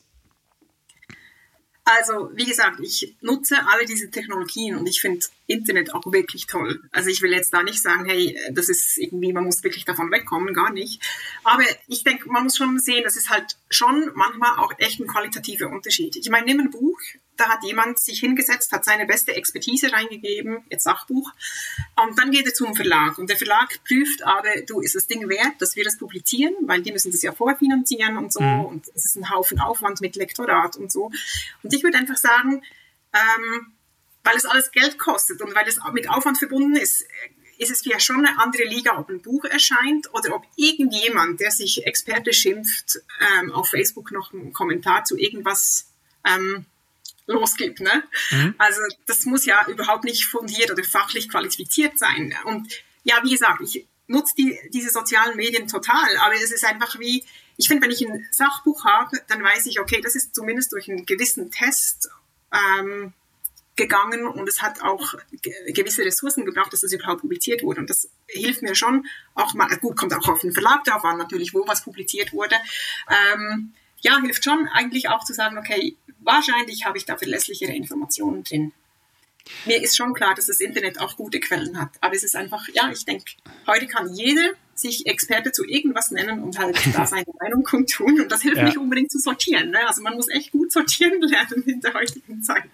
Also, 1.89 2.31
wie 2.33 2.45
gesagt, 2.45 2.81
ich 2.81 3.15
nutze 3.21 3.55
alle 3.65 3.85
diese 3.85 4.11
Technologien 4.11 4.75
und 4.75 4.87
ich 4.87 4.99
finde 4.99 5.25
Internet 5.45 5.93
auch 5.93 6.03
wirklich 6.11 6.45
toll. 6.45 6.81
Also 6.91 7.09
ich 7.09 7.21
will 7.21 7.31
jetzt 7.31 7.53
da 7.53 7.63
nicht 7.63 7.81
sagen, 7.81 8.03
hey, 8.03 8.37
das 8.51 8.67
ist 8.67 8.97
irgendwie, 8.97 9.31
man 9.31 9.45
muss 9.45 9.63
wirklich 9.63 9.85
davon 9.85 10.11
wegkommen, 10.11 10.53
gar 10.53 10.73
nicht. 10.73 11.01
Aber 11.45 11.63
ich 11.87 12.03
denke, 12.03 12.29
man 12.29 12.43
muss 12.43 12.57
schon 12.57 12.77
sehen, 12.77 13.03
das 13.05 13.15
ist 13.15 13.29
halt 13.29 13.55
schon 13.69 14.11
manchmal 14.15 14.59
auch 14.59 14.73
echt 14.79 14.99
ein 14.99 15.07
qualitativer 15.07 15.69
Unterschied. 15.69 16.17
Ich 16.17 16.29
meine, 16.29 16.47
nimm 16.47 16.59
ein 16.59 16.71
Buch, 16.71 16.99
da 17.37 17.49
hat 17.49 17.63
jemand 17.63 17.99
sich 17.99 18.19
hingesetzt, 18.19 18.71
hat 18.71 18.85
seine 18.85 19.05
beste 19.05 19.33
Expertise 19.33 19.91
reingegeben, 19.91 20.63
jetzt 20.69 20.83
Sachbuch, 20.83 21.31
und 21.95 22.17
dann 22.17 22.31
geht 22.31 22.45
er 22.45 22.53
zum 22.53 22.75
Verlag. 22.75 23.17
Und 23.17 23.29
der 23.29 23.37
Verlag 23.37 23.69
prüft 23.87 24.23
aber, 24.23 24.49
du, 24.65 24.81
ist 24.81 24.95
das 24.95 25.07
Ding 25.07 25.29
wert, 25.29 25.53
dass 25.59 25.75
wir 25.75 25.83
das 25.83 25.97
publizieren, 25.97 26.53
weil 26.61 26.81
die 26.81 26.91
müssen 26.91 27.11
das 27.11 27.21
ja 27.21 27.31
vorfinanzieren 27.31 28.17
und 28.17 28.33
so, 28.33 28.41
mhm. 28.41 28.65
und 28.65 28.87
es 28.95 29.05
ist 29.05 29.15
ein 29.15 29.29
Haufen 29.29 29.59
Aufwand 29.59 30.01
mit 30.01 30.15
Lektorat 30.15 30.75
und 30.75 30.91
so. 30.91 31.11
Und 31.63 31.73
ich 31.73 31.83
würde 31.83 31.97
einfach 31.97 32.17
sagen, 32.17 32.63
ähm, 33.13 33.73
weil 34.23 34.35
es 34.35 34.45
alles 34.45 34.71
Geld 34.71 34.97
kostet 34.97 35.41
und 35.41 35.55
weil 35.55 35.67
es 35.67 35.79
mit 35.93 36.09
Aufwand 36.09 36.37
verbunden 36.37 36.75
ist, 36.75 37.05
ist 37.57 37.71
es 37.71 37.85
ja 37.85 37.99
schon 37.99 38.25
eine 38.25 38.39
andere 38.39 38.65
Liga, 38.65 38.97
ob 38.99 39.09
ein 39.09 39.21
Buch 39.21 39.45
erscheint 39.45 40.13
oder 40.13 40.35
ob 40.35 40.43
irgendjemand, 40.55 41.39
der 41.39 41.51
sich 41.51 41.85
Experte 41.85 42.33
schimpft, 42.33 42.99
ähm, 43.39 43.51
auf 43.51 43.69
Facebook 43.69 44.11
noch 44.11 44.33
einen 44.33 44.53
Kommentar 44.53 45.05
zu 45.05 45.17
irgendwas 45.17 45.89
ähm, 46.25 46.65
losgibt. 47.27 47.79
Ne? 47.79 48.03
Mhm. 48.31 48.55
Also 48.57 48.81
das 49.05 49.25
muss 49.25 49.45
ja 49.45 49.67
überhaupt 49.67 50.03
nicht 50.03 50.25
fundiert 50.25 50.71
oder 50.71 50.83
fachlich 50.83 51.29
qualifiziert 51.29 51.99
sein. 51.99 52.33
Und 52.45 52.67
ja, 53.03 53.19
wie 53.23 53.31
gesagt, 53.31 53.61
ich 53.61 53.85
nutze 54.07 54.33
die, 54.37 54.57
diese 54.73 54.89
sozialen 54.89 55.35
Medien 55.35 55.67
total, 55.67 56.17
aber 56.17 56.33
es 56.35 56.51
ist 56.51 56.65
einfach 56.65 56.99
wie, 56.99 57.23
ich 57.57 57.67
finde, 57.67 57.83
wenn 57.83 57.91
ich 57.91 58.05
ein 58.07 58.25
Sachbuch 58.31 58.85
habe, 58.85 59.17
dann 59.27 59.43
weiß 59.43 59.65
ich, 59.65 59.79
okay, 59.79 60.01
das 60.01 60.15
ist 60.15 60.33
zumindest 60.33 60.71
durch 60.71 60.89
einen 60.89 61.05
gewissen 61.05 61.51
Test 61.51 62.09
ähm, 62.53 63.13
gegangen 63.75 64.25
und 64.25 64.49
es 64.49 64.61
hat 64.61 64.81
auch 64.81 65.13
gewisse 65.67 66.03
Ressourcen 66.03 66.45
gebraucht, 66.45 66.73
dass 66.73 66.81
das 66.81 66.91
überhaupt 66.91 67.21
publiziert 67.21 67.63
wurde. 67.63 67.81
Und 67.81 67.89
das 67.89 68.09
hilft 68.27 68.63
mir 68.63 68.75
schon 68.75 69.05
auch 69.35 69.53
mal, 69.53 69.67
gut, 69.77 69.95
kommt 69.95 70.13
auch 70.13 70.27
auf 70.27 70.41
den 70.41 70.51
Verlag 70.51 70.83
drauf 70.83 71.03
an, 71.05 71.17
natürlich, 71.17 71.53
wo 71.53 71.67
was 71.67 71.83
publiziert 71.83 72.33
wurde. 72.33 72.55
Ähm, 73.33 73.73
ja, 74.01 74.19
hilft 74.21 74.43
schon 74.43 74.67
eigentlich 74.73 75.09
auch 75.09 75.23
zu 75.23 75.33
sagen, 75.33 75.57
okay, 75.57 75.95
wahrscheinlich 76.19 76.85
habe 76.85 76.97
ich 76.97 77.05
da 77.05 77.17
verlässlichere 77.17 77.71
Informationen 77.71 78.43
drin. 78.43 78.73
Mir 79.65 79.81
ist 79.81 79.95
schon 79.95 80.13
klar, 80.13 80.35
dass 80.35 80.47
das 80.47 80.59
Internet 80.59 80.99
auch 80.99 81.15
gute 81.15 81.39
Quellen 81.39 81.79
hat. 81.79 81.91
Aber 82.01 82.15
es 82.15 82.23
ist 82.23 82.35
einfach, 82.35 82.67
ja, 82.73 82.89
ich 82.91 83.05
denke, 83.05 83.31
heute 83.65 83.87
kann 83.87 84.13
jeder 84.13 84.51
sich 84.75 85.07
Experte 85.07 85.51
zu 85.51 85.63
irgendwas 85.65 86.11
nennen 86.11 86.43
und 86.43 86.59
halt 86.59 86.77
da 86.93 87.05
seine 87.07 87.25
Meinung 87.39 87.63
kundtun. 87.63 88.21
Und 88.21 88.31
das 88.31 88.41
hilft 88.41 88.57
ja. 88.57 88.63
nicht 88.63 88.77
unbedingt 88.77 89.11
zu 89.11 89.19
sortieren. 89.19 89.71
Ne? 89.71 89.87
Also 89.87 90.01
man 90.01 90.15
muss 90.15 90.29
echt 90.29 90.51
gut 90.51 90.71
sortieren 90.71 91.21
lernen 91.21 91.63
in 91.65 91.81
der 91.81 91.93
heutigen 91.93 92.43
Zeit. 92.43 92.69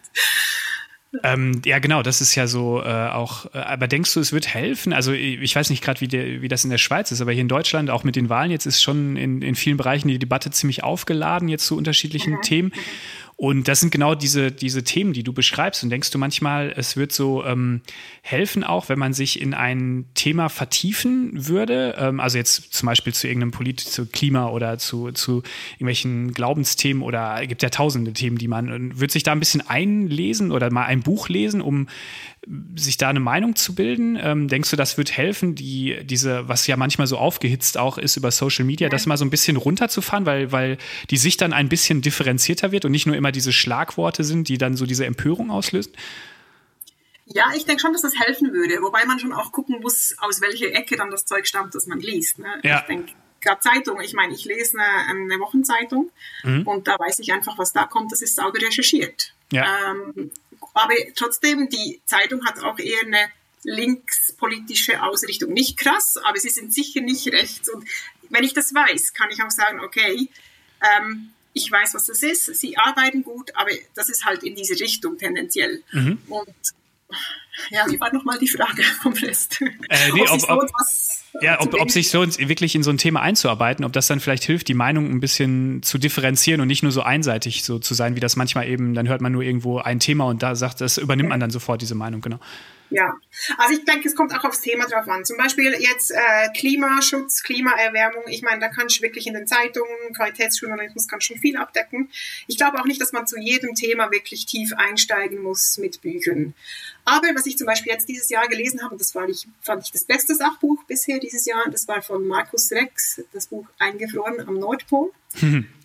Ähm, 1.21 1.62
ja, 1.63 1.80
genau, 1.80 2.02
das 2.02 2.21
ist 2.21 2.34
ja 2.34 2.47
so 2.47 2.82
äh, 2.82 2.86
auch. 2.86 3.45
Äh, 3.54 3.60
aber 3.60 3.88
denkst 3.88 4.13
du, 4.13 4.19
es 4.19 4.32
wird 4.32 4.47
helfen? 4.47 4.93
Also, 4.93 5.12
ich 5.12 5.56
weiß 5.56 5.69
nicht 5.69 5.84
gerade, 5.84 6.02
wie, 6.02 6.41
wie 6.41 6.47
das 6.47 6.63
in 6.63 6.71
der 6.71 6.80
Schweiz 6.80 7.12
ist, 7.12 7.21
aber 7.21 7.32
hier 7.32 7.41
in 7.41 7.47
Deutschland, 7.47 7.89
auch 7.89 8.04
mit 8.04 8.15
den 8.15 8.30
Wahlen, 8.30 8.49
jetzt 8.49 8.65
ist 8.65 8.82
schon 8.82 9.15
in, 9.15 9.41
in 9.41 9.56
vielen 9.56 9.78
Bereichen 9.78 10.08
die 10.08 10.17
Debatte 10.17 10.49
ziemlich 10.49 10.84
aufgeladen, 10.84 11.49
jetzt 11.49 11.65
zu 11.65 11.78
unterschiedlichen 11.78 12.34
mhm. 12.34 12.41
Themen. 12.41 12.73
Und 13.44 13.68
das 13.68 13.82
sind 13.82 13.90
genau 13.92 14.16
diese, 14.16 14.54
diese 14.54 14.86
Themen, 14.86 15.12
die 15.12 15.22
du 15.22 15.34
beschreibst. 15.34 15.84
Und 15.84 15.90
denkst 15.90 16.12
du 16.12 16.18
manchmal, 16.18 16.74
es 16.78 16.96
wird 16.96 17.12
so 17.12 17.44
ähm, 17.44 17.82
helfen 18.22 18.64
auch, 18.64 18.88
wenn 18.88 18.98
man 18.98 19.12
sich 19.12 19.42
in 19.42 19.54
ein 19.54 20.06
Thema 20.14 20.48
vertiefen 20.48 21.32
würde? 21.34 21.96
Ähm, 21.98 22.22
also 22.22 22.38
jetzt 22.38 22.74
zum 22.74 22.88
Beispiel 22.88 23.14
zu 23.14 23.28
irgendeinem 23.28 23.52
Polit 23.52 23.82
zu 23.82 24.06
Klima 24.06 24.48
oder 24.48 24.78
zu, 24.78 25.12
zu 25.12 25.44
irgendwelchen 25.74 26.34
Glaubensthemen 26.34 27.04
oder 27.04 27.42
es 27.42 27.50
gibt 27.50 27.64
ja 27.64 27.70
tausende 27.70 28.14
Themen, 28.14 28.38
die 28.38 28.48
man, 28.48 28.98
wird 28.98 29.12
sich 29.12 29.24
da 29.24 29.34
ein 29.34 29.40
bisschen 29.40 29.68
einlesen 29.68 30.54
oder 30.54 30.72
mal 30.72 30.86
ein 30.86 31.02
Buch 31.02 31.28
lesen, 31.28 31.60
um 31.60 31.90
sich 32.76 32.98
da 32.98 33.10
eine 33.10 33.20
Meinung 33.20 33.56
zu 33.56 33.74
bilden? 33.76 34.18
Ähm, 34.22 34.48
denkst 34.48 34.70
du, 34.70 34.76
das 34.76 34.98
wird 34.98 35.16
helfen, 35.16 35.56
die, 35.56 35.98
diese, 36.04 36.48
was 36.48 36.68
ja 36.68 36.78
manchmal 36.78 37.08
so 37.08 37.18
aufgehitzt 37.18 37.78
auch 37.78 37.98
ist 37.98 38.18
über 38.18 38.32
Social 38.32 38.66
Media, 38.66 38.90
das 38.90 39.06
mal 39.06 39.18
so 39.18 39.26
ein 39.26 39.30
bisschen 39.30 39.58
runterzufahren, 39.58 40.26
weil, 40.26 40.52
weil 40.52 40.78
die 41.10 41.18
Sicht 41.18 41.42
dann 41.42 41.54
ein 41.54 41.70
bisschen 41.70 42.02
differenzierter 42.02 42.72
wird 42.72 42.86
und 42.86 42.92
nicht 42.92 43.06
nur 43.06 43.16
immer 43.16 43.32
diese 43.32 43.54
Schlagworte 43.54 44.24
sind, 44.24 44.50
die 44.50 44.58
dann 44.58 44.76
so 44.76 44.86
diese 44.86 45.06
Empörung 45.06 45.52
auslösen? 45.52 45.94
Ja, 47.26 47.52
ich 47.56 47.66
denke 47.66 47.82
schon, 47.82 47.94
dass 47.94 48.02
das 48.02 48.20
helfen 48.20 48.52
würde, 48.52 48.82
wobei 48.82 49.06
man 49.06 49.20
schon 49.20 49.32
auch 49.32 49.52
gucken 49.52 49.80
muss, 49.82 50.16
aus 50.20 50.42
welcher 50.42 50.68
Ecke 50.74 50.98
dann 50.98 51.10
das 51.10 51.26
Zeug 51.26 51.48
stammt, 51.48 51.74
das 51.74 51.88
man 51.88 52.00
liest. 52.00 52.40
Ne? 52.40 52.48
Ja. 52.64 52.82
Ich 52.82 52.88
denke, 52.88 53.14
gerade 53.40 53.62
Zeitung, 53.62 54.02
ich 54.02 54.14
meine, 54.14 54.34
ich 54.34 54.46
lese 54.46 54.78
eine, 54.78 55.22
eine 55.24 55.40
Wochenzeitung 55.40 56.12
mhm. 56.44 56.68
und 56.68 56.88
da 56.88 56.98
weiß 57.00 57.20
ich 57.20 57.32
einfach, 57.32 57.58
was 57.58 57.72
da 57.72 57.86
kommt, 57.86 58.12
das 58.12 58.22
ist 58.22 58.36
sauber 58.36 58.60
recherchiert. 58.62 59.34
Ja. 59.52 59.92
Ähm, 59.92 60.32
aber 60.74 60.94
trotzdem, 61.16 61.70
die 61.70 62.02
Zeitung 62.06 62.46
hat 62.46 62.60
auch 62.64 62.80
eher 62.80 63.02
eine 63.06 63.30
linkspolitische 63.64 65.02
Ausrichtung. 65.02 65.54
Nicht 65.54 65.78
krass, 65.78 66.18
aber 66.24 66.40
sie 66.40 66.50
sind 66.50 66.74
sicher 66.74 67.02
nicht 67.02 67.28
rechts. 67.28 67.70
Und 67.70 67.88
wenn 68.30 68.44
ich 68.44 68.54
das 68.54 68.74
weiß, 68.74 69.14
kann 69.14 69.32
ich 69.32 69.42
auch 69.44 69.52
sagen, 69.52 69.80
okay, 69.80 70.30
ähm, 70.82 71.30
ich 71.54 71.72
weiß, 71.72 71.94
was 71.94 72.08
das 72.08 72.24
ist, 72.24 72.46
sie 72.56 72.78
arbeiten 72.78 73.24
gut, 73.24 73.56
aber 73.56 73.70
das 73.94 74.10
ist 74.10 74.26
halt 74.26 74.44
in 74.44 74.56
diese 74.56 74.80
Richtung 74.80 75.18
tendenziell. 75.18 75.84
Mhm. 75.92 76.18
Und 76.28 76.56
ja, 77.69 77.86
wie 77.89 77.99
war 77.99 78.13
nochmal 78.13 78.38
die 78.39 78.47
Frage 78.47 78.84
vom 79.02 79.13
Rest? 79.13 79.62
Äh, 79.89 80.12
nee, 80.13 80.23
ob, 80.30 80.49
ob, 80.49 80.69
ja, 81.41 81.60
ob, 81.62 81.73
ob 81.80 81.91
sich 81.91 82.10
so 82.10 82.26
wirklich 82.26 82.76
in 82.76 82.84
so 82.84 82.89
ein 82.89 82.97
Thema 82.97 83.21
einzuarbeiten, 83.21 83.86
ob 83.86 83.93
das 83.93 84.08
dann 84.08 84.19
vielleicht 84.19 84.43
hilft, 84.43 84.67
die 84.67 84.73
Meinung 84.73 85.10
ein 85.10 85.19
bisschen 85.19 85.84
zu 85.84 85.97
differenzieren 85.97 86.62
und 86.62 86.67
nicht 86.67 86.84
nur 86.84 86.91
so 86.91 87.02
einseitig 87.02 87.63
so 87.63 87.80
zu 87.80 87.93
sein, 87.93 88.15
wie 88.15 88.19
das 88.19 88.36
manchmal 88.36 88.67
eben, 88.67 88.93
dann 88.93 89.08
hört 89.08 89.21
man 89.21 89.32
nur 89.32 89.43
irgendwo 89.43 89.80
ein 89.80 89.99
Thema 89.99 90.26
und 90.26 90.43
da 90.43 90.56
sagt, 90.56 90.82
das 90.82 90.97
übernimmt 90.97 91.30
man 91.30 91.39
dann 91.39 91.52
sofort 91.52 91.82
diese 91.82 91.95
Meinung, 91.95 92.21
genau. 92.21 92.39
Ja, 92.89 93.15
also 93.58 93.74
ich 93.74 93.86
denke, 93.86 94.08
es 94.08 94.15
kommt 94.15 94.34
auch 94.36 94.43
aufs 94.43 94.62
Thema 94.62 94.86
drauf 94.86 95.08
an. 95.08 95.26
Zum 95.26 95.38
Beispiel 95.38 95.76
jetzt 95.80 96.12
äh, 96.12 96.50
Klimaschutz, 96.56 97.41
Klimaerwärmung. 97.41 98.24
Ich 98.28 98.43
meine, 98.43 98.60
da 98.60 98.67
kann 98.67 98.88
ich 98.88 99.02
wirklich 99.02 99.26
in 99.26 99.34
den 99.34 99.48
Zeitungen, 99.48 100.13
Qualitätsjournalismus 100.15 101.08
kann 101.08 101.19
schon 101.19 101.39
viel 101.39 101.58
abdecken. 101.58 102.10
Ich 102.48 102.58
glaube 102.58 102.80
auch 102.80 102.86
nicht, 102.86 103.02
dass 103.02 103.12
man 103.12 103.26
zu 103.26 103.39
jedem 103.39 103.74
Thema 103.74 104.12
wirklich 104.12 104.46
tief 104.46 104.74
einsteigen 104.78 105.41
muss 105.41 105.78
mit 105.78 106.02
Büchern. 106.02 106.54
Aber 107.06 107.28
was 107.34 107.46
ich 107.46 107.58
zum 107.58 107.67
Beispiel 107.67 107.91
jetzt 107.91 108.08
dieses 108.08 108.30
Jahr 108.30 108.48
gelesen 108.48 108.82
habe, 108.82 108.93
und 108.93 109.02
das 109.02 109.15
war 109.15 109.28
ich, 109.28 109.48
fand 109.62 109.84
ich 109.84 109.91
das 109.91 110.06
beste 110.06 110.36
Sachbuch 110.36 110.84
bisher 110.86 111.19
dieses 111.19 111.46
Jahr, 111.46 111.63
das 111.69 111.88
war 111.88 112.02
von 112.02 112.26
Markus 112.28 112.72
Rex, 112.72 113.22
das 113.34 113.48
Buch 113.48 113.67
Eingefroren 113.80 114.39
am 114.48 114.60
Nordpol. 114.60 115.12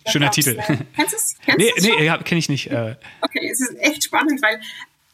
Schöner 0.07 0.31
Titel. 0.31 0.57
Äh, 0.59 0.77
kennst 0.95 1.13
du 1.13 1.17
es? 1.17 1.35
Nee, 1.57 1.73
nee 1.79 2.05
ja, 2.05 2.17
kenne 2.21 2.39
ich 2.39 2.49
nicht. 2.49 2.67
Äh. 2.67 2.95
Okay, 3.21 3.49
es 3.51 3.59
ist 3.61 3.75
echt 3.79 4.03
spannend, 4.03 4.41
weil 4.41 4.61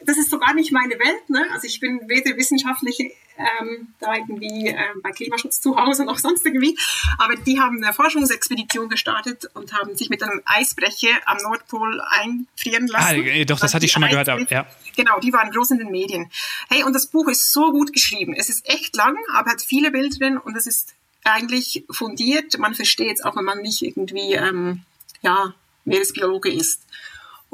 das 0.05 0.17
ist 0.17 0.29
so 0.29 0.39
gar 0.39 0.53
nicht 0.53 0.71
meine 0.71 0.95
Welt. 0.95 1.29
Ne? 1.29 1.45
Also 1.51 1.67
ich 1.67 1.79
bin 1.79 2.01
weder 2.07 2.37
wissenschaftlich 2.37 2.99
ähm, 3.37 3.87
da 3.99 4.15
irgendwie 4.15 4.67
ähm, 4.67 5.01
bei 5.01 5.11
Klimaschutz 5.11 5.59
zu 5.59 5.75
Hause 5.77 6.05
noch 6.05 6.17
sonst 6.17 6.45
irgendwie. 6.45 6.77
Aber 7.17 7.35
die 7.35 7.59
haben 7.59 7.83
eine 7.83 7.93
Forschungsexpedition 7.93 8.89
gestartet 8.89 9.49
und 9.53 9.73
haben 9.73 9.95
sich 9.95 10.09
mit 10.09 10.23
einem 10.23 10.41
Eisbrecher 10.45 11.09
am 11.25 11.37
Nordpol 11.37 12.01
einfrieren 12.01 12.87
lassen. 12.87 13.25
Ah, 13.27 13.45
doch, 13.45 13.59
das 13.59 13.73
hatte 13.73 13.85
ich 13.85 13.91
schon 13.91 14.01
mal 14.01 14.09
gehört. 14.09 14.49
Ja. 14.49 14.65
Genau, 14.95 15.19
die 15.19 15.33
waren 15.33 15.51
groß 15.51 15.71
in 15.71 15.79
den 15.79 15.91
Medien. 15.91 16.31
Hey, 16.69 16.83
und 16.83 16.93
das 16.93 17.07
Buch 17.07 17.27
ist 17.27 17.51
so 17.51 17.71
gut 17.71 17.91
geschrieben. 17.91 18.33
Es 18.33 18.49
ist 18.49 18.67
echt 18.69 18.95
lang, 18.95 19.17
aber 19.33 19.51
hat 19.51 19.61
viele 19.61 19.91
Bilder 19.91 20.17
drin 20.17 20.37
und 20.37 20.55
es 20.55 20.67
ist 20.67 20.95
eigentlich 21.23 21.83
fundiert. 21.89 22.57
Man 22.59 22.73
versteht 22.73 23.19
es 23.19 23.25
auch, 23.25 23.35
wenn 23.35 23.45
man 23.45 23.61
nicht 23.61 23.81
irgendwie 23.81 24.33
ähm, 24.33 24.83
ja, 25.21 25.53
Meeresbiologe 25.83 26.51
ist. 26.51 26.81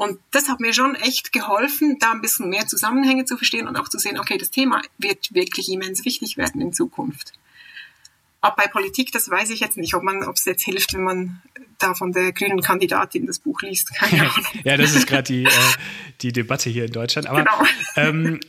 Und 0.02 0.18
das 0.32 0.48
hat 0.48 0.58
mir 0.58 0.72
schon 0.72 0.96
echt 0.96 1.32
geholfen, 1.32 1.96
da 2.00 2.10
ein 2.10 2.20
bisschen 2.20 2.48
mehr 2.48 2.66
Zusammenhänge 2.66 3.24
zu 3.24 3.36
verstehen 3.36 3.68
und 3.68 3.76
auch 3.76 3.88
zu 3.88 4.00
sehen, 4.00 4.18
okay, 4.18 4.36
das 4.36 4.50
Thema 4.50 4.82
wird 4.98 5.32
wirklich 5.32 5.70
immens 5.70 6.04
wichtig 6.04 6.36
werden 6.36 6.60
in 6.60 6.72
Zukunft. 6.72 7.32
Aber 8.40 8.56
bei 8.56 8.66
Politik, 8.66 9.12
das 9.12 9.30
weiß 9.30 9.50
ich 9.50 9.60
jetzt 9.60 9.76
nicht, 9.76 9.94
ob 9.94 10.02
man, 10.02 10.24
ob 10.24 10.34
es 10.34 10.44
jetzt 10.44 10.64
hilft, 10.64 10.94
wenn 10.94 11.04
man 11.04 11.42
da 11.78 11.94
von 11.94 12.10
der 12.10 12.32
grünen 12.32 12.62
Kandidatin 12.62 13.28
das 13.28 13.38
Buch 13.38 13.62
liest. 13.62 13.94
Keine 13.94 14.22
Ahnung. 14.22 14.44
ja, 14.64 14.76
das 14.76 14.96
ist 14.96 15.06
gerade 15.06 15.22
die, 15.22 15.44
äh, 15.44 15.50
die 16.20 16.32
Debatte 16.32 16.68
hier 16.68 16.86
in 16.86 16.92
Deutschland. 16.92 17.28
Aber 17.28 17.44
genau. 17.44 17.64
ähm, 17.94 18.40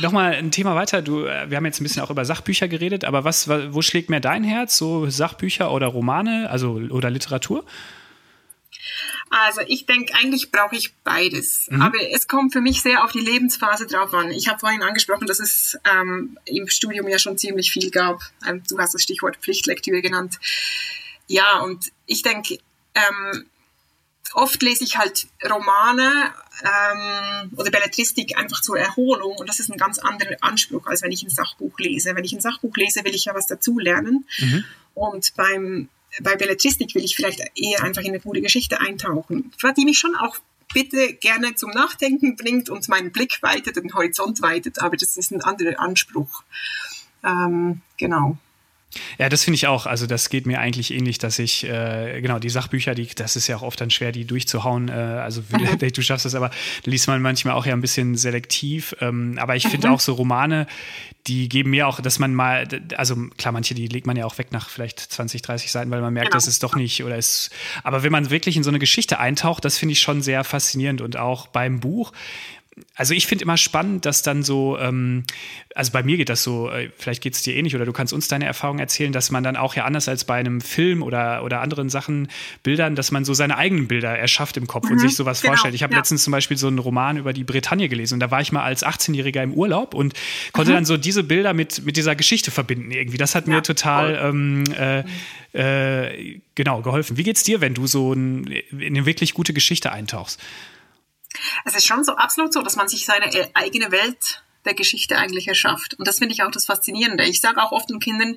nochmal 0.00 0.36
ein 0.36 0.52
Thema 0.52 0.74
weiter. 0.74 1.02
Du, 1.02 1.26
äh, 1.26 1.50
wir 1.50 1.58
haben 1.58 1.66
jetzt 1.66 1.82
ein 1.82 1.84
bisschen 1.84 2.02
auch 2.02 2.10
über 2.10 2.24
Sachbücher 2.24 2.66
geredet, 2.66 3.04
aber 3.04 3.24
was, 3.24 3.46
wo 3.46 3.82
schlägt 3.82 4.08
mehr 4.08 4.20
dein 4.20 4.42
Herz? 4.42 4.78
So 4.78 5.10
Sachbücher 5.10 5.70
oder 5.70 5.88
Romane, 5.88 6.48
also 6.48 6.80
oder 6.88 7.10
Literatur? 7.10 7.66
Also 9.30 9.62
ich 9.66 9.86
denke, 9.86 10.14
eigentlich 10.14 10.50
brauche 10.50 10.76
ich 10.76 10.94
beides. 11.04 11.66
Mhm. 11.70 11.82
Aber 11.82 11.98
es 12.12 12.28
kommt 12.28 12.52
für 12.52 12.60
mich 12.60 12.82
sehr 12.82 13.04
auf 13.04 13.12
die 13.12 13.20
Lebensphase 13.20 13.86
drauf 13.86 14.12
an. 14.14 14.30
Ich 14.30 14.48
habe 14.48 14.58
vorhin 14.58 14.82
angesprochen, 14.82 15.26
dass 15.26 15.40
es 15.40 15.78
ähm, 15.90 16.38
im 16.44 16.68
Studium 16.68 17.08
ja 17.08 17.18
schon 17.18 17.38
ziemlich 17.38 17.70
viel 17.70 17.90
gab. 17.90 18.20
Ähm, 18.46 18.62
du 18.68 18.78
hast 18.78 18.94
das 18.94 19.02
Stichwort 19.02 19.36
Pflichtlektüre 19.36 20.02
genannt. 20.02 20.38
Ja, 21.26 21.60
und 21.60 21.90
ich 22.06 22.22
denke, 22.22 22.58
ähm, 22.94 23.46
oft 24.34 24.62
lese 24.62 24.84
ich 24.84 24.96
halt 24.96 25.26
Romane 25.48 26.32
ähm, 26.62 27.52
oder 27.56 27.70
Belletristik 27.70 28.36
einfach 28.38 28.60
zur 28.60 28.78
Erholung 28.78 29.36
und 29.36 29.48
das 29.48 29.60
ist 29.60 29.70
ein 29.70 29.78
ganz 29.78 29.98
anderer 29.98 30.36
Anspruch, 30.40 30.86
als 30.86 31.02
wenn 31.02 31.12
ich 31.12 31.22
ein 31.22 31.30
Sachbuch 31.30 31.78
lese. 31.78 32.14
Wenn 32.14 32.24
ich 32.24 32.32
ein 32.32 32.40
Sachbuch 32.40 32.76
lese, 32.76 33.04
will 33.04 33.14
ich 33.14 33.26
ja 33.26 33.34
was 33.34 33.46
dazulernen. 33.46 34.26
Mhm. 34.38 34.64
Und 34.94 35.34
beim 35.36 35.88
bei 36.22 36.36
Belletristik 36.36 36.94
will 36.94 37.04
ich 37.04 37.16
vielleicht 37.16 37.40
eher 37.56 37.82
einfach 37.82 38.02
in 38.02 38.08
eine 38.08 38.20
gute 38.20 38.40
Geschichte 38.40 38.80
eintauchen, 38.80 39.52
die 39.76 39.84
mich 39.84 39.98
schon 39.98 40.14
auch 40.14 40.36
bitte 40.72 41.14
gerne 41.14 41.54
zum 41.54 41.70
Nachdenken 41.70 42.36
bringt 42.36 42.68
und 42.68 42.88
meinen 42.88 43.12
Blick 43.12 43.42
weitet, 43.42 43.76
den 43.76 43.94
Horizont 43.94 44.42
weitet, 44.42 44.80
aber 44.80 44.96
das 44.96 45.16
ist 45.16 45.30
ein 45.30 45.42
anderer 45.42 45.78
Anspruch. 45.80 46.42
Ähm, 47.22 47.80
genau. 47.96 48.38
Ja, 49.18 49.28
das 49.28 49.44
finde 49.44 49.56
ich 49.56 49.66
auch. 49.66 49.86
Also 49.86 50.06
das 50.06 50.28
geht 50.28 50.46
mir 50.46 50.60
eigentlich 50.60 50.92
ähnlich, 50.92 51.18
dass 51.18 51.38
ich, 51.38 51.64
äh, 51.64 52.20
genau, 52.20 52.38
die 52.38 52.48
Sachbücher, 52.48 52.94
die, 52.94 53.06
das 53.06 53.36
ist 53.36 53.46
ja 53.46 53.56
auch 53.56 53.62
oft 53.62 53.80
dann 53.80 53.90
schwer, 53.90 54.12
die 54.12 54.24
durchzuhauen. 54.24 54.88
Äh, 54.88 54.92
also 54.92 55.42
mhm. 55.50 55.78
du 55.78 56.02
schaffst 56.02 56.24
das, 56.24 56.34
aber 56.34 56.50
liest 56.84 57.06
man 57.08 57.22
manchmal 57.22 57.54
auch 57.54 57.66
ja 57.66 57.72
ein 57.72 57.80
bisschen 57.80 58.16
selektiv. 58.16 58.94
Ähm, 59.00 59.38
aber 59.38 59.56
ich 59.56 59.66
finde 59.66 59.88
mhm. 59.88 59.94
auch 59.94 60.00
so 60.00 60.14
Romane, 60.14 60.66
die 61.26 61.48
geben 61.48 61.70
mir 61.70 61.88
auch, 61.88 62.00
dass 62.00 62.18
man 62.18 62.34
mal, 62.34 62.68
also 62.96 63.16
klar, 63.38 63.52
manche, 63.52 63.74
die 63.74 63.88
legt 63.88 64.06
man 64.06 64.16
ja 64.16 64.26
auch 64.26 64.36
weg 64.38 64.52
nach 64.52 64.68
vielleicht 64.68 65.00
20, 65.00 65.40
30 65.42 65.72
Seiten, 65.72 65.90
weil 65.90 66.02
man 66.02 66.12
merkt, 66.12 66.30
genau. 66.30 66.36
das 66.36 66.46
ist 66.46 66.62
doch 66.62 66.76
nicht 66.76 67.02
oder 67.02 67.16
ist. 67.16 67.50
Aber 67.82 68.02
wenn 68.02 68.12
man 68.12 68.30
wirklich 68.30 68.56
in 68.56 68.62
so 68.62 68.70
eine 68.70 68.78
Geschichte 68.78 69.18
eintaucht, 69.18 69.64
das 69.64 69.78
finde 69.78 69.92
ich 69.92 70.00
schon 70.00 70.20
sehr 70.22 70.44
faszinierend. 70.44 71.00
Und 71.00 71.16
auch 71.16 71.46
beim 71.46 71.80
Buch, 71.80 72.12
also 72.96 73.14
ich 73.14 73.26
finde 73.26 73.44
immer 73.44 73.56
spannend, 73.56 74.04
dass 74.04 74.22
dann 74.22 74.42
so, 74.42 74.78
ähm, 74.78 75.24
also 75.74 75.92
bei 75.92 76.02
mir 76.02 76.16
geht 76.16 76.28
das 76.28 76.42
so, 76.42 76.70
äh, 76.70 76.90
vielleicht 76.96 77.22
geht 77.22 77.34
es 77.34 77.42
dir 77.42 77.54
ähnlich 77.54 77.74
oder 77.74 77.84
du 77.84 77.92
kannst 77.92 78.12
uns 78.12 78.28
deine 78.28 78.46
Erfahrung 78.46 78.78
erzählen, 78.78 79.12
dass 79.12 79.30
man 79.30 79.44
dann 79.44 79.56
auch 79.56 79.74
ja 79.74 79.84
anders 79.84 80.08
als 80.08 80.24
bei 80.24 80.34
einem 80.34 80.60
Film 80.60 81.02
oder, 81.02 81.44
oder 81.44 81.60
anderen 81.60 81.88
Sachen, 81.88 82.28
Bildern, 82.62 82.96
dass 82.96 83.12
man 83.12 83.24
so 83.24 83.34
seine 83.34 83.56
eigenen 83.56 83.86
Bilder 83.86 84.16
erschafft 84.18 84.56
im 84.56 84.66
Kopf 84.66 84.86
mhm, 84.86 84.92
und 84.92 84.98
sich 85.00 85.14
sowas 85.14 85.40
genau, 85.40 85.52
vorstellt. 85.52 85.74
Ich 85.74 85.82
habe 85.82 85.92
ja. 85.92 86.00
letztens 86.00 86.24
zum 86.24 86.32
Beispiel 86.32 86.56
so 86.56 86.66
einen 86.66 86.78
Roman 86.78 87.16
über 87.16 87.32
die 87.32 87.44
Bretagne 87.44 87.88
gelesen 87.88 88.14
und 88.14 88.20
da 88.20 88.30
war 88.30 88.40
ich 88.40 88.50
mal 88.50 88.62
als 88.62 88.84
18-Jähriger 88.84 89.42
im 89.42 89.54
Urlaub 89.54 89.94
und 89.94 90.14
konnte 90.52 90.72
mhm. 90.72 90.76
dann 90.76 90.84
so 90.84 90.96
diese 90.96 91.22
Bilder 91.22 91.54
mit, 91.54 91.84
mit 91.84 91.96
dieser 91.96 92.16
Geschichte 92.16 92.50
verbinden 92.50 92.90
irgendwie. 92.90 93.18
Das 93.18 93.34
hat 93.34 93.46
ja, 93.46 93.54
mir 93.54 93.62
total 93.62 94.18
ähm, 94.20 94.64
äh, 94.76 95.04
äh, 95.52 96.40
genau 96.54 96.82
geholfen. 96.82 97.16
Wie 97.16 97.22
geht's 97.22 97.44
dir, 97.44 97.60
wenn 97.60 97.74
du 97.74 97.86
so 97.86 98.12
ein, 98.12 98.46
in 98.46 98.96
eine 98.96 99.06
wirklich 99.06 99.34
gute 99.34 99.52
Geschichte 99.52 99.92
eintauchst? 99.92 100.40
Es 101.64 101.74
ist 101.74 101.86
schon 101.86 102.04
so 102.04 102.16
absolut 102.16 102.52
so, 102.52 102.62
dass 102.62 102.76
man 102.76 102.88
sich 102.88 103.06
seine 103.06 103.32
äh, 103.32 103.48
eigene 103.54 103.90
Welt 103.90 104.42
der 104.64 104.74
Geschichte 104.74 105.18
eigentlich 105.18 105.48
erschafft. 105.48 105.94
Und 105.94 106.08
das 106.08 106.18
finde 106.18 106.34
ich 106.34 106.42
auch 106.42 106.50
das 106.50 106.66
Faszinierende. 106.66 107.24
Ich 107.24 107.40
sage 107.40 107.62
auch 107.62 107.72
oft 107.72 107.90
den 107.90 108.00
Kindern, 108.00 108.36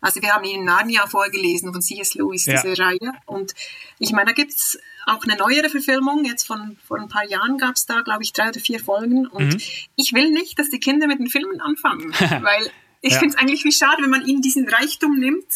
also 0.00 0.20
wir 0.20 0.34
haben 0.34 0.44
Ihnen 0.44 0.64
Narnia 0.64 1.06
vorgelesen 1.06 1.72
von 1.72 1.80
C.S. 1.80 2.14
Lewis, 2.14 2.46
ja. 2.46 2.60
diese 2.60 2.76
Reihe. 2.76 3.12
Und 3.24 3.54
ich 4.00 4.10
meine, 4.10 4.26
da 4.26 4.32
gibt 4.32 4.50
es 4.50 4.78
auch 5.06 5.22
eine 5.22 5.36
neuere 5.36 5.70
Verfilmung. 5.70 6.24
Jetzt 6.24 6.46
von 6.46 6.76
vor 6.84 6.98
ein 6.98 7.08
paar 7.08 7.24
Jahren 7.24 7.56
gab 7.56 7.76
es 7.76 7.86
da, 7.86 8.00
glaube 8.00 8.24
ich, 8.24 8.32
drei 8.32 8.48
oder 8.48 8.58
vier 8.58 8.80
Folgen. 8.80 9.28
Und 9.28 9.54
mhm. 9.54 9.60
ich 9.94 10.12
will 10.12 10.30
nicht, 10.30 10.58
dass 10.58 10.70
die 10.70 10.80
Kinder 10.80 11.06
mit 11.06 11.20
den 11.20 11.28
Filmen 11.28 11.60
anfangen. 11.60 12.12
weil 12.42 12.70
ich 13.00 13.12
ja. 13.12 13.18
finde 13.20 13.36
es 13.36 13.40
eigentlich 13.40 13.64
wie 13.64 13.72
schade, 13.72 14.02
wenn 14.02 14.10
man 14.10 14.26
ihnen 14.26 14.42
diesen 14.42 14.68
Reichtum 14.68 15.18
nimmt, 15.18 15.46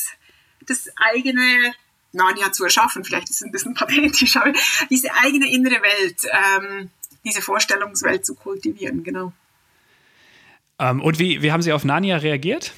das 0.66 0.88
eigene 0.96 1.74
Narnia 2.16 2.52
zu 2.52 2.64
erschaffen. 2.64 3.04
Vielleicht 3.04 3.30
ist 3.30 3.36
es 3.36 3.42
ein 3.42 3.52
bisschen 3.52 3.74
pathetisch, 3.74 4.36
aber 4.36 4.52
diese 4.90 5.14
eigene 5.14 5.50
innere 5.50 5.80
Welt, 5.82 6.18
ähm, 6.24 6.90
diese 7.24 7.42
Vorstellungswelt 7.42 8.24
zu 8.24 8.34
kultivieren, 8.34 9.04
genau. 9.04 9.32
Ähm, 10.78 11.00
und 11.00 11.18
wie, 11.18 11.42
wie 11.42 11.52
haben 11.52 11.62
Sie 11.62 11.72
auf 11.72 11.84
Narnia 11.84 12.18
reagiert? 12.18 12.72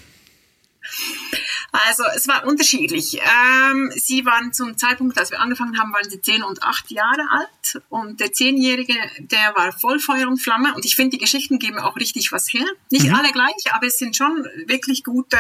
Also 1.71 2.05
es 2.17 2.27
war 2.29 2.47
unterschiedlich. 2.47 3.19
Ähm, 3.21 3.93
sie 3.95 4.25
waren 4.25 4.53
zum 4.53 4.79
Zeitpunkt, 4.79 5.19
als 5.19 5.31
wir 5.31 5.41
angefangen 5.41 5.79
haben, 5.79 5.93
waren 5.93 6.09
sie 6.09 6.21
zehn 6.21 6.43
und 6.43 6.63
acht 6.63 6.91
Jahre 6.91 7.23
alt 7.31 7.83
und 7.91 8.21
der 8.21 8.33
Zehnjährige, 8.33 8.95
der 9.19 9.55
war 9.55 9.73
voll 9.73 10.01
Feuer 10.01 10.29
und 10.29 10.39
Flamme 10.39 10.75
und 10.75 10.87
ich 10.87 10.97
finde, 10.97 11.11
die 11.11 11.19
Geschichten 11.19 11.59
geben 11.59 11.79
auch 11.79 11.97
richtig 11.97 12.33
was 12.33 12.53
her. 12.53 12.65
Nicht 12.91 13.09
mhm. 13.09 13.15
alle 13.15 13.33
gleich, 13.33 13.73
aber 13.73 13.87
es 13.87 13.99
sind 13.99 14.17
schon 14.17 14.47
wirklich 14.67 15.05
gute, 15.05 15.39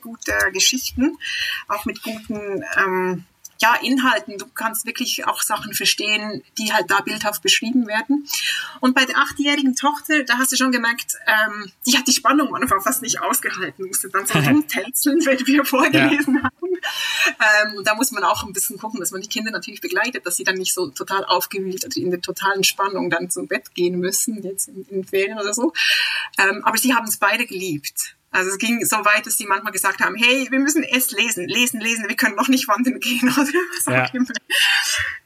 gute 0.00 0.32
Geschichten, 0.52 1.16
auch 1.66 1.84
mit 1.86 2.02
guten 2.02 2.62
ähm, 2.76 3.24
ja, 3.64 3.76
Inhalten. 3.80 4.36
Du 4.36 4.46
kannst 4.54 4.84
wirklich 4.84 5.26
auch 5.26 5.40
Sachen 5.40 5.72
verstehen, 5.72 6.42
die 6.58 6.74
halt 6.74 6.90
da 6.90 7.00
bildhaft 7.00 7.42
beschrieben 7.42 7.86
werden. 7.86 8.26
Und 8.80 8.94
bei 8.94 9.06
der 9.06 9.16
achtjährigen 9.16 9.74
Tochter, 9.74 10.22
da 10.24 10.36
hast 10.36 10.52
du 10.52 10.56
schon 10.56 10.70
gemerkt, 10.70 11.14
ähm, 11.26 11.72
die 11.86 11.96
hat 11.96 12.06
die 12.06 12.12
Spannung 12.12 12.54
einfach 12.54 12.82
fast 12.82 13.00
nicht 13.00 13.22
ausgehalten, 13.22 13.86
musste 13.86 14.10
dann 14.10 14.26
so 14.26 14.38
rumtänzeln, 14.38 15.24
wenn 15.24 15.46
wir 15.46 15.64
vorgelesen 15.64 16.36
ja. 16.36 16.42
haben. 16.42 17.64
Ähm, 17.64 17.78
und 17.78 17.86
da 17.86 17.94
muss 17.94 18.12
man 18.12 18.22
auch 18.24 18.44
ein 18.44 18.52
bisschen 18.52 18.76
gucken, 18.76 19.00
dass 19.00 19.12
man 19.12 19.22
die 19.22 19.28
Kinder 19.28 19.50
natürlich 19.50 19.80
begleitet, 19.80 20.26
dass 20.26 20.36
sie 20.36 20.44
dann 20.44 20.56
nicht 20.56 20.74
so 20.74 20.88
total 20.88 21.24
aufgewühlt 21.24 21.86
oder 21.86 21.96
in 21.96 22.10
der 22.10 22.20
totalen 22.20 22.64
Spannung 22.64 23.08
dann 23.08 23.30
zum 23.30 23.48
Bett 23.48 23.74
gehen 23.74 23.98
müssen, 23.98 24.42
jetzt 24.42 24.68
in, 24.68 24.84
in 24.90 25.04
Ferien 25.04 25.38
oder 25.38 25.54
so. 25.54 25.72
Ähm, 26.38 26.62
aber 26.64 26.76
sie 26.76 26.94
haben 26.94 27.06
es 27.06 27.16
beide 27.16 27.46
geliebt. 27.46 28.14
Also 28.34 28.50
es 28.50 28.58
ging 28.58 28.84
so 28.84 28.96
weit, 28.96 29.26
dass 29.26 29.36
sie 29.36 29.46
manchmal 29.46 29.72
gesagt 29.72 30.00
haben, 30.00 30.16
hey, 30.16 30.48
wir 30.50 30.58
müssen 30.58 30.82
erst 30.82 31.12
lesen, 31.12 31.46
lesen, 31.46 31.80
lesen, 31.80 32.08
wir 32.08 32.16
können 32.16 32.34
noch 32.34 32.48
nicht 32.48 32.66
wandern 32.66 32.98
gehen 32.98 33.28
oder 33.28 33.46
was 33.46 33.86
ja. 33.86 34.10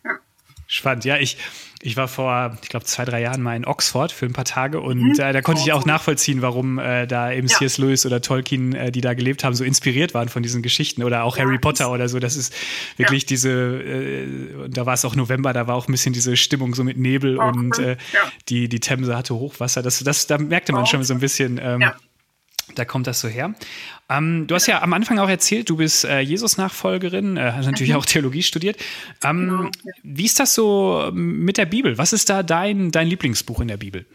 ja. 0.05 0.19
Spannend, 0.67 1.07
ja, 1.07 1.17
ich, 1.17 1.39
ich 1.81 1.97
war 1.97 2.07
vor, 2.07 2.59
ich 2.63 2.69
glaube, 2.69 2.85
zwei, 2.85 3.07
drei 3.07 3.23
Jahren 3.23 3.41
mal 3.41 3.57
in 3.57 3.65
Oxford 3.65 4.13
für 4.13 4.27
ein 4.27 4.35
paar 4.35 4.45
Tage 4.45 4.83
und 4.83 5.01
mhm. 5.01 5.13
äh, 5.13 5.33
da 5.33 5.41
konnte 5.41 5.63
ich 5.63 5.73
auch 5.73 5.87
nachvollziehen, 5.87 6.43
warum 6.43 6.79
äh, 6.79 7.07
da 7.07 7.33
eben 7.33 7.47
ja. 7.47 7.57
C.S. 7.57 7.79
Lewis 7.79 8.05
oder 8.05 8.21
Tolkien, 8.21 8.75
äh, 8.75 8.93
die 8.93 9.01
da 9.01 9.15
gelebt 9.15 9.43
haben, 9.43 9.55
so 9.55 9.65
inspiriert 9.65 10.13
waren 10.13 10.29
von 10.29 10.43
diesen 10.43 10.61
Geschichten 10.61 11.03
oder 11.03 11.25
auch 11.25 11.39
ja, 11.39 11.45
Harry 11.45 11.59
Potter 11.59 11.91
oder 11.91 12.11
so. 12.11 12.19
Das 12.19 12.37
ist 12.37 12.55
wirklich 12.99 13.23
ja. 13.23 13.29
diese, 13.29 13.51
äh, 13.51 14.69
da 14.69 14.85
war 14.85 14.93
es 14.93 15.07
auch 15.07 15.15
November, 15.17 15.55
da 15.55 15.67
war 15.67 15.77
auch 15.77 15.89
ein 15.89 15.93
bisschen 15.93 16.13
diese 16.13 16.37
Stimmung 16.37 16.75
so 16.75 16.85
mit 16.85 16.99
Nebel 16.99 17.39
oh, 17.39 17.45
und 17.45 17.79
äh, 17.79 17.97
die, 18.51 18.69
die 18.69 18.81
Themse 18.81 19.17
hatte 19.17 19.35
Hochwasser. 19.35 19.81
Das, 19.83 20.01
das, 20.01 20.27
da 20.27 20.37
merkte 20.37 20.73
man 20.73 20.83
oh. 20.83 20.87
schon 20.87 21.03
so 21.05 21.15
ein 21.15 21.21
bisschen, 21.21 21.59
ähm, 21.63 21.91
da 22.75 22.85
kommt 22.85 23.07
das 23.07 23.21
so 23.21 23.29
her. 23.29 23.55
Ähm, 24.09 24.47
du 24.47 24.55
hast 24.55 24.67
ja 24.67 24.83
am 24.83 24.93
Anfang 24.93 25.19
auch 25.19 25.29
erzählt, 25.29 25.69
du 25.69 25.77
bist 25.77 26.05
äh, 26.05 26.21
Jesus-Nachfolgerin, 26.21 27.37
äh, 27.37 27.53
hast 27.53 27.67
natürlich 27.67 27.93
mhm. 27.93 27.99
auch 27.99 28.07
Theologie 28.07 28.43
studiert. 28.43 28.77
Ähm, 29.23 29.49
genau. 29.49 29.71
Wie 30.03 30.25
ist 30.25 30.41
das 30.41 30.55
so 30.55 31.11
mit 31.13 31.59
der 31.59 31.67
Bibel? 31.67 31.99
Was 31.99 32.13
ist 32.13 32.31
da 32.31 32.43
dein, 32.43 32.91
dein 32.91 33.09
Lieblingsbuch 33.09 33.61
in 33.61 33.69
der 33.69 33.77
Bibel? 33.77 34.07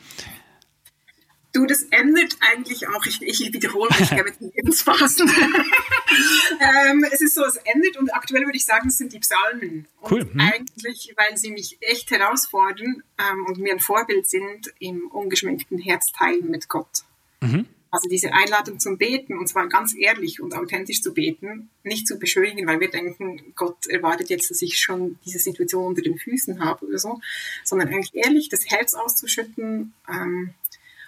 Du, 1.54 1.68
das 1.68 1.84
endet 1.92 2.36
eigentlich 2.40 2.88
auch, 2.88 3.06
ich, 3.06 3.22
ich 3.22 3.54
wiederhole 3.54 3.88
mich 4.00 4.10
gerne 4.10 4.24
mit 4.24 4.40
den 4.40 4.52
Lebensphasen. 4.56 5.30
ähm, 5.30 7.06
es 7.12 7.22
ist 7.22 7.36
so, 7.36 7.46
es 7.46 7.58
endet 7.58 7.96
und 7.98 8.12
aktuell 8.12 8.44
würde 8.46 8.58
ich 8.58 8.66
sagen, 8.66 8.88
es 8.88 8.98
sind 8.98 9.14
die 9.14 9.20
Psalmen. 9.20 9.88
Cool. 10.10 10.22
Und 10.22 10.34
hm. 10.34 10.40
Eigentlich, 10.40 11.14
weil 11.16 11.38
sie 11.38 11.52
mich 11.52 11.78
echt 11.82 12.10
herausfordern 12.10 13.04
ähm, 13.20 13.46
und 13.46 13.60
mir 13.60 13.74
ein 13.74 13.80
Vorbild 13.80 14.28
sind 14.28 14.74
im 14.80 15.08
ungeschminkten 15.12 15.78
Herzteilen 15.78 16.50
mit 16.50 16.70
Gott. 16.70 17.04
Mhm. 17.42 17.68
Also 17.94 18.10
diese 18.10 18.34
Einladung 18.34 18.80
zum 18.80 18.98
Beten, 18.98 19.38
und 19.38 19.48
zwar 19.48 19.70
ganz 19.70 19.94
ehrlich 19.96 20.42
und 20.42 20.56
authentisch 20.56 21.04
zu 21.04 21.14
beten, 21.14 21.70
nicht 21.84 22.08
zu 22.08 22.18
beschönigen, 22.18 22.66
weil 22.66 22.80
wir 22.80 22.90
denken, 22.90 23.54
Gott 23.56 23.86
erwartet 23.86 24.32
jetzt, 24.32 24.50
dass 24.50 24.64
ich 24.64 24.80
schon 24.80 25.20
diese 25.24 25.38
Situation 25.38 25.86
unter 25.86 26.02
den 26.02 26.18
Füßen 26.18 26.66
habe 26.66 26.88
oder 26.88 26.98
so, 26.98 27.22
sondern 27.64 27.90
eigentlich 27.90 28.16
ehrlich 28.16 28.50
das 28.50 28.66
Herz 28.66 28.96
auszuschütten 28.96 29.94
ähm, 30.10 30.56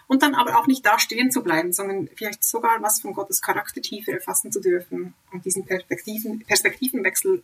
und 0.08 0.22
dann 0.22 0.36
aber 0.36 0.60
auch 0.60 0.68
nicht 0.68 0.86
da 0.86 1.00
stehen 1.00 1.32
zu 1.32 1.42
bleiben, 1.42 1.74
sondern 1.74 2.10
vielleicht 2.16 2.44
sogar 2.44 2.82
was 2.82 3.02
von 3.02 3.14
Gottes 3.14 3.42
Charaktertiefe 3.42 4.12
erfassen 4.12 4.52
zu 4.52 4.62
dürfen 4.62 5.14
und 5.32 5.46
diesen 5.46 5.66
Perspektiven, 5.66 6.40
Perspektivenwechsel 6.40 7.44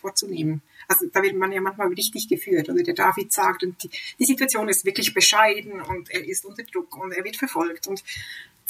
vorzunehmen. 0.00 0.62
Also 0.88 1.06
da 1.12 1.22
wird 1.22 1.36
man 1.36 1.52
ja 1.52 1.60
manchmal 1.60 1.88
richtig 1.88 2.28
geführt. 2.28 2.68
Oder 2.68 2.82
der 2.82 2.94
David 2.94 3.32
sagt, 3.32 3.64
und 3.64 3.82
die, 3.82 3.90
die 4.18 4.24
Situation 4.24 4.68
ist 4.68 4.84
wirklich 4.84 5.12
bescheiden 5.14 5.80
und 5.80 6.10
er 6.10 6.26
ist 6.26 6.44
unter 6.44 6.62
Druck 6.62 6.96
und 6.96 7.12
er 7.12 7.24
wird 7.24 7.36
verfolgt. 7.36 7.88
Und 7.88 8.02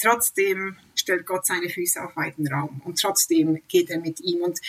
trotzdem 0.00 0.76
stellt 0.94 1.26
Gott 1.26 1.46
seine 1.46 1.68
Füße 1.68 2.02
auf 2.02 2.16
weiten 2.16 2.48
Raum 2.48 2.80
und 2.84 2.98
trotzdem 2.98 3.60
geht 3.68 3.90
er 3.90 4.00
mit 4.00 4.20
ihm. 4.20 4.40
Und 4.42 4.60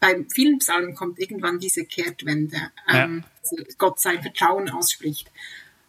bei 0.00 0.24
vielen 0.34 0.58
Psalmen 0.58 0.94
kommt 0.94 1.18
irgendwann 1.18 1.58
diese 1.58 1.84
Kehrtwende, 1.84 2.56
ähm, 2.92 3.24
ja. 3.50 3.64
Gott 3.78 4.00
sein 4.00 4.20
Vertrauen 4.20 4.68
ausspricht. 4.68 5.30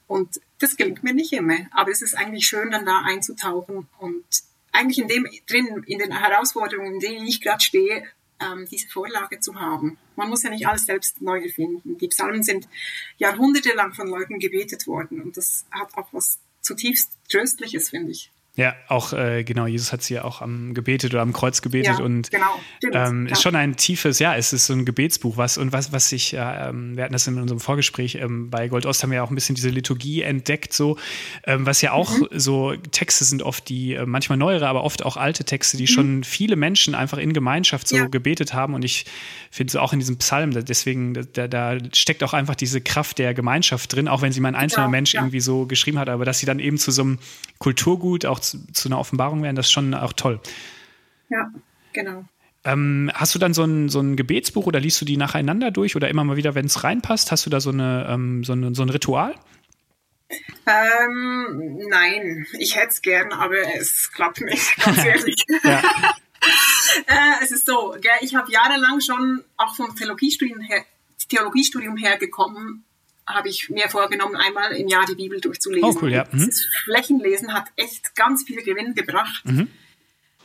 Und 0.07 0.39
das 0.59 0.75
gelingt 0.75 1.03
mir 1.03 1.13
nicht 1.13 1.33
immer, 1.33 1.57
aber 1.71 1.91
es 1.91 2.01
ist 2.01 2.15
eigentlich 2.15 2.45
schön, 2.45 2.71
dann 2.71 2.85
da 2.85 3.01
einzutauchen 3.03 3.87
und 3.99 4.25
eigentlich 4.71 4.99
in 4.99 5.07
dem 5.07 5.27
drin, 5.47 5.83
in 5.87 5.99
den 5.99 6.11
Herausforderungen, 6.11 6.95
in 6.95 6.99
denen 6.99 7.27
ich 7.27 7.41
gerade 7.41 7.61
stehe, 7.63 8.03
ähm, 8.39 8.67
diese 8.69 8.87
Vorlage 8.89 9.39
zu 9.39 9.55
haben. 9.55 9.97
Man 10.15 10.29
muss 10.29 10.43
ja 10.43 10.49
nicht 10.49 10.67
alles 10.67 10.85
selbst 10.85 11.21
neu 11.21 11.41
erfinden. 11.41 11.97
Die 11.97 12.07
Psalmen 12.09 12.43
sind 12.43 12.67
jahrhundertelang 13.17 13.93
von 13.93 14.07
Leuten 14.07 14.39
gebetet 14.39 14.87
worden 14.87 15.21
und 15.21 15.37
das 15.37 15.65
hat 15.71 15.95
auch 15.95 16.11
was 16.11 16.39
zutiefst 16.61 17.17
Tröstliches, 17.29 17.89
finde 17.89 18.11
ich. 18.11 18.31
Ja, 18.57 18.73
auch 18.87 19.11
äh, 19.11 19.43
genau, 19.43 19.67
Jesus 19.67 19.91
hat 19.91 20.01
sie 20.01 20.13
ja 20.13 20.23
auch 20.23 20.41
am 20.41 20.73
gebetet 20.73 21.13
oder 21.13 21.21
am 21.21 21.33
Kreuz 21.33 21.61
gebetet 21.61 21.99
ja, 21.99 22.05
und 22.05 22.31
genau, 22.31 22.57
ähm, 22.93 23.27
ist 23.27 23.41
schon 23.41 23.53
ein 23.53 23.75
tiefes, 23.75 24.19
ja, 24.19 24.33
es 24.33 24.53
ist 24.53 24.67
so 24.67 24.73
ein 24.73 24.85
Gebetsbuch, 24.85 25.35
was 25.35 25.57
und 25.57 25.73
was, 25.73 25.91
was 25.91 26.09
ich, 26.13 26.33
äh, 26.33 26.37
wir 26.37 27.03
hatten 27.03 27.11
das 27.11 27.27
in 27.27 27.37
unserem 27.37 27.59
Vorgespräch, 27.59 28.15
ähm, 28.15 28.49
bei 28.49 28.69
Goldost 28.69 29.03
haben 29.03 29.09
wir 29.09 29.17
ja 29.17 29.23
auch 29.23 29.29
ein 29.29 29.35
bisschen 29.35 29.55
diese 29.55 29.67
Liturgie 29.67 30.21
entdeckt, 30.21 30.71
so, 30.71 30.97
ähm, 31.45 31.65
was 31.65 31.81
ja 31.81 31.91
auch 31.91 32.17
mhm. 32.17 32.27
so 32.31 32.73
Texte 32.91 33.25
sind 33.25 33.43
oft 33.43 33.67
die, 33.67 33.95
äh, 33.95 34.05
manchmal 34.05 34.37
neuere, 34.37 34.69
aber 34.69 34.85
oft 34.85 35.03
auch 35.03 35.17
alte 35.17 35.43
Texte, 35.43 35.75
die 35.75 35.83
mhm. 35.83 35.87
schon 35.87 36.23
viele 36.23 36.55
Menschen 36.55 36.95
einfach 36.95 37.17
in 37.17 37.33
Gemeinschaft 37.33 37.89
so 37.89 37.97
ja. 37.97 38.07
gebetet 38.07 38.53
haben 38.53 38.73
und 38.73 38.85
ich 38.85 39.05
finde 39.51 39.73
so 39.73 39.79
auch 39.81 39.91
in 39.91 39.99
diesem 39.99 40.15
Psalm, 40.17 40.51
deswegen, 40.51 41.27
da, 41.33 41.49
da 41.49 41.77
steckt 41.91 42.23
auch 42.23 42.33
einfach 42.33 42.55
diese 42.55 42.79
Kraft 42.79 43.17
der 43.17 43.33
Gemeinschaft 43.33 43.93
drin, 43.93 44.07
auch 44.07 44.21
wenn 44.21 44.31
sie 44.31 44.39
mal 44.39 44.47
ein 44.47 44.55
einzelner 44.55 44.85
genau, 44.85 44.91
Mensch 44.91 45.13
ja. 45.13 45.19
irgendwie 45.19 45.41
so 45.41 45.65
geschrieben 45.65 45.99
hat, 45.99 46.07
aber 46.07 46.23
dass 46.23 46.39
sie 46.39 46.45
dann 46.45 46.59
eben 46.59 46.77
zu 46.77 46.91
so 46.91 47.01
einem 47.01 47.19
Kulturgut 47.59 48.25
auch 48.25 48.39
zu, 48.51 48.71
zu 48.73 48.89
einer 48.89 48.99
Offenbarung 48.99 49.43
werden, 49.43 49.55
das 49.55 49.67
ist 49.67 49.71
schon 49.71 49.93
auch 49.93 50.13
toll. 50.13 50.39
Ja, 51.29 51.51
genau. 51.93 52.25
Ähm, 52.63 53.11
hast 53.13 53.35
du 53.35 53.39
dann 53.39 53.53
so 53.53 53.63
ein, 53.63 53.89
so 53.89 53.99
ein 53.99 54.15
Gebetsbuch 54.15 54.65
oder 54.65 54.79
liest 54.79 54.99
du 54.99 55.05
die 55.05 55.17
nacheinander 55.17 55.69
durch 55.69 55.95
oder 55.95 56.09
immer 56.09 56.23
mal 56.23 56.35
wieder, 56.35 56.55
wenn 56.55 56.65
es 56.65 56.83
reinpasst? 56.83 57.31
Hast 57.31 57.45
du 57.45 57.51
da 57.51 57.59
so, 57.59 57.69
eine, 57.69 58.07
ähm, 58.09 58.43
so, 58.43 58.53
eine, 58.53 58.73
so 58.73 58.81
ein 58.81 58.89
Ritual? 58.89 59.35
Ähm, 60.65 61.77
nein, 61.89 62.47
ich 62.57 62.75
hätte 62.75 62.87
es 62.87 63.01
gern, 63.03 63.31
aber 63.31 63.57
es 63.75 64.11
klappt 64.11 64.41
nicht, 64.41 64.75
ganz 64.83 65.05
ehrlich. 65.05 65.35
äh, 67.07 67.43
es 67.43 67.51
ist 67.51 67.67
so, 67.67 67.95
gell, 68.01 68.17
ich 68.21 68.33
habe 68.33 68.51
jahrelang 68.51 68.99
schon 68.99 69.43
auch 69.57 69.75
vom 69.75 69.95
Theologiestudium 69.95 70.61
her, 70.61 70.83
Theologiestudium 71.29 71.97
hergekommen, 71.97 72.83
habe 73.27 73.49
ich 73.49 73.69
mir 73.69 73.89
vorgenommen, 73.89 74.35
einmal 74.35 74.71
im 74.73 74.87
Jahr 74.87 75.05
die 75.05 75.15
Bibel 75.15 75.41
durchzulesen. 75.41 75.89
Oh, 75.89 75.97
cool, 76.01 76.11
ja. 76.11 76.25
Mhm. 76.31 76.45
Das 76.45 76.61
Flächenlesen 76.83 77.53
hat 77.53 77.65
echt 77.75 78.15
ganz 78.15 78.43
viel 78.43 78.61
Gewinn 78.63 78.93
gebracht. 78.93 79.43
Mhm. 79.45 79.69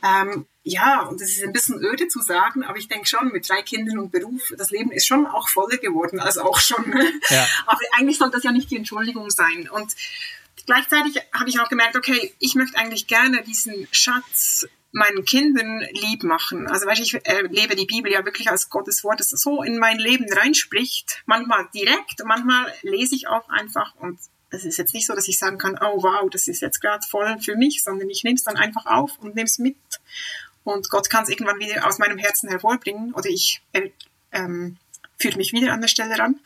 Ähm, 0.03 0.47
ja, 0.63 1.03
und 1.03 1.21
das 1.21 1.31
ist 1.31 1.45
ein 1.45 1.53
bisschen 1.53 1.83
öde 1.83 2.09
zu 2.09 2.21
sagen, 2.21 2.65
aber 2.65 2.79
ich 2.79 2.89
denke 2.89 3.07
schon, 3.07 3.29
mit 3.33 3.49
drei 3.49 3.63
Kindern 3.63 3.99
und 3.99 4.13
Beruf, 4.13 4.53
das 4.57 4.71
Leben 4.71 4.93
ist 4.93 5.07
schon 5.07 5.27
auch 5.27 5.49
voller 5.49 5.77
geworden, 5.79 6.21
also 6.21 6.43
auch 6.43 6.59
schon. 6.59 6.85
Ja. 7.29 7.47
Aber 7.67 7.81
eigentlich 7.99 8.19
soll 8.19 8.31
das 8.31 8.43
ja 8.43 8.53
nicht 8.53 8.71
die 8.71 8.77
Entschuldigung 8.77 9.31
sein. 9.31 9.69
Und 9.71 9.95
gleichzeitig 10.67 11.21
habe 11.33 11.49
ich 11.49 11.61
auch 11.61 11.69
gemerkt, 11.69 11.97
okay, 11.97 12.35
ich 12.39 12.55
möchte 12.55 12.79
eigentlich 12.79 13.07
gerne 13.07 13.43
diesen 13.43 13.89
Schatz 13.91 14.69
meinen 14.93 15.25
Kindern 15.25 15.81
lieb 15.93 16.25
machen. 16.25 16.67
Also 16.69 16.87
weißt, 16.87 17.01
ich 17.01 17.15
erlebe 17.25 17.77
die 17.77 17.87
Bibel 17.87 18.11
ja 18.11 18.25
wirklich 18.25 18.51
als 18.51 18.69
Gottes 18.71 19.05
Wort, 19.05 19.21
das 19.21 19.31
so 19.31 19.63
in 19.63 19.79
mein 19.79 19.99
Leben 19.99 20.27
reinspricht. 20.33 21.23
Manchmal 21.27 21.69
direkt, 21.75 22.25
manchmal 22.25 22.73
lese 22.83 23.15
ich 23.15 23.29
auch 23.29 23.49
einfach 23.49 23.95
und 23.97 24.19
es 24.51 24.65
ist 24.65 24.79
jetzt 24.79 24.95
nicht 24.95 25.07
so, 25.07 25.15
dass 25.15 25.29
ich 25.29 25.39
sagen 25.39 25.59
kann, 25.59 25.79
oh 25.81 26.03
wow, 26.03 26.29
das 26.29 26.49
ist 26.49 26.61
jetzt 26.61 26.81
gerade 26.81 27.07
voll 27.07 27.39
für 27.39 27.57
mich, 27.57 27.85
sondern 27.85 28.11
ich 28.11 28.25
nehme 28.25 28.35
es 28.35 28.43
dann 28.43 28.57
einfach 28.57 28.87
auf 28.87 29.17
und 29.21 29.37
nehme 29.37 29.47
es 29.47 29.59
mit. 29.59 29.77
Und 30.65 30.91
Gott 30.91 31.09
kann 31.09 31.23
es 31.23 31.29
irgendwann 31.29 31.61
wieder 31.61 31.87
aus 31.87 31.99
meinem 31.99 32.19
Herzen 32.19 32.49
hervorbringen 32.49 33.15
oder 33.15 33.31
ich 33.31 33.63
äh, 33.73 33.91
ähm, 34.33 34.77
führt 35.19 35.37
mich 35.37 35.53
wieder 35.53 35.73
an 35.73 35.81
der 35.81 35.89
Stelle 35.89 36.19
ran. 36.19 36.41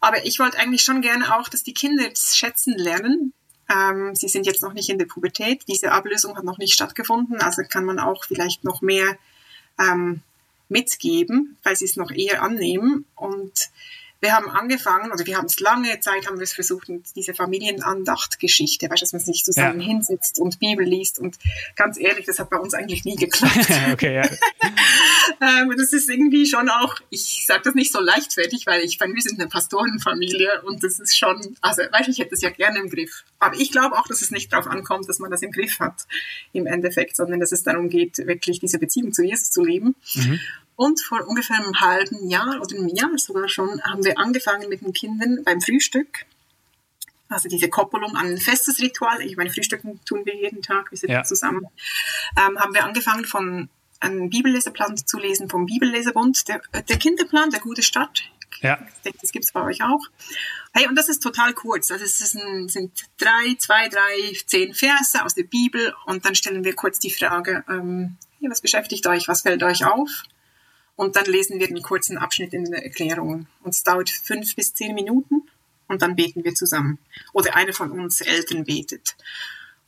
Aber 0.00 0.24
ich 0.24 0.38
wollte 0.38 0.58
eigentlich 0.58 0.82
schon 0.82 1.00
gerne 1.00 1.34
auch, 1.34 1.48
dass 1.48 1.62
die 1.62 1.74
Kinder 1.74 2.04
es 2.10 2.36
schätzen 2.36 2.74
lernen, 2.76 3.32
ähm, 3.70 4.14
sie 4.14 4.28
sind 4.28 4.46
jetzt 4.46 4.62
noch 4.62 4.72
nicht 4.72 4.90
in 4.90 4.98
der 4.98 5.06
Pubertät. 5.06 5.62
Diese 5.68 5.92
Ablösung 5.92 6.36
hat 6.36 6.44
noch 6.44 6.58
nicht 6.58 6.74
stattgefunden. 6.74 7.40
Also 7.40 7.62
kann 7.62 7.84
man 7.84 7.98
auch 7.98 8.24
vielleicht 8.24 8.64
noch 8.64 8.82
mehr 8.82 9.16
ähm, 9.78 10.22
mitgeben, 10.68 11.56
weil 11.62 11.76
sie 11.76 11.84
es 11.84 11.96
noch 11.96 12.10
eher 12.10 12.42
annehmen. 12.42 13.04
Und 13.14 13.70
wir 14.20 14.34
haben 14.34 14.50
angefangen, 14.50 15.12
oder 15.12 15.24
wir 15.24 15.36
haben 15.36 15.46
es 15.46 15.60
lange 15.60 15.98
Zeit, 16.00 16.26
haben 16.26 16.36
wir 16.36 16.44
es 16.44 16.52
versucht, 16.52 16.88
diese 17.16 17.32
Familienandachtgeschichte, 17.32 18.90
weißt 18.90 19.00
du, 19.00 19.04
dass 19.04 19.12
man 19.12 19.22
sich 19.22 19.44
zusammen 19.44 19.80
ja. 19.80 19.86
hinsetzt 19.86 20.38
und 20.38 20.58
Bibel 20.58 20.84
liest. 20.84 21.18
Und 21.18 21.38
ganz 21.74 21.98
ehrlich, 21.98 22.26
das 22.26 22.38
hat 22.38 22.50
bei 22.50 22.58
uns 22.58 22.74
eigentlich 22.74 23.04
nie 23.04 23.16
geklappt. 23.16 23.68
okay, 23.92 24.16
ja. 24.16 24.30
ähm, 25.62 25.74
das 25.76 25.92
ist 25.94 26.10
irgendwie 26.10 26.46
schon 26.46 26.68
auch, 26.68 26.96
ich 27.08 27.44
sage 27.46 27.62
das 27.64 27.74
nicht 27.74 27.92
so 27.92 28.00
leichtfertig, 28.00 28.66
weil 28.66 28.82
ich 28.82 29.00
meine, 29.00 29.14
wir 29.14 29.22
sind 29.22 29.40
eine 29.40 29.48
Pastorenfamilie 29.48 30.62
und 30.62 30.84
das 30.84 31.00
ist 31.00 31.16
schon, 31.16 31.56
also 31.62 31.82
weißt 31.90 32.08
du, 32.08 32.12
ich 32.12 32.18
hätte 32.18 32.34
es 32.34 32.42
ja 32.42 32.50
gerne 32.50 32.78
im 32.78 32.90
Griff. 32.90 33.24
Aber 33.38 33.56
ich 33.56 33.72
glaube 33.72 33.98
auch, 33.98 34.06
dass 34.06 34.20
es 34.20 34.30
nicht 34.30 34.52
darauf 34.52 34.66
ankommt, 34.66 35.08
dass 35.08 35.18
man 35.18 35.30
das 35.30 35.40
im 35.40 35.50
Griff 35.50 35.80
hat 35.80 36.06
im 36.52 36.66
Endeffekt, 36.66 37.16
sondern 37.16 37.40
dass 37.40 37.52
es 37.52 37.62
darum 37.62 37.88
geht, 37.88 38.18
wirklich 38.18 38.60
diese 38.60 38.78
Beziehung 38.78 39.12
zu 39.14 39.22
Jesus 39.22 39.50
zu 39.50 39.64
leben. 39.64 39.94
Mhm. 40.14 40.40
Und 40.80 40.98
vor 41.02 41.28
ungefähr 41.28 41.56
einem 41.56 41.78
halben 41.78 42.30
Jahr 42.30 42.58
oder 42.58 42.74
einem 42.74 42.88
Jahr 42.88 43.10
sogar 43.18 43.50
schon 43.50 43.82
haben 43.82 44.02
wir 44.02 44.18
angefangen 44.18 44.70
mit 44.70 44.80
den 44.80 44.94
Kindern 44.94 45.44
beim 45.44 45.60
Frühstück. 45.60 46.24
Also 47.28 47.50
diese 47.50 47.68
Koppelung 47.68 48.16
an 48.16 48.28
ein 48.28 48.38
festes 48.38 48.80
Ritual. 48.80 49.20
Ich 49.20 49.36
meine, 49.36 49.50
Frühstücken 49.50 50.00
tun 50.06 50.24
wir 50.24 50.34
jeden 50.34 50.62
Tag, 50.62 50.90
wir 50.90 50.96
sitzen 50.96 51.12
ja. 51.12 51.22
zusammen. 51.22 51.66
Ähm, 52.38 52.58
haben 52.58 52.72
wir 52.72 52.82
angefangen 52.82 53.26
von 53.26 53.68
einem 54.00 54.30
Bibelleseplan 54.30 54.96
zu 54.96 55.18
lesen 55.18 55.50
vom 55.50 55.66
Bibellesebund. 55.66 56.48
Der, 56.48 56.62
der 56.72 56.96
Kinderplan, 56.96 57.50
der 57.50 57.60
gute 57.60 57.82
Start. 57.82 58.22
Ja. 58.62 58.78
Ich 58.88 59.02
denke, 59.02 59.18
das 59.20 59.32
gibt 59.32 59.44
es 59.44 59.52
bei 59.52 59.62
euch 59.62 59.82
auch. 59.82 60.06
Hey, 60.72 60.88
und 60.88 60.94
das 60.94 61.10
ist 61.10 61.22
total 61.22 61.52
kurz. 61.52 61.90
Also 61.90 62.06
es 62.06 62.34
ein, 62.34 62.70
sind 62.70 63.04
drei, 63.18 63.54
zwei, 63.58 63.90
drei, 63.90 64.32
zehn 64.46 64.72
Verse 64.72 65.22
aus 65.22 65.34
der 65.34 65.44
Bibel 65.44 65.94
und 66.06 66.24
dann 66.24 66.34
stellen 66.34 66.64
wir 66.64 66.74
kurz 66.74 66.98
die 66.98 67.10
Frage, 67.10 67.64
ähm, 67.68 68.16
was 68.48 68.62
beschäftigt 68.62 69.06
euch, 69.06 69.28
was 69.28 69.42
fällt 69.42 69.62
euch 69.62 69.84
auf? 69.84 70.08
Und 71.00 71.16
dann 71.16 71.24
lesen 71.24 71.58
wir 71.58 71.66
einen 71.66 71.80
kurzen 71.80 72.18
Abschnitt 72.18 72.52
in 72.52 72.70
der 72.70 72.84
Erklärung. 72.84 73.46
Und 73.62 73.70
es 73.70 73.82
dauert 73.82 74.10
fünf 74.10 74.54
bis 74.54 74.74
zehn 74.74 74.94
Minuten 74.94 75.48
und 75.88 76.02
dann 76.02 76.14
beten 76.14 76.44
wir 76.44 76.54
zusammen. 76.54 76.98
Oder 77.32 77.56
einer 77.56 77.72
von 77.72 77.90
uns 77.90 78.20
Eltern 78.20 78.64
betet. 78.64 79.16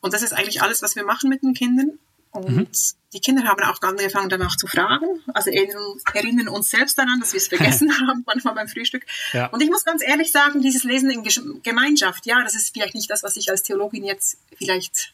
Und 0.01 0.15
das 0.15 0.23
ist 0.23 0.33
eigentlich 0.33 0.63
alles, 0.63 0.81
was 0.81 0.97
wir 0.97 1.05
machen 1.05 1.29
mit 1.29 1.43
den 1.43 1.53
Kindern. 1.53 1.99
Und 2.31 2.57
mhm. 2.57 2.67
die 3.13 3.21
Kinder 3.21 3.45
haben 3.45 3.63
auch 3.65 3.83
angefangen, 3.83 4.31
danach 4.31 4.57
zu 4.57 4.67
fragen. 4.67 5.05
Also 5.35 5.51
erinnern, 5.51 5.99
erinnern 6.15 6.49
uns 6.49 6.71
selbst 6.71 6.97
daran, 6.97 7.21
dass 7.21 7.35
wir 7.35 7.41
es 7.41 7.49
vergessen 7.49 7.93
haben, 8.09 8.23
manchmal 8.27 8.55
beim 8.55 8.69
Frühstück. 8.69 9.05
Ja. 9.35 9.49
Und 9.49 9.63
ich 9.63 9.69
muss 9.69 9.85
ganz 9.85 10.03
ehrlich 10.03 10.33
sagen, 10.33 10.63
dieses 10.63 10.83
Lesen 10.83 11.11
in 11.11 11.23
Gemeinschaft, 11.63 12.25
ja, 12.25 12.43
das 12.43 12.55
ist 12.55 12.73
vielleicht 12.73 12.95
nicht 12.95 13.11
das, 13.11 13.23
was 13.23 13.37
ich 13.37 13.51
als 13.51 13.63
Theologin 13.63 14.05
jetzt 14.05 14.39
vielleicht 14.57 15.13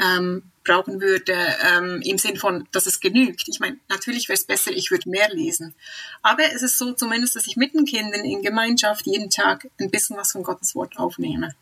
ähm, 0.00 0.42
brauchen 0.64 1.00
würde, 1.00 1.34
ähm, 1.66 2.00
im 2.04 2.18
Sinn 2.18 2.36
von, 2.36 2.68
dass 2.72 2.86
es 2.86 3.00
genügt. 3.00 3.48
Ich 3.48 3.60
meine, 3.60 3.78
natürlich 3.88 4.28
wäre 4.28 4.36
es 4.36 4.44
besser, 4.44 4.70
ich 4.70 4.90
würde 4.90 5.08
mehr 5.08 5.28
lesen. 5.32 5.74
Aber 6.22 6.44
es 6.52 6.62
ist 6.62 6.78
so 6.78 6.92
zumindest, 6.92 7.36
dass 7.36 7.46
ich 7.46 7.56
mit 7.56 7.74
den 7.74 7.84
Kindern 7.84 8.24
in 8.24 8.42
Gemeinschaft 8.42 9.06
jeden 9.06 9.30
Tag 9.30 9.68
ein 9.80 9.90
bisschen 9.90 10.16
was 10.16 10.32
von 10.32 10.42
Gottes 10.42 10.74
Wort 10.74 10.98
aufnehme. 10.98 11.54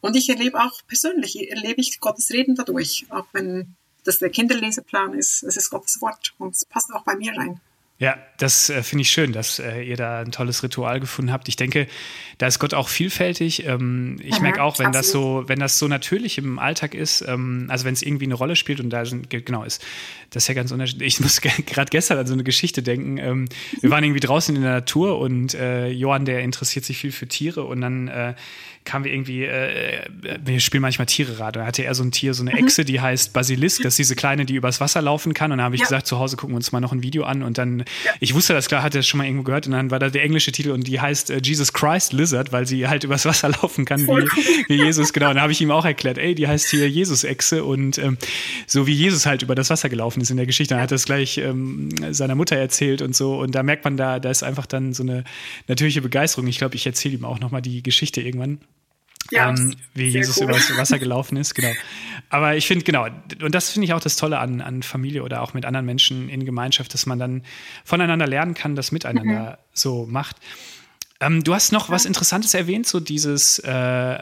Und 0.00 0.16
ich 0.16 0.28
erlebe 0.28 0.60
auch 0.60 0.80
persönlich, 0.86 1.50
erlebe 1.50 1.80
ich 1.80 2.00
Gottes 2.00 2.30
Reden 2.30 2.54
dadurch, 2.54 3.06
auch 3.10 3.26
wenn 3.32 3.74
das 4.04 4.18
der 4.18 4.30
Kinderleseplan 4.30 5.14
ist. 5.14 5.42
Es 5.42 5.56
ist 5.56 5.70
Gottes 5.70 6.00
Wort 6.00 6.34
und 6.38 6.54
es 6.54 6.64
passt 6.64 6.92
auch 6.92 7.02
bei 7.02 7.16
mir 7.16 7.36
rein. 7.36 7.60
Ja, 8.00 8.16
das 8.36 8.70
äh, 8.70 8.84
finde 8.84 9.02
ich 9.02 9.10
schön, 9.10 9.32
dass 9.32 9.58
äh, 9.58 9.82
ihr 9.82 9.96
da 9.96 10.20
ein 10.20 10.30
tolles 10.30 10.62
Ritual 10.62 11.00
gefunden 11.00 11.32
habt. 11.32 11.48
Ich 11.48 11.56
denke, 11.56 11.88
da 12.38 12.46
ist 12.46 12.60
Gott 12.60 12.72
auch 12.72 12.88
vielfältig. 12.88 13.66
Ähm, 13.66 14.20
ich 14.22 14.40
merke 14.40 14.62
auch, 14.62 14.78
wenn 14.78 14.86
absolut. 14.86 15.04
das 15.04 15.10
so, 15.10 15.44
wenn 15.48 15.58
das 15.58 15.80
so 15.80 15.88
natürlich 15.88 16.38
im 16.38 16.60
Alltag 16.60 16.94
ist, 16.94 17.22
ähm, 17.26 17.66
also 17.68 17.84
wenn 17.84 17.94
es 17.94 18.02
irgendwie 18.02 18.26
eine 18.26 18.34
Rolle 18.34 18.54
spielt 18.54 18.78
und 18.78 18.90
da 18.90 19.04
sind, 19.04 19.30
genau 19.30 19.64
ist, 19.64 19.84
das 20.30 20.44
ist 20.44 20.48
ja 20.48 20.54
ganz 20.54 20.70
unterschiedlich. 20.70 21.14
Ich 21.14 21.20
muss 21.20 21.40
gerade 21.40 21.90
gestern 21.90 22.18
an 22.18 22.26
so 22.28 22.34
eine 22.34 22.44
Geschichte 22.44 22.84
denken. 22.84 23.18
Ähm, 23.18 23.48
wir 23.80 23.90
waren 23.90 24.04
irgendwie 24.04 24.20
draußen 24.20 24.54
in 24.54 24.62
der 24.62 24.74
Natur 24.74 25.18
und 25.18 25.54
äh, 25.54 25.88
Johann, 25.88 26.24
der 26.24 26.42
interessiert 26.42 26.84
sich 26.84 26.98
viel 26.98 27.10
für 27.10 27.26
Tiere 27.26 27.64
und 27.64 27.80
dann 27.80 28.06
äh, 28.06 28.34
kamen 28.88 29.04
wir 29.04 29.12
irgendwie, 29.12 29.44
äh, 29.44 30.00
wir 30.42 30.60
spielen 30.60 30.80
manchmal 30.80 31.04
Tiererad. 31.04 31.56
Da 31.56 31.66
hatte 31.66 31.84
er 31.84 31.94
so 31.94 32.02
ein 32.02 32.10
Tier, 32.10 32.32
so 32.32 32.42
eine 32.42 32.52
mhm. 32.52 32.64
Echse, 32.64 32.86
die 32.86 33.00
heißt 33.00 33.34
Basilisk. 33.34 33.82
Das 33.82 33.92
ist 33.92 33.98
diese 33.98 34.16
kleine, 34.16 34.46
die 34.46 34.54
übers 34.54 34.80
Wasser 34.80 35.02
laufen 35.02 35.34
kann. 35.34 35.52
Und 35.52 35.58
dann 35.58 35.64
habe 35.66 35.74
ich 35.74 35.82
ja. 35.82 35.86
gesagt, 35.86 36.06
zu 36.06 36.18
Hause 36.18 36.36
gucken 36.36 36.54
wir 36.54 36.56
uns 36.56 36.72
mal 36.72 36.80
noch 36.80 36.92
ein 36.92 37.02
Video 37.02 37.24
an. 37.24 37.42
Und 37.42 37.58
dann, 37.58 37.80
ja. 37.80 38.12
ich 38.20 38.34
wusste 38.34 38.54
das 38.54 38.66
klar, 38.66 38.82
hatte 38.82 38.98
das 38.98 39.06
schon 39.06 39.18
mal 39.18 39.24
irgendwo 39.24 39.44
gehört. 39.44 39.66
Und 39.66 39.72
dann 39.72 39.90
war 39.90 39.98
da 39.98 40.08
der 40.08 40.22
englische 40.22 40.52
Titel 40.52 40.70
und 40.70 40.86
die 40.86 41.00
heißt 41.00 41.30
äh, 41.30 41.40
Jesus 41.42 41.74
Christ 41.74 42.14
Lizard, 42.14 42.50
weil 42.50 42.66
sie 42.66 42.88
halt 42.88 43.04
übers 43.04 43.26
Wasser 43.26 43.48
laufen 43.62 43.84
kann, 43.84 44.06
wie, 44.06 44.26
wie, 44.68 44.82
Jesus. 44.82 45.12
Genau. 45.12 45.28
Und 45.28 45.34
dann 45.34 45.42
habe 45.42 45.52
ich 45.52 45.60
ihm 45.60 45.70
auch 45.70 45.84
erklärt, 45.84 46.16
ey, 46.16 46.34
die 46.34 46.48
heißt 46.48 46.70
hier 46.70 46.88
Jesus-Echse. 46.88 47.64
Und 47.64 47.98
ähm, 47.98 48.16
so 48.66 48.86
wie 48.86 48.94
Jesus 48.94 49.26
halt 49.26 49.42
über 49.42 49.54
das 49.54 49.68
Wasser 49.68 49.90
gelaufen 49.90 50.22
ist 50.22 50.30
in 50.30 50.38
der 50.38 50.46
Geschichte. 50.46 50.74
Dann 50.74 50.82
hat 50.82 50.92
er 50.92 50.96
es 50.96 51.04
gleich 51.04 51.36
ähm, 51.36 51.90
seiner 52.10 52.34
Mutter 52.34 52.56
erzählt 52.56 53.02
und 53.02 53.14
so. 53.14 53.38
Und 53.38 53.54
da 53.54 53.62
merkt 53.62 53.84
man, 53.84 53.98
da, 53.98 54.18
da 54.18 54.30
ist 54.30 54.42
einfach 54.42 54.64
dann 54.64 54.94
so 54.94 55.02
eine 55.02 55.24
natürliche 55.66 56.00
Begeisterung. 56.00 56.48
Ich 56.48 56.56
glaube, 56.56 56.74
ich 56.74 56.86
erzähle 56.86 57.16
ihm 57.16 57.26
auch 57.26 57.38
nochmal 57.38 57.60
die 57.60 57.82
Geschichte 57.82 58.22
irgendwann. 58.22 58.58
Ja, 59.30 59.50
ähm, 59.50 59.74
wie 59.94 60.08
Jesus 60.08 60.38
cool. 60.38 60.44
über 60.44 60.52
das 60.54 60.74
Wasser 60.76 60.98
gelaufen 60.98 61.36
ist, 61.36 61.54
genau. 61.54 61.72
Aber 62.30 62.56
ich 62.56 62.66
finde, 62.66 62.84
genau, 62.84 63.06
und 63.42 63.54
das 63.54 63.70
finde 63.70 63.86
ich 63.86 63.92
auch 63.92 64.00
das 64.00 64.16
Tolle 64.16 64.38
an, 64.38 64.60
an 64.60 64.82
Familie 64.82 65.22
oder 65.22 65.42
auch 65.42 65.54
mit 65.54 65.64
anderen 65.64 65.86
Menschen 65.86 66.28
in 66.28 66.44
Gemeinschaft, 66.44 66.92
dass 66.94 67.06
man 67.06 67.18
dann 67.18 67.42
voneinander 67.84 68.26
lernen 68.26 68.54
kann, 68.54 68.74
das 68.74 68.92
miteinander 68.92 69.52
mhm. 69.52 69.56
so 69.72 70.06
macht. 70.06 70.36
Ähm, 71.20 71.42
du 71.44 71.54
hast 71.54 71.72
noch 71.72 71.88
ja. 71.88 71.94
was 71.94 72.04
Interessantes 72.04 72.54
erwähnt, 72.54 72.86
so 72.86 73.00
dieses 73.00 73.58
äh, 73.60 74.18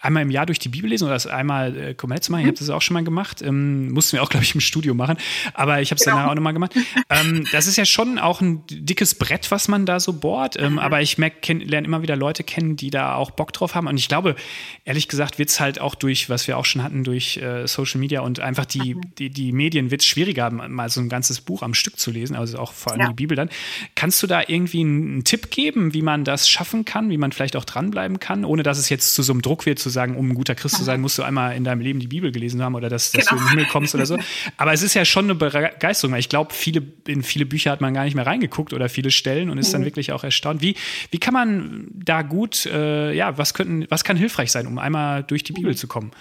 einmal 0.00 0.22
im 0.22 0.30
Jahr 0.30 0.46
durch 0.46 0.58
die 0.58 0.68
Bibel 0.68 0.88
lesen 0.88 1.04
oder 1.04 1.14
das 1.14 1.26
einmal 1.26 1.76
äh, 1.76 1.94
komplett 1.94 2.24
zu 2.24 2.32
machen. 2.32 2.42
Ich 2.42 2.46
habe 2.46 2.58
das 2.58 2.70
auch 2.70 2.82
schon 2.82 2.94
mal 2.94 3.04
gemacht. 3.04 3.42
Ähm, 3.42 3.90
mussten 3.92 4.16
wir 4.16 4.22
auch, 4.22 4.30
glaube 4.30 4.44
ich, 4.44 4.54
im 4.54 4.60
Studio 4.60 4.94
machen. 4.94 5.16
Aber 5.54 5.80
ich 5.80 5.90
habe 5.90 5.98
es 5.98 6.04
genau. 6.04 6.16
danach 6.16 6.30
auch 6.30 6.34
nochmal 6.34 6.52
gemacht. 6.52 6.74
ähm, 7.10 7.46
das 7.52 7.66
ist 7.66 7.76
ja 7.76 7.84
schon 7.84 8.18
auch 8.18 8.40
ein 8.40 8.62
dickes 8.68 9.14
Brett, 9.14 9.50
was 9.50 9.68
man 9.68 9.86
da 9.86 10.00
so 10.00 10.12
bohrt. 10.12 10.56
Ähm, 10.58 10.74
mhm. 10.74 10.78
Aber 10.78 11.02
ich 11.02 11.16
lerne 11.16 11.86
immer 11.86 12.02
wieder 12.02 12.16
Leute 12.16 12.44
kennen, 12.44 12.76
die 12.76 12.90
da 12.90 13.14
auch 13.14 13.30
Bock 13.30 13.52
drauf 13.52 13.74
haben. 13.74 13.86
Und 13.86 13.96
ich 13.96 14.08
glaube, 14.08 14.36
ehrlich 14.84 15.08
gesagt, 15.08 15.38
wird 15.38 15.48
es 15.50 15.60
halt 15.60 15.80
auch 15.80 15.94
durch, 15.94 16.30
was 16.30 16.46
wir 16.46 16.58
auch 16.58 16.64
schon 16.64 16.82
hatten, 16.82 17.04
durch 17.04 17.36
äh, 17.38 17.66
Social 17.66 18.00
Media 18.00 18.20
und 18.20 18.40
einfach 18.40 18.64
die, 18.66 18.94
mhm. 18.94 19.00
die, 19.18 19.30
die 19.30 19.52
Medien 19.52 19.90
wird 19.90 20.00
es 20.00 20.06
schwieriger, 20.06 20.50
mal 20.50 20.88
so 20.88 21.00
ein 21.00 21.08
ganzes 21.08 21.40
Buch 21.40 21.62
am 21.62 21.74
Stück 21.74 21.98
zu 21.98 22.10
lesen, 22.10 22.36
also 22.36 22.58
auch 22.58 22.72
vor 22.72 22.92
allem 22.92 23.02
ja. 23.02 23.08
die 23.08 23.14
Bibel 23.14 23.36
dann. 23.36 23.50
Kannst 23.94 24.22
du 24.22 24.26
da 24.26 24.42
irgendwie 24.46 24.80
einen, 24.80 25.12
einen 25.12 25.24
Tipp 25.24 25.50
geben, 25.50 25.94
wie 25.94 26.02
man 26.02 26.24
das 26.24 26.48
schaffen 26.48 26.84
kann, 26.84 27.10
wie 27.10 27.18
man 27.18 27.32
vielleicht 27.32 27.56
auch 27.56 27.64
dranbleiben 27.64 28.20
kann, 28.20 28.44
ohne 28.44 28.62
dass 28.62 28.78
es 28.78 28.88
jetzt 28.88 29.14
zu 29.14 29.22
so 29.22 29.32
einem 29.32 29.42
Druck 29.42 29.65
wird, 29.66 29.78
zu 29.78 29.90
sagen, 29.90 30.16
um 30.16 30.30
ein 30.30 30.34
guter 30.34 30.54
Christ 30.54 30.76
zu 30.76 30.84
sein, 30.84 31.00
musst 31.00 31.18
du 31.18 31.22
einmal 31.22 31.56
in 31.56 31.64
deinem 31.64 31.80
Leben 31.80 32.00
die 32.00 32.06
Bibel 32.06 32.32
gelesen 32.32 32.62
haben 32.62 32.74
oder 32.74 32.88
dass, 32.88 33.12
dass 33.12 33.26
genau. 33.26 33.36
du 33.36 33.36
in 33.36 33.42
den 33.42 33.50
Himmel 33.50 33.66
kommst 33.66 33.94
oder 33.94 34.06
so. 34.06 34.18
Aber 34.56 34.72
es 34.72 34.82
ist 34.82 34.94
ja 34.94 35.04
schon 35.04 35.26
eine 35.26 35.34
Begeisterung, 35.34 36.12
weil 36.12 36.20
ich 36.20 36.28
glaube, 36.28 36.54
viele, 36.54 36.82
in 37.06 37.22
viele 37.22 37.46
Bücher 37.46 37.70
hat 37.70 37.80
man 37.80 37.92
gar 37.94 38.04
nicht 38.04 38.14
mehr 38.14 38.26
reingeguckt 38.26 38.72
oder 38.72 38.88
viele 38.88 39.10
Stellen 39.10 39.50
und 39.50 39.58
ist 39.58 39.74
dann 39.74 39.82
mhm. 39.82 39.86
wirklich 39.86 40.12
auch 40.12 40.24
erstaunt. 40.24 40.62
Wie, 40.62 40.76
wie 41.10 41.18
kann 41.18 41.34
man 41.34 41.88
da 41.92 42.22
gut, 42.22 42.66
äh, 42.66 43.12
ja, 43.12 43.36
was, 43.36 43.54
könnten, 43.54 43.86
was 43.88 44.04
kann 44.04 44.16
hilfreich 44.16 44.50
sein, 44.50 44.66
um 44.66 44.78
einmal 44.78 45.22
durch 45.22 45.44
die 45.44 45.52
Bibel 45.52 45.76
zu 45.76 45.86
kommen? 45.86 46.12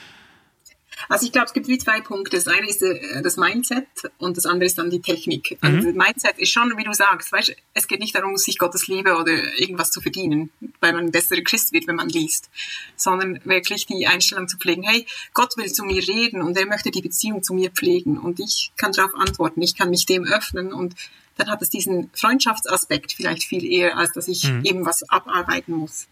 Also 1.09 1.25
ich 1.25 1.31
glaube, 1.31 1.47
es 1.47 1.53
gibt 1.53 1.67
wie 1.67 1.77
zwei 1.77 2.01
Punkte. 2.01 2.37
Das 2.37 2.47
eine 2.47 2.67
ist 2.67 2.81
äh, 2.81 3.21
das 3.21 3.37
Mindset 3.37 3.87
und 4.17 4.37
das 4.37 4.45
andere 4.45 4.65
ist 4.65 4.77
dann 4.77 4.89
die 4.89 5.01
Technik. 5.01 5.57
Also 5.61 5.77
mhm. 5.77 5.85
das 5.85 5.93
Mindset 5.93 6.39
ist 6.39 6.51
schon, 6.51 6.77
wie 6.77 6.83
du 6.83 6.93
sagst, 6.93 7.31
weißt, 7.31 7.55
es 7.73 7.87
geht 7.87 7.99
nicht 7.99 8.15
darum, 8.15 8.37
sich 8.37 8.57
Gottes 8.57 8.87
Liebe 8.87 9.15
oder 9.15 9.31
irgendwas 9.59 9.91
zu 9.91 10.01
verdienen, 10.01 10.49
weil 10.79 10.93
man 10.93 11.05
ein 11.05 11.11
besserer 11.11 11.41
Christ 11.41 11.73
wird, 11.73 11.87
wenn 11.87 11.95
man 11.95 12.09
liest, 12.09 12.49
sondern 12.95 13.39
wirklich 13.45 13.85
die 13.85 14.07
Einstellung 14.07 14.47
zu 14.47 14.57
pflegen, 14.57 14.83
hey, 14.83 15.05
Gott 15.33 15.57
will 15.57 15.71
zu 15.71 15.83
mir 15.83 16.01
reden 16.07 16.41
und 16.41 16.57
er 16.57 16.65
möchte 16.65 16.91
die 16.91 17.01
Beziehung 17.01 17.43
zu 17.43 17.53
mir 17.53 17.71
pflegen 17.71 18.17
und 18.17 18.39
ich 18.39 18.71
kann 18.77 18.91
darauf 18.91 19.15
antworten, 19.15 19.61
ich 19.61 19.75
kann 19.75 19.89
mich 19.89 20.05
dem 20.05 20.25
öffnen 20.25 20.73
und 20.73 20.95
dann 21.37 21.49
hat 21.49 21.61
es 21.61 21.69
diesen 21.69 22.09
Freundschaftsaspekt 22.13 23.13
vielleicht 23.13 23.43
viel 23.43 23.65
eher, 23.65 23.97
als 23.97 24.13
dass 24.13 24.27
ich 24.27 24.49
mhm. 24.49 24.63
eben 24.63 24.85
was 24.85 25.07
abarbeiten 25.09 25.73
muss. 25.73 26.07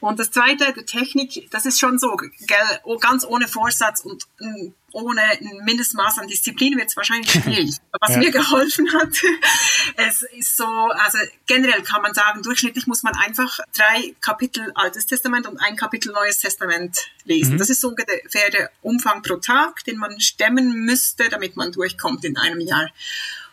Und 0.00 0.18
das 0.18 0.30
Zweite, 0.30 0.72
die 0.72 0.84
Technik, 0.84 1.50
das 1.50 1.66
ist 1.66 1.78
schon 1.78 1.98
so, 1.98 2.16
gell, 2.16 2.98
ganz 3.00 3.24
ohne 3.24 3.48
Vorsatz 3.48 4.00
und 4.00 4.26
mm, 4.38 4.72
ohne 4.92 5.20
ein 5.20 5.64
Mindestmaß 5.64 6.18
an 6.18 6.28
Disziplin 6.28 6.76
wird 6.76 6.88
es 6.88 6.96
wahrscheinlich 6.96 7.30
schwierig. 7.42 7.76
Was 8.00 8.10
ja. 8.12 8.18
mir 8.18 8.30
geholfen 8.30 8.92
hat, 8.92 9.08
es 9.96 10.22
ist 10.22 10.56
so, 10.56 10.64
also 10.64 11.18
generell 11.46 11.82
kann 11.82 12.02
man 12.02 12.14
sagen, 12.14 12.42
durchschnittlich 12.42 12.86
muss 12.86 13.02
man 13.02 13.14
einfach 13.14 13.58
drei 13.76 14.14
Kapitel 14.20 14.72
Altes 14.74 15.06
Testament 15.06 15.46
und 15.46 15.58
ein 15.58 15.76
Kapitel 15.76 16.12
Neues 16.12 16.38
Testament 16.38 17.08
lesen. 17.24 17.54
Mhm. 17.54 17.58
Das 17.58 17.70
ist 17.70 17.80
so 17.80 17.88
ungefähr 17.88 18.50
der 18.50 18.70
Umfang 18.82 19.22
pro 19.22 19.36
Tag, 19.36 19.84
den 19.84 19.98
man 19.98 20.20
stemmen 20.20 20.84
müsste, 20.84 21.28
damit 21.28 21.56
man 21.56 21.72
durchkommt 21.72 22.24
in 22.24 22.36
einem 22.36 22.60
Jahr. 22.60 22.90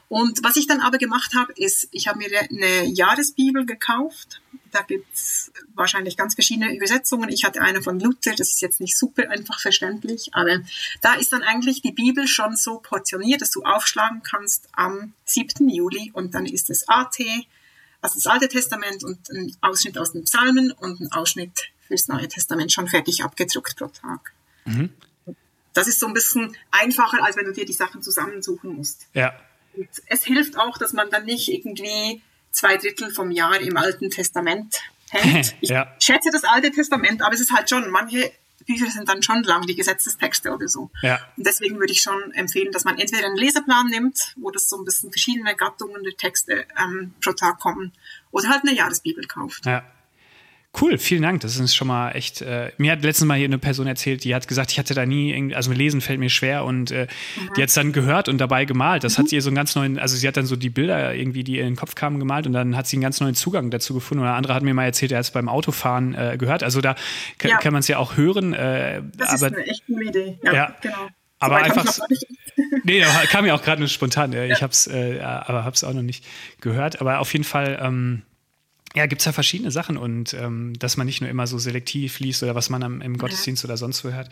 Und 0.09 0.43
was 0.43 0.57
ich 0.57 0.67
dann 0.67 0.79
aber 0.79 0.97
gemacht 0.97 1.33
habe, 1.35 1.53
ist, 1.53 1.87
ich 1.91 2.07
habe 2.07 2.19
mir 2.19 2.29
eine 2.39 2.85
Jahresbibel 2.85 3.65
gekauft. 3.65 4.41
Da 4.73 4.81
gibt's 4.81 5.51
wahrscheinlich 5.75 6.17
ganz 6.17 6.33
verschiedene 6.33 6.75
Übersetzungen. 6.75 7.29
Ich 7.29 7.43
hatte 7.43 7.61
eine 7.61 7.83
von 7.83 7.99
Luther, 7.99 8.31
das 8.35 8.49
ist 8.49 8.61
jetzt 8.61 8.81
nicht 8.81 8.97
super 8.97 9.29
einfach 9.29 9.59
verständlich, 9.59 10.31
aber 10.33 10.61
da 11.01 11.13
ist 11.13 11.31
dann 11.31 11.43
eigentlich 11.43 11.83
die 11.83 11.91
Bibel 11.91 12.27
schon 12.27 12.55
so 12.55 12.79
portioniert, 12.79 13.41
dass 13.41 13.51
du 13.51 13.61
aufschlagen 13.61 14.23
kannst 14.23 14.67
am 14.71 15.13
7. 15.25 15.69
Juli 15.69 16.11
und 16.13 16.33
dann 16.33 16.47
ist 16.47 16.71
es 16.71 16.87
AT, 16.87 17.19
also 18.01 18.15
das 18.15 18.25
Alte 18.25 18.47
Testament 18.47 19.03
und 19.03 19.29
ein 19.29 19.55
Ausschnitt 19.61 19.97
aus 19.99 20.11
den 20.11 20.23
Psalmen 20.23 20.71
und 20.71 20.99
ein 20.99 21.11
Ausschnitt 21.11 21.69
fürs 21.87 22.07
Neue 22.07 22.27
Testament 22.27 22.71
schon 22.71 22.87
fertig 22.87 23.23
abgedruckt 23.23 23.77
pro 23.77 23.87
Tag. 23.87 24.33
Mhm. 24.65 24.89
Das 25.73 25.87
ist 25.87 25.99
so 25.99 26.07
ein 26.07 26.13
bisschen 26.13 26.57
einfacher, 26.71 27.23
als 27.23 27.37
wenn 27.37 27.45
du 27.45 27.53
dir 27.53 27.65
die 27.65 27.73
Sachen 27.73 28.01
zusammensuchen 28.01 28.75
musst. 28.75 29.07
Ja. 29.13 29.33
Und 29.75 29.87
es 30.07 30.23
hilft 30.23 30.57
auch, 30.57 30.77
dass 30.79 30.93
man 30.93 31.09
dann 31.11 31.25
nicht 31.25 31.47
irgendwie 31.49 32.21
zwei 32.53 32.77
Drittel 32.77 33.11
vom 33.11 33.31
Jahr 33.31 33.59
im 33.59 33.75
Alten 33.75 34.09
Testament 34.09 34.79
hängt. 35.09 35.55
Ich 35.61 35.69
ja. 35.69 35.93
schätze 35.99 36.29
das 36.31 36.43
Alte 36.43 36.71
Testament, 36.71 37.21
aber 37.21 37.33
es 37.33 37.41
ist 37.41 37.51
halt 37.51 37.69
schon, 37.69 37.89
manche 37.91 38.31
Bücher 38.65 38.89
sind 38.89 39.09
dann 39.09 39.21
schon 39.21 39.43
lang, 39.43 39.63
die 39.67 39.75
Gesetzestexte 39.75 40.51
oder 40.51 40.67
so. 40.67 40.89
Ja. 41.01 41.19
Und 41.35 41.45
deswegen 41.45 41.79
würde 41.79 41.91
ich 41.91 42.01
schon 42.01 42.31
empfehlen, 42.31 42.71
dass 42.71 42.85
man 42.85 42.97
entweder 42.97 43.27
einen 43.27 43.35
Leseplan 43.35 43.87
nimmt, 43.87 44.33
wo 44.37 44.51
das 44.51 44.69
so 44.69 44.77
ein 44.77 44.85
bisschen 44.85 45.11
verschiedene 45.11 45.55
Gattungen 45.55 46.03
der 46.03 46.15
Texte 46.15 46.65
ähm, 46.81 47.13
pro 47.21 47.33
Tag 47.33 47.59
kommen, 47.59 47.91
oder 48.31 48.49
halt 48.49 48.63
eine 48.63 48.73
Jahresbibel 48.73 49.25
kauft. 49.25 49.65
Ja. 49.65 49.83
Cool, 50.79 50.97
vielen 50.97 51.21
Dank. 51.21 51.41
Das 51.41 51.55
ist 51.55 51.75
schon 51.75 51.87
mal 51.87 52.13
echt. 52.13 52.41
Äh, 52.41 52.71
mir 52.77 52.93
hat 52.93 53.03
letztens 53.03 53.27
mal 53.27 53.37
hier 53.37 53.45
eine 53.45 53.59
Person 53.59 53.85
erzählt, 53.85 54.23
die 54.23 54.33
hat 54.33 54.47
gesagt, 54.47 54.71
ich 54.71 54.79
hatte 54.79 54.95
da 54.95 55.05
nie, 55.05 55.53
also 55.53 55.71
lesen 55.71 56.01
fällt 56.01 56.19
mir 56.19 56.31
schwer 56.31 56.65
und 56.65 56.89
äh, 56.89 57.05
die 57.55 57.61
hat 57.61 57.69
es 57.69 57.75
dann 57.75 57.91
gehört 57.91 58.27
und 58.27 58.39
dabei 58.39 58.65
gemalt. 58.65 59.03
Das 59.03 59.15
mhm. 59.15 59.21
hat 59.21 59.29
sie 59.29 59.35
ihr 59.35 59.43
so 59.43 59.49
einen 59.49 59.55
ganz 59.55 59.75
neuen, 59.75 59.99
also 59.99 60.17
sie 60.17 60.27
hat 60.27 60.35
dann 60.35 60.47
so 60.47 60.55
die 60.55 60.71
Bilder 60.71 61.13
irgendwie, 61.13 61.43
die 61.43 61.57
ihr 61.57 61.61
in 61.61 61.73
den 61.73 61.75
Kopf 61.75 61.93
kamen, 61.93 62.17
gemalt 62.17 62.47
und 62.47 62.53
dann 62.53 62.75
hat 62.75 62.87
sie 62.87 62.95
einen 62.95 63.03
ganz 63.03 63.21
neuen 63.21 63.35
Zugang 63.35 63.69
dazu 63.69 63.93
gefunden. 63.93 64.23
Oder 64.23 64.33
andere 64.33 64.55
hat 64.55 64.63
mir 64.63 64.73
mal 64.73 64.85
erzählt, 64.85 65.11
er 65.11 65.19
hat 65.19 65.25
es 65.25 65.31
beim 65.31 65.47
Autofahren 65.47 66.15
äh, 66.15 66.37
gehört. 66.39 66.63
Also 66.63 66.81
da 66.81 66.95
ja. 67.43 67.57
kann 67.57 67.71
man 67.71 67.81
es 67.81 67.87
ja 67.87 67.99
auch 67.99 68.17
hören. 68.17 68.53
Äh, 68.53 69.03
das 69.15 69.29
aber, 69.29 69.35
ist 69.35 69.55
eine 69.55 69.65
echt 69.67 69.85
gute 69.85 70.03
Idee. 70.05 70.39
Ja, 70.43 70.53
ja. 70.53 70.75
genau. 70.81 71.07
Aber 71.37 71.59
so 71.59 71.63
einfach. 71.65 71.99
nee, 72.83 73.03
kam 73.29 73.45
ja 73.45 73.53
auch 73.53 73.61
gerade 73.61 73.79
nur 73.79 73.89
spontan. 73.89 74.33
Ja. 74.33 74.45
Ich 74.45 74.63
hab's, 74.63 74.87
äh, 74.87 75.19
aber 75.19 75.65
hab's 75.65 75.83
auch 75.83 75.93
noch 75.93 76.01
nicht 76.01 76.25
gehört. 76.61 76.99
Aber 76.99 77.19
auf 77.19 77.31
jeden 77.31 77.45
Fall. 77.45 77.79
Ähm, 77.79 78.23
ja, 78.95 79.07
gibt 79.07 79.21
es 79.21 79.25
ja 79.25 79.31
verschiedene 79.31 79.71
Sachen 79.71 79.97
und 79.97 80.35
ähm, 80.35 80.73
dass 80.77 80.97
man 80.97 81.07
nicht 81.07 81.19
nur 81.19 81.29
immer 81.29 81.47
so 81.47 81.57
selektiv 81.57 82.19
liest 82.19 82.43
oder 82.43 82.53
was 82.53 82.69
man 82.69 82.83
am, 82.83 83.01
im 83.01 83.17
Gottesdienst 83.17 83.63
ja. 83.63 83.67
oder 83.67 83.77
sonst 83.77 84.05
wo 84.05 84.11
hört. 84.11 84.29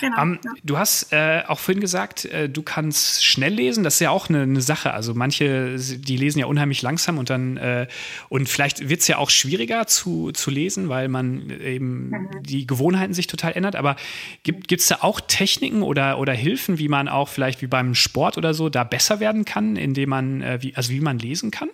Genau, 0.00 0.22
um, 0.22 0.34
ja. 0.34 0.50
Du 0.62 0.78
hast 0.78 1.12
äh, 1.12 1.42
auch 1.48 1.58
vorhin 1.58 1.80
gesagt, 1.80 2.24
äh, 2.26 2.48
du 2.48 2.62
kannst 2.62 3.24
schnell 3.24 3.52
lesen. 3.52 3.82
Das 3.82 3.94
ist 3.94 4.00
ja 4.00 4.10
auch 4.10 4.28
eine, 4.28 4.42
eine, 4.42 4.60
Sache. 4.60 4.92
Also 4.94 5.14
manche, 5.14 5.76
die 5.76 6.16
lesen 6.16 6.38
ja 6.38 6.46
unheimlich 6.46 6.82
langsam 6.82 7.18
und 7.18 7.30
dann 7.30 7.56
äh, 7.56 7.88
und 8.28 8.48
vielleicht 8.48 8.88
wird 8.88 9.00
es 9.00 9.08
ja 9.08 9.18
auch 9.18 9.30
schwieriger 9.30 9.88
zu, 9.88 10.30
zu 10.30 10.52
lesen, 10.52 10.88
weil 10.88 11.08
man 11.08 11.50
eben 11.50 12.10
mhm. 12.10 12.28
die 12.42 12.66
Gewohnheiten 12.66 13.12
sich 13.12 13.26
total 13.26 13.54
ändert. 13.54 13.74
Aber 13.74 13.96
gibt 14.44 14.72
es 14.72 14.86
da 14.86 14.98
auch 15.00 15.20
Techniken 15.20 15.82
oder, 15.82 16.18
oder 16.18 16.32
Hilfen, 16.32 16.78
wie 16.78 16.88
man 16.88 17.08
auch 17.08 17.28
vielleicht 17.28 17.60
wie 17.60 17.66
beim 17.66 17.96
Sport 17.96 18.38
oder 18.38 18.54
so 18.54 18.68
da 18.68 18.84
besser 18.84 19.18
werden 19.18 19.44
kann, 19.44 19.74
indem 19.74 20.10
man, 20.10 20.42
äh, 20.42 20.58
wie, 20.62 20.76
also 20.76 20.90
wie 20.90 21.00
man 21.00 21.18
lesen 21.18 21.50
kann? 21.50 21.70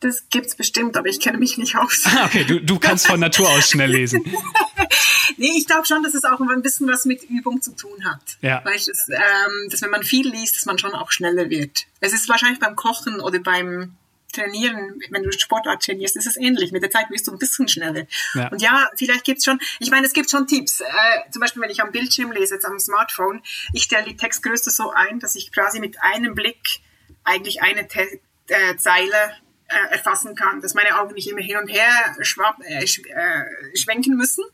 Das 0.00 0.28
gibt's 0.30 0.54
bestimmt, 0.54 0.96
aber 0.96 1.08
ich 1.08 1.18
kenne 1.18 1.38
mich 1.38 1.58
nicht 1.58 1.76
aus. 1.76 2.04
Ah, 2.06 2.26
okay, 2.26 2.44
du, 2.44 2.60
du 2.60 2.78
kannst 2.78 3.06
von 3.06 3.18
Natur 3.18 3.48
aus 3.48 3.70
schnell 3.70 3.90
lesen. 3.90 4.22
nee, 5.36 5.50
ich 5.56 5.66
glaube 5.66 5.86
schon, 5.86 6.02
dass 6.04 6.14
es 6.14 6.24
auch 6.24 6.40
ein 6.40 6.62
bisschen 6.62 6.88
was 6.88 7.04
mit 7.04 7.24
Übung 7.24 7.60
zu 7.60 7.74
tun 7.74 8.04
hat. 8.04 8.20
Ja. 8.40 8.60
Weil 8.64 8.76
es, 8.76 8.88
ähm, 9.08 9.70
dass 9.70 9.82
wenn 9.82 9.90
man 9.90 10.04
viel 10.04 10.28
liest, 10.30 10.56
dass 10.56 10.66
man 10.66 10.78
schon 10.78 10.94
auch 10.94 11.10
schneller 11.10 11.50
wird. 11.50 11.86
Es 12.00 12.12
ist 12.12 12.28
wahrscheinlich 12.28 12.60
beim 12.60 12.76
Kochen 12.76 13.20
oder 13.20 13.40
beim 13.40 13.96
Trainieren, 14.30 15.00
wenn 15.08 15.22
du 15.22 15.32
Sportart 15.32 15.82
trainierst, 15.82 16.14
ist 16.16 16.26
es 16.26 16.36
ähnlich. 16.36 16.70
Mit 16.70 16.82
der 16.82 16.90
Zeit 16.90 17.08
wirst 17.08 17.26
du 17.26 17.32
ein 17.32 17.38
bisschen 17.38 17.66
schneller. 17.66 18.06
Ja. 18.34 18.48
Und 18.48 18.60
ja, 18.60 18.90
vielleicht 18.94 19.24
gibt's 19.24 19.44
schon, 19.44 19.58
ich 19.80 19.90
meine, 19.90 20.06
es 20.06 20.12
gibt 20.12 20.30
schon 20.30 20.46
Tipps. 20.46 20.80
Äh, 20.80 21.30
zum 21.30 21.40
Beispiel, 21.40 21.62
wenn 21.62 21.70
ich 21.70 21.80
am 21.80 21.92
Bildschirm 21.92 22.30
lese, 22.32 22.54
jetzt 22.54 22.66
am 22.66 22.78
Smartphone, 22.78 23.42
ich 23.72 23.84
stelle 23.84 24.04
die 24.04 24.18
Textgröße 24.18 24.70
so 24.70 24.90
ein, 24.90 25.18
dass 25.18 25.34
ich 25.34 25.50
quasi 25.50 25.80
mit 25.80 26.02
einem 26.02 26.34
Blick 26.34 26.80
eigentlich 27.24 27.62
eine 27.62 27.88
Te 27.88 28.20
äh, 28.48 28.76
Zeile 28.76 29.32
äh, 29.68 29.92
erfassen 29.92 30.34
kann, 30.34 30.60
dass 30.60 30.74
meine 30.74 30.98
Augen 30.98 31.14
nicht 31.14 31.28
immer 31.28 31.42
hin 31.42 31.58
und 31.58 31.68
her 31.68 32.16
schwab, 32.20 32.58
äh, 32.64 32.86
sch, 32.86 33.00
äh, 33.06 33.76
schwenken 33.76 34.16
müssen. 34.16 34.44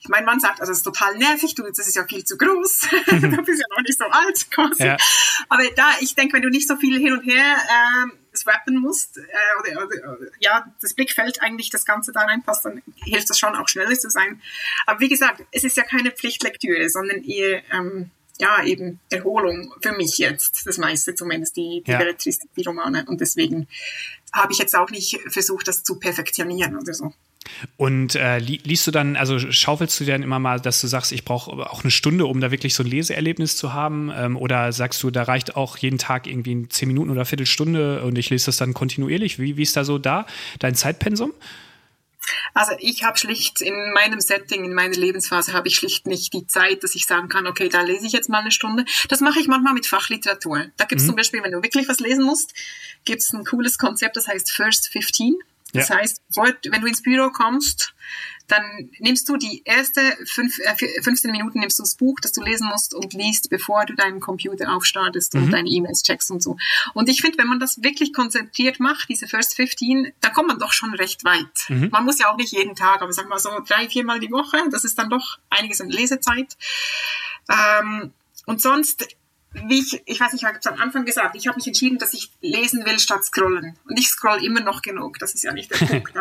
Ich 0.00 0.08
mein 0.08 0.24
Mann 0.24 0.40
sagt, 0.40 0.60
also 0.60 0.72
es 0.72 0.78
ist 0.78 0.84
total 0.84 1.16
nervig, 1.18 1.54
du, 1.54 1.62
das 1.62 1.86
ist 1.86 1.94
ja 1.94 2.04
viel 2.06 2.24
zu 2.24 2.36
groß, 2.38 2.80
du 3.06 3.42
bist 3.42 3.60
ja 3.60 3.76
noch 3.76 3.82
nicht 3.82 3.98
so 3.98 4.06
alt 4.06 4.50
quasi. 4.50 4.84
Ja. 4.84 4.96
Aber 5.48 5.62
da, 5.76 5.90
ich 6.00 6.14
denke, 6.14 6.34
wenn 6.34 6.42
du 6.42 6.48
nicht 6.48 6.66
so 6.66 6.76
viel 6.76 6.98
hin 6.98 7.12
und 7.12 7.22
her 7.22 7.56
äh, 7.56 8.36
swappen 8.36 8.78
musst, 8.78 9.18
äh, 9.18 9.22
oder, 9.60 9.84
oder, 9.84 10.18
oder, 10.18 10.30
ja, 10.40 10.66
das 10.80 10.94
Blickfeld 10.94 11.42
eigentlich 11.42 11.70
das 11.70 11.84
Ganze 11.84 12.12
da 12.12 12.20
reinpasst, 12.20 12.64
dann 12.64 12.82
hilft 13.04 13.28
das 13.30 13.38
schon 13.38 13.54
auch 13.54 13.68
schneller 13.68 13.94
zu 13.94 14.10
sein. 14.10 14.40
Aber 14.86 15.00
wie 15.00 15.08
gesagt, 15.08 15.42
es 15.52 15.64
ist 15.64 15.76
ja 15.76 15.82
keine 15.82 16.10
Pflichtlektüre, 16.10 16.88
sondern 16.88 17.22
eher 17.24 17.62
ähm, 17.72 18.10
ja, 18.38 18.64
eben 18.64 18.98
Erholung 19.10 19.74
für 19.80 19.92
mich 19.92 20.18
jetzt, 20.18 20.66
das 20.66 20.78
meiste 20.78 21.14
zumindest, 21.14 21.56
die, 21.56 21.82
die 21.86 21.90
ja. 21.90 21.98
Belletristik, 21.98 22.50
die 22.56 22.64
Romane. 22.64 23.04
Und 23.06 23.20
deswegen 23.20 23.68
habe 24.32 24.52
ich 24.52 24.58
jetzt 24.58 24.76
auch 24.76 24.90
nicht 24.90 25.18
versucht, 25.28 25.68
das 25.68 25.82
zu 25.82 25.98
perfektionieren 25.98 26.76
oder 26.76 26.94
so. 26.94 27.12
Und 27.76 28.14
äh, 28.14 28.38
li 28.38 28.60
liest 28.62 28.86
du 28.86 28.90
dann, 28.90 29.16
also 29.16 29.38
schaufelst 29.38 29.98
du 30.00 30.04
dann 30.04 30.22
immer 30.22 30.38
mal, 30.38 30.60
dass 30.60 30.80
du 30.80 30.86
sagst, 30.86 31.12
ich 31.12 31.24
brauche 31.24 31.50
auch 31.70 31.82
eine 31.82 31.90
Stunde, 31.90 32.26
um 32.26 32.40
da 32.40 32.50
wirklich 32.50 32.74
so 32.74 32.82
ein 32.82 32.88
Leseerlebnis 32.88 33.56
zu 33.56 33.72
haben? 33.72 34.10
Ähm, 34.14 34.36
oder 34.36 34.72
sagst 34.72 35.02
du, 35.02 35.10
da 35.10 35.24
reicht 35.24 35.56
auch 35.56 35.76
jeden 35.76 35.98
Tag 35.98 36.26
irgendwie 36.26 36.68
zehn 36.68 36.88
Minuten 36.88 37.10
oder 37.10 37.24
Viertelstunde 37.24 38.02
und 38.04 38.16
ich 38.16 38.30
lese 38.30 38.46
das 38.46 38.56
dann 38.56 38.74
kontinuierlich? 38.74 39.38
Wie, 39.38 39.56
wie 39.56 39.62
ist 39.62 39.76
da 39.76 39.84
so 39.84 39.98
da 39.98 40.26
dein 40.60 40.74
Zeitpensum? 40.74 41.32
Also 42.54 42.72
ich 42.78 43.04
habe 43.04 43.18
schlicht 43.18 43.60
in 43.60 43.92
meinem 43.92 44.20
Setting, 44.20 44.64
in 44.64 44.74
meiner 44.74 44.94
Lebensphase, 44.94 45.52
habe 45.52 45.68
ich 45.68 45.76
schlicht 45.76 46.06
nicht 46.06 46.32
die 46.32 46.46
Zeit, 46.46 46.82
dass 46.82 46.94
ich 46.94 47.06
sagen 47.06 47.28
kann, 47.28 47.46
okay, 47.46 47.68
da 47.68 47.82
lese 47.82 48.06
ich 48.06 48.12
jetzt 48.12 48.28
mal 48.28 48.40
eine 48.40 48.50
Stunde. 48.50 48.84
Das 49.08 49.20
mache 49.20 49.40
ich 49.40 49.48
manchmal 49.48 49.74
mit 49.74 49.86
Fachliteratur. 49.86 50.66
Da 50.76 50.84
gibt 50.84 51.00
es 51.00 51.04
mhm. 51.04 51.10
zum 51.10 51.16
Beispiel, 51.16 51.42
wenn 51.42 51.52
du 51.52 51.62
wirklich 51.62 51.88
was 51.88 52.00
lesen 52.00 52.24
musst, 52.24 52.54
gibt 53.04 53.22
es 53.22 53.32
ein 53.32 53.44
cooles 53.44 53.78
Konzept, 53.78 54.16
das 54.16 54.28
heißt 54.28 54.52
First 54.52 54.88
15. 54.88 55.34
Das 55.72 55.88
ja. 55.88 55.96
heißt, 55.96 56.20
wenn 56.36 56.80
du 56.80 56.86
ins 56.86 57.02
Büro 57.02 57.30
kommst, 57.30 57.94
dann 58.48 58.90
nimmst 58.98 59.28
du 59.28 59.36
die 59.36 59.62
erste 59.64 60.00
fünf, 60.26 60.58
äh, 60.58 61.02
15 61.02 61.30
Minuten, 61.30 61.60
nimmst 61.60 61.78
du 61.78 61.82
das 61.82 61.94
Buch, 61.94 62.18
das 62.20 62.32
du 62.32 62.42
lesen 62.42 62.68
musst 62.68 62.94
und 62.94 63.14
liest, 63.14 63.48
bevor 63.48 63.86
du 63.86 63.94
deinen 63.94 64.20
Computer 64.20 64.74
aufstartest 64.74 65.34
mhm. 65.34 65.44
und 65.44 65.50
deine 65.52 65.68
E-Mails 65.70 66.02
checkst 66.02 66.30
und 66.30 66.42
so. 66.42 66.56
Und 66.92 67.08
ich 67.08 67.22
finde, 67.22 67.38
wenn 67.38 67.48
man 67.48 67.60
das 67.60 67.82
wirklich 67.82 68.12
konzentriert 68.12 68.80
macht, 68.80 69.08
diese 69.08 69.26
First 69.26 69.56
15, 69.56 70.12
da 70.20 70.28
kommt 70.28 70.48
man 70.48 70.58
doch 70.58 70.72
schon 70.72 70.92
recht 70.94 71.24
weit. 71.24 71.68
Mhm. 71.68 71.88
Man 71.90 72.04
muss 72.04 72.18
ja 72.18 72.30
auch 72.30 72.36
nicht 72.36 72.52
jeden 72.52 72.74
Tag, 72.74 73.00
aber 73.00 73.12
sag 73.12 73.28
mal 73.28 73.38
so 73.38 73.50
drei, 73.66 73.88
viermal 73.88 74.20
die 74.20 74.30
Woche, 74.30 74.58
das 74.70 74.84
ist 74.84 74.98
dann 74.98 75.08
doch 75.08 75.38
einiges 75.48 75.80
an 75.80 75.88
Lesezeit. 75.88 76.56
Ähm, 77.48 78.12
und 78.46 78.60
sonst 78.60 79.06
wie 79.54 79.80
ich, 79.80 80.02
ich 80.06 80.20
weiß 80.20 80.32
nicht, 80.32 80.42
ich 80.42 80.48
habe 80.48 80.58
es 80.58 80.66
am 80.66 80.80
Anfang 80.80 81.04
gesagt, 81.04 81.36
ich 81.36 81.46
habe 81.46 81.56
mich 81.56 81.66
entschieden, 81.66 81.98
dass 81.98 82.14
ich 82.14 82.30
lesen 82.40 82.84
will 82.84 82.98
statt 82.98 83.24
scrollen. 83.24 83.76
Und 83.88 83.98
ich 83.98 84.08
scroll 84.08 84.44
immer 84.44 84.60
noch 84.60 84.82
genug, 84.82 85.18
das 85.18 85.34
ist 85.34 85.42
ja 85.42 85.52
nicht 85.52 85.70
der 85.70 85.86
Punkt. 85.86 86.12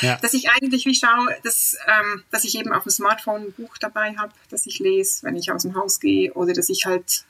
ja. 0.00 0.16
Dass 0.16 0.34
ich 0.34 0.50
eigentlich 0.50 0.86
wie 0.86 0.94
schaue, 0.94 1.34
dass, 1.42 1.76
ähm, 1.86 2.24
dass 2.30 2.44
ich 2.44 2.58
eben 2.58 2.72
auf 2.72 2.82
dem 2.82 2.90
Smartphone 2.90 3.42
ein 3.42 3.52
Buch 3.52 3.78
dabei 3.78 4.16
habe, 4.16 4.32
das 4.50 4.66
ich 4.66 4.78
lese, 4.78 5.22
wenn 5.22 5.36
ich 5.36 5.52
aus 5.52 5.62
dem 5.62 5.74
Haus 5.76 6.00
gehe, 6.00 6.32
oder 6.34 6.52
dass 6.52 6.68
ich 6.68 6.86
halt 6.86 7.24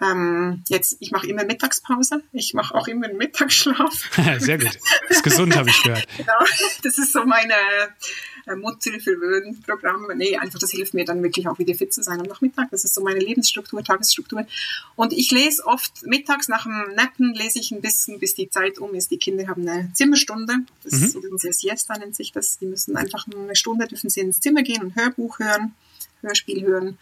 ähm, 0.00 0.62
jetzt, 0.68 0.96
ich 1.00 1.10
mache 1.10 1.26
immer 1.26 1.44
Mittagspause, 1.44 2.22
ich 2.32 2.52
mache 2.52 2.74
auch 2.74 2.86
immer 2.86 3.06
einen 3.06 3.16
Mittagsschlaf. 3.16 4.10
Sehr 4.38 4.58
gut. 4.58 4.78
Das 5.08 5.18
ist 5.18 5.22
gesund, 5.22 5.56
habe 5.56 5.70
ich 5.70 5.82
gehört. 5.82 6.06
genau, 6.16 6.38
das 6.82 6.98
ist 6.98 7.12
so 7.14 7.24
meine 7.24 7.54
äh, 8.46 8.56
Mutterverwöhnprogramm. 8.56 10.08
Nee, 10.16 10.36
einfach 10.36 10.58
das 10.58 10.70
hilft 10.70 10.92
mir 10.92 11.06
dann 11.06 11.22
wirklich 11.22 11.48
auch 11.48 11.58
wieder 11.58 11.74
fit 11.74 11.94
zu 11.94 12.02
sein 12.02 12.20
am 12.20 12.26
Nachmittag. 12.26 12.68
Das 12.70 12.84
ist 12.84 12.94
so 12.94 13.02
meine 13.02 13.20
Lebensstruktur, 13.20 13.82
Tagesstruktur. 13.82 14.46
Und 14.96 15.14
ich 15.14 15.30
lese 15.30 15.64
oft 15.66 16.04
mittags 16.04 16.48
nach 16.48 16.64
dem 16.64 16.94
Nappen 16.94 17.32
lese 17.32 17.58
ich 17.58 17.70
ein 17.70 17.80
bisschen, 17.80 18.18
bis 18.18 18.34
die 18.34 18.50
Zeit 18.50 18.78
um 18.78 18.94
ist. 18.94 19.10
Die 19.10 19.18
Kinder 19.18 19.48
haben 19.48 19.66
eine 19.66 19.92
Zimmerstunde. 19.94 20.56
Das 20.84 20.92
mhm. 20.92 21.04
ist 21.04 21.14
übrigens 21.14 21.42
Siesta 21.58 21.96
nennt 21.96 22.14
sich 22.16 22.32
das. 22.32 22.58
Die 22.58 22.66
müssen 22.66 22.96
einfach 22.96 23.26
eine 23.26 23.56
Stunde, 23.56 23.86
dürfen 23.86 24.10
sie 24.10 24.20
ins 24.20 24.40
Zimmer 24.40 24.62
gehen 24.62 24.82
und 24.82 24.94
Hörbuch 24.94 25.38
hören, 25.38 25.74
Hörspiel 26.20 26.66
hören. 26.66 26.98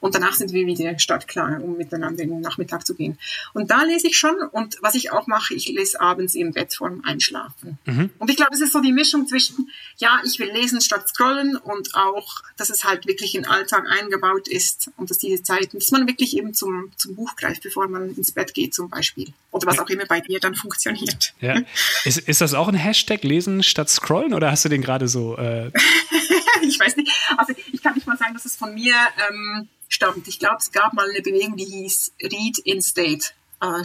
Und 0.00 0.14
danach 0.14 0.34
sind 0.34 0.52
wir 0.52 0.66
wieder 0.66 0.98
startklar, 0.98 1.62
um 1.62 1.76
miteinander 1.76 2.22
in 2.22 2.30
den 2.30 2.40
Nachmittag 2.40 2.86
zu 2.86 2.94
gehen. 2.94 3.18
Und 3.54 3.70
da 3.70 3.82
lese 3.82 4.08
ich 4.08 4.16
schon. 4.16 4.36
Und 4.52 4.76
was 4.80 4.94
ich 4.94 5.12
auch 5.12 5.26
mache, 5.26 5.54
ich 5.54 5.68
lese 5.68 6.00
abends 6.00 6.34
im 6.34 6.52
Bett 6.52 6.74
vorm 6.74 7.02
Einschlafen. 7.04 7.78
Mhm. 7.86 8.10
Und 8.18 8.30
ich 8.30 8.36
glaube, 8.36 8.54
es 8.54 8.60
ist 8.60 8.72
so 8.72 8.80
die 8.80 8.92
Mischung 8.92 9.26
zwischen, 9.26 9.70
ja, 9.98 10.20
ich 10.24 10.38
will 10.38 10.50
lesen 10.52 10.80
statt 10.80 11.08
scrollen 11.08 11.56
und 11.56 11.94
auch, 11.94 12.42
dass 12.56 12.70
es 12.70 12.84
halt 12.84 13.06
wirklich 13.06 13.34
in 13.34 13.42
den 13.42 13.50
Alltag 13.50 13.84
eingebaut 13.88 14.48
ist 14.48 14.90
und 14.96 15.10
dass 15.10 15.18
diese 15.18 15.42
Zeiten, 15.42 15.78
dass 15.78 15.90
man 15.90 16.06
wirklich 16.06 16.36
eben 16.36 16.54
zum, 16.54 16.92
zum 16.96 17.14
Buch 17.16 17.34
greift, 17.36 17.62
bevor 17.62 17.88
man 17.88 18.14
ins 18.14 18.32
Bett 18.32 18.54
geht 18.54 18.74
zum 18.74 18.88
Beispiel. 18.88 19.32
Oder 19.50 19.66
was 19.66 19.78
auch 19.78 19.88
immer 19.88 20.04
bei 20.04 20.20
dir 20.20 20.38
dann 20.40 20.54
funktioniert. 20.54 21.34
Ja. 21.40 21.60
Ist, 22.04 22.18
ist 22.18 22.40
das 22.40 22.54
auch 22.54 22.68
ein 22.68 22.74
Hashtag 22.74 23.24
Lesen 23.24 23.62
statt 23.62 23.88
Scrollen 23.88 24.34
oder 24.34 24.50
hast 24.50 24.64
du 24.64 24.68
den 24.68 24.82
gerade 24.82 25.08
so? 25.08 25.36
Äh 25.36 25.70
ich 26.62 26.78
weiß 26.78 26.96
nicht. 26.96 27.10
Also 27.36 27.54
ich 27.72 27.82
kann 27.82 27.94
nicht 27.94 28.06
mal 28.06 28.16
sagen, 28.16 28.34
dass 28.34 28.44
es 28.44 28.56
von 28.56 28.74
mir 28.74 28.94
ähm, 29.28 29.68
stammt. 29.88 30.28
Ich 30.28 30.38
glaube, 30.38 30.58
es 30.58 30.72
gab 30.72 30.92
mal 30.94 31.08
eine 31.08 31.22
Bewegung, 31.22 31.56
die 31.56 31.64
hieß 31.64 32.12
Read 32.22 32.58
in 32.58 32.82
State. 32.82 33.28
Äh, 33.60 33.82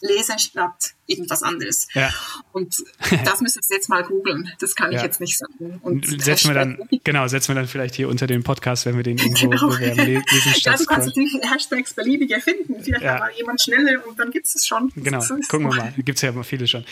lesen 0.00 0.38
statt 0.38 0.94
irgendwas 1.06 1.42
anderes. 1.42 1.88
Ja. 1.94 2.12
Und 2.52 2.84
das 3.24 3.40
müssen 3.40 3.60
wir 3.66 3.76
jetzt 3.76 3.88
mal 3.88 4.02
googeln. 4.02 4.50
Das 4.60 4.74
kann 4.74 4.92
ich 4.92 5.02
jetzt 5.02 5.20
nicht 5.20 5.38
sagen. 5.38 5.80
Und 5.82 6.22
setzen 6.22 6.48
wir 6.48 6.54
dann, 6.54 6.78
genau, 7.04 7.26
setzen 7.28 7.48
wir 7.48 7.54
dann 7.54 7.66
vielleicht 7.66 7.94
hier 7.94 8.08
unter 8.08 8.26
den 8.26 8.42
Podcast, 8.42 8.86
wenn 8.86 8.96
wir 8.96 9.02
den 9.02 9.18
irgendwo 9.18 9.48
genau. 9.48 9.68
bewerben. 9.68 10.24
Lesen 10.32 10.54
statt 10.54 10.74
ja, 10.74 10.78
du 10.78 10.84
kannst 10.84 11.06
natürlich 11.08 11.34
Hashtags 11.42 11.94
beliebig 11.94 12.30
erfinden. 12.30 12.82
Vielleicht 12.82 13.04
ja. 13.04 13.18
mal 13.18 13.30
jemand 13.36 13.60
schneller 13.60 14.06
und 14.06 14.18
dann 14.18 14.30
gibt 14.30 14.46
es 14.46 14.54
es 14.54 14.66
schon. 14.66 14.92
Genau, 14.96 15.20
gucken 15.48 15.68
wir 15.68 15.76
mal. 15.76 15.94
Gibt 15.96 16.18
es 16.18 16.22
ja 16.22 16.30
immer 16.30 16.44
viele 16.44 16.66
schon. 16.66 16.84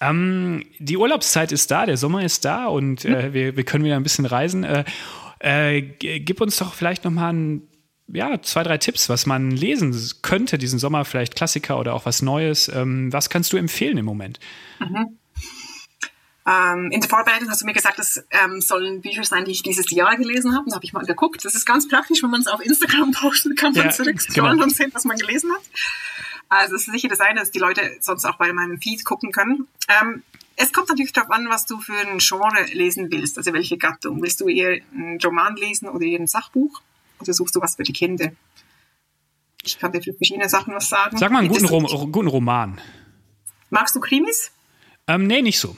Ähm, 0.00 0.64
die 0.78 0.96
Urlaubszeit 0.96 1.52
ist 1.52 1.70
da, 1.70 1.86
der 1.86 1.96
Sommer 1.96 2.24
ist 2.24 2.44
da 2.44 2.66
und 2.66 3.04
äh, 3.04 3.28
mhm. 3.28 3.34
wir, 3.34 3.56
wir 3.56 3.64
können 3.64 3.84
wieder 3.84 3.96
ein 3.96 4.02
bisschen 4.02 4.26
reisen. 4.26 4.64
Äh, 4.64 4.84
äh, 5.38 5.82
gib 5.82 6.40
uns 6.40 6.56
doch 6.56 6.74
vielleicht 6.74 7.04
nochmal 7.04 7.32
ein 7.32 7.68
ja, 8.08 8.40
zwei, 8.42 8.62
drei 8.62 8.78
Tipps, 8.78 9.08
was 9.08 9.26
man 9.26 9.50
lesen 9.50 9.94
könnte 10.22 10.58
diesen 10.58 10.78
Sommer, 10.78 11.04
vielleicht 11.04 11.36
Klassiker 11.36 11.78
oder 11.78 11.94
auch 11.94 12.06
was 12.06 12.22
Neues. 12.22 12.68
Ähm, 12.68 13.12
was 13.12 13.30
kannst 13.30 13.52
du 13.52 13.56
empfehlen 13.56 13.98
im 13.98 14.04
Moment? 14.04 14.38
Mhm. 14.80 15.18
Ähm, 16.44 16.90
in 16.90 17.00
der 17.00 17.08
Vorbereitung 17.08 17.48
hast 17.48 17.62
du 17.62 17.66
mir 17.66 17.72
gesagt, 17.72 17.98
das 17.98 18.24
ähm, 18.30 18.60
sollen 18.60 19.00
Bücher 19.00 19.22
sein, 19.22 19.44
die 19.44 19.52
ich 19.52 19.62
dieses 19.62 19.90
Jahr 19.90 20.16
gelesen 20.16 20.56
habe. 20.56 20.68
Da 20.68 20.74
habe 20.74 20.84
ich 20.84 20.92
mal 20.92 21.04
geguckt. 21.04 21.44
Das 21.44 21.54
ist 21.54 21.64
ganz 21.64 21.88
praktisch, 21.88 22.22
wenn 22.22 22.30
man 22.30 22.40
es 22.40 22.48
auf 22.48 22.60
Instagram 22.64 23.12
posten 23.20 23.54
kann, 23.54 23.72
man 23.74 23.86
ja, 23.86 23.90
zurückscrollen 23.90 24.52
genau. 24.52 24.64
und 24.64 24.74
sehen, 24.74 24.90
was 24.92 25.04
man 25.04 25.16
gelesen 25.16 25.52
hat. 25.52 25.62
Also 26.48 26.74
das 26.74 26.86
ist 26.86 26.92
sicher 26.92 27.08
das 27.08 27.20
eine, 27.20 27.40
dass 27.40 27.50
die 27.50 27.60
Leute 27.60 27.96
sonst 28.00 28.24
auch 28.24 28.36
bei 28.36 28.52
meinem 28.52 28.78
Feed 28.78 29.04
gucken 29.04 29.32
können. 29.32 29.68
Ähm, 29.88 30.22
es 30.56 30.72
kommt 30.72 30.88
natürlich 30.88 31.12
darauf 31.12 31.30
an, 31.30 31.48
was 31.48 31.64
du 31.64 31.80
für 31.80 31.96
ein 31.96 32.18
Genre 32.18 32.64
lesen 32.72 33.10
willst, 33.10 33.38
also 33.38 33.52
welche 33.52 33.78
Gattung. 33.78 34.20
Willst 34.20 34.40
du 34.40 34.48
eher 34.48 34.80
einen 34.92 35.18
Roman 35.20 35.56
lesen 35.56 35.88
oder 35.88 36.04
eher 36.04 36.20
ein 36.20 36.26
Sachbuch? 36.26 36.82
Oder 37.22 37.32
suchst 37.32 37.54
du 37.54 37.60
was 37.60 37.76
für 37.76 37.82
die 37.82 37.92
Kinder? 37.92 38.32
Ich 39.64 39.78
kann 39.78 39.92
dir 39.92 40.02
für 40.02 40.12
verschiedene 40.12 40.48
Sachen 40.48 40.74
was 40.74 40.88
sagen. 40.88 41.16
Sag 41.16 41.30
mal 41.30 41.38
einen 41.38 41.48
guten, 41.48 41.66
Rom 41.66 42.12
guten 42.12 42.28
Roman. 42.28 42.80
Magst 43.70 43.94
du 43.94 44.00
Krimis? 44.00 44.50
Ähm, 45.06 45.26
nee, 45.26 45.42
nicht 45.42 45.58
so. 45.58 45.76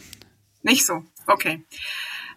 Nicht 0.62 0.86
so, 0.86 1.04
okay. 1.26 1.62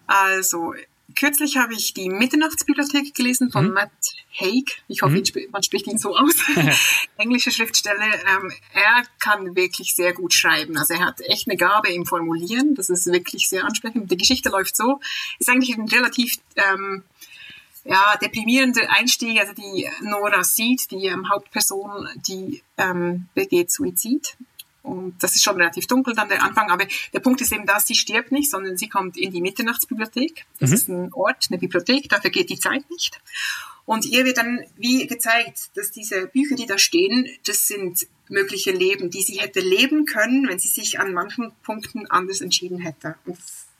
Also, 0.05 0.74
kürzlich 1.16 1.58
habe 1.58 1.74
ich 1.74 1.93
die 1.93 2.10
Mitternachtsbibliothek 2.10 3.14
gelesen 3.14 3.51
von 3.51 3.68
mhm. 3.68 3.74
Matt 3.74 3.91
Haig. 4.39 4.84
Ich 4.88 5.01
hoffe, 5.01 5.16
mhm. 5.16 5.51
man 5.51 5.64
spricht 5.64 5.88
ihn 5.88 5.97
so 5.97 6.16
aus. 6.16 6.36
Englische 7.18 7.51
Schriftsteller. 7.51 8.05
Ähm, 8.05 8.51
er 8.74 9.03
kann 9.20 9.55
wirklich 9.55 9.95
sehr 9.95 10.14
gut 10.14 10.34
schreiben. 10.34 10.78
Also 10.78 10.93
er 10.93 11.05
hat 11.05 11.22
echt 11.22 11.49
eine 11.49 11.58
Gabe 11.58 11.89
im 11.89 12.05
Formulieren. 12.05 12.76
Das 12.76 12.89
ist 12.89 13.08
wirklich 13.08 13.49
sehr 13.49 13.64
ansprechend. 13.64 14.12
Die 14.12 14.18
Geschichte 14.18 14.49
läuft 14.49 14.76
so. 14.76 14.99
Ist 15.39 15.49
eigentlich 15.49 15.76
ein 15.78 15.88
relativ 15.88 16.36
ähm, 16.55 17.03
ja, 17.88 18.17
deprimierende 18.21 18.89
Einstieg. 18.89 19.39
Also 19.39 19.53
die 19.53 19.88
Nora 20.01 20.43
sieht, 20.43 20.91
die 20.91 21.05
ähm, 21.05 21.29
Hauptperson, 21.29 22.07
die 22.27 22.61
ähm, 22.77 23.27
begeht 23.33 23.71
Suizid. 23.71 24.38
Und 24.83 25.21
das 25.21 25.35
ist 25.35 25.43
schon 25.43 25.57
relativ 25.57 25.88
dunkel 25.88 26.15
dann 26.15 26.29
der 26.29 26.43
Anfang. 26.43 26.69
Aber 26.69 26.85
der 27.13 27.19
Punkt 27.19 27.41
ist 27.41 27.51
eben, 27.51 27.65
dass 27.65 27.88
sie 27.88 27.95
stirbt 27.95 28.31
nicht, 28.31 28.49
sondern 28.49 28.77
sie 28.77 28.88
kommt 28.88 29.17
in 29.17 29.31
die 29.31 29.41
Mitternachtsbibliothek. 29.41 30.45
Das 30.59 30.69
mhm. 30.69 30.75
ist 30.75 30.89
ein 30.89 31.13
Ort, 31.13 31.47
eine 31.49 31.57
Bibliothek, 31.57 32.09
da 32.09 32.21
vergeht 32.21 32.49
die 32.49 32.59
Zeit 32.59 32.89
nicht. 32.89 33.19
Und 33.85 34.05
ihr 34.05 34.25
wird 34.25 34.38
dann 34.38 34.65
wie 34.75 35.07
gezeigt, 35.07 35.71
dass 35.75 35.91
diese 35.91 36.27
Bücher, 36.27 36.55
die 36.55 36.65
da 36.65 36.77
stehen, 36.77 37.29
das 37.45 37.67
sind 37.67 38.07
mögliche 38.27 38.71
Leben, 38.71 39.09
die 39.09 39.21
sie 39.21 39.39
hätte 39.39 39.61
leben 39.61 40.05
können, 40.05 40.47
wenn 40.49 40.59
sie 40.59 40.67
sich 40.67 40.99
an 40.99 41.13
manchen 41.13 41.53
Punkten 41.63 42.05
anders 42.07 42.41
entschieden 42.41 42.79
hätte. 42.79 43.15
Und 43.25 43.38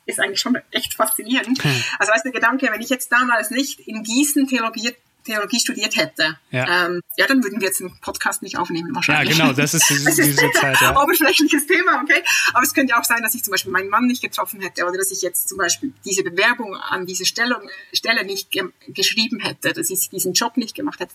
ist 0.08 0.18
eigentlich 0.20 0.40
schon 0.40 0.58
echt 0.70 0.94
faszinierend. 0.94 1.62
Hm. 1.62 1.84
Also 1.98 2.12
weißt 2.12 2.24
du, 2.24 2.30
der 2.30 2.40
Gedanke, 2.40 2.68
wenn 2.72 2.80
ich 2.80 2.88
jetzt 2.88 3.12
damals 3.12 3.50
nicht 3.50 3.80
in 3.80 4.02
Gießen 4.02 4.48
Theologie, 4.48 4.94
Theologie 5.24 5.60
studiert 5.60 5.96
hätte, 5.96 6.38
ja. 6.50 6.86
Ähm, 6.86 7.02
ja, 7.18 7.26
dann 7.26 7.44
würden 7.44 7.60
wir 7.60 7.68
jetzt 7.68 7.82
einen 7.82 7.94
Podcast 8.00 8.40
nicht 8.40 8.56
aufnehmen 8.56 8.94
wahrscheinlich. 8.94 9.36
Ja, 9.36 9.44
genau, 9.44 9.54
das 9.54 9.74
ist 9.74 9.86
diese, 9.90 10.22
diese 10.22 10.50
Zeit. 10.52 10.80
Ja. 10.80 10.98
Oberflächliches 11.02 11.66
Thema, 11.66 12.00
okay. 12.02 12.22
Aber 12.54 12.62
es 12.62 12.72
könnte 12.72 12.96
auch 12.96 13.04
sein, 13.04 13.22
dass 13.22 13.34
ich 13.34 13.44
zum 13.44 13.50
Beispiel 13.50 13.70
meinen 13.70 13.90
Mann 13.90 14.06
nicht 14.06 14.22
getroffen 14.22 14.62
hätte 14.62 14.86
oder 14.86 14.96
dass 14.96 15.10
ich 15.10 15.20
jetzt 15.20 15.50
zum 15.50 15.58
Beispiel 15.58 15.92
diese 16.06 16.22
Bewerbung 16.22 16.74
an 16.74 17.04
diese 17.04 17.26
Stelle, 17.26 17.60
Stelle 17.92 18.24
nicht 18.24 18.50
ge 18.50 18.64
geschrieben 18.88 19.40
hätte, 19.40 19.74
dass 19.74 19.90
ich 19.90 20.08
diesen 20.08 20.32
Job 20.32 20.56
nicht 20.56 20.74
gemacht 20.74 21.00
hätte. 21.00 21.12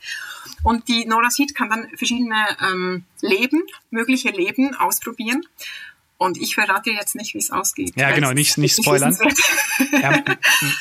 Und 0.62 0.88
die 0.88 1.06
Nora 1.06 1.32
Seed 1.32 1.56
kann 1.56 1.72
dann 1.72 1.90
verschiedene 1.98 2.46
ähm, 2.62 3.06
Leben, 3.22 3.64
mögliche 3.90 4.30
Leben 4.30 4.76
ausprobieren. 4.76 5.44
Und 6.18 6.38
ich 6.38 6.56
verrate 6.56 6.92
dir 6.92 6.96
jetzt 6.96 7.16
nicht, 7.16 7.34
wie 7.34 7.40
es 7.40 7.52
ausgeht. 7.52 7.94
Ja, 7.96 8.12
genau, 8.12 8.32
nicht, 8.32 8.58
nicht 8.58 8.78
spoilern. 8.82 9.18
ja, 10.02 10.24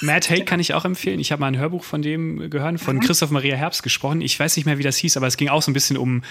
Matt 0.00 0.30
Haig 0.30 0.46
kann 0.46 0.60
ich 0.60 0.74
auch 0.74 0.84
empfehlen. 0.84 1.18
Ich 1.18 1.32
habe 1.32 1.40
mal 1.40 1.48
ein 1.48 1.58
Hörbuch 1.58 1.84
von 1.84 2.02
dem 2.02 2.50
gehört, 2.50 2.80
von 2.80 2.96
mhm. 2.96 3.00
Christoph 3.00 3.30
Maria 3.30 3.56
Herbst 3.56 3.82
gesprochen. 3.82 4.20
Ich 4.20 4.38
weiß 4.38 4.56
nicht 4.56 4.66
mehr, 4.66 4.78
wie 4.78 4.82
das 4.82 4.96
hieß, 4.98 5.16
aber 5.16 5.26
es 5.26 5.36
ging 5.36 5.48
auch 5.48 5.62
so 5.62 5.70
ein 5.70 5.74
bisschen 5.74 5.96
um, 5.96 6.22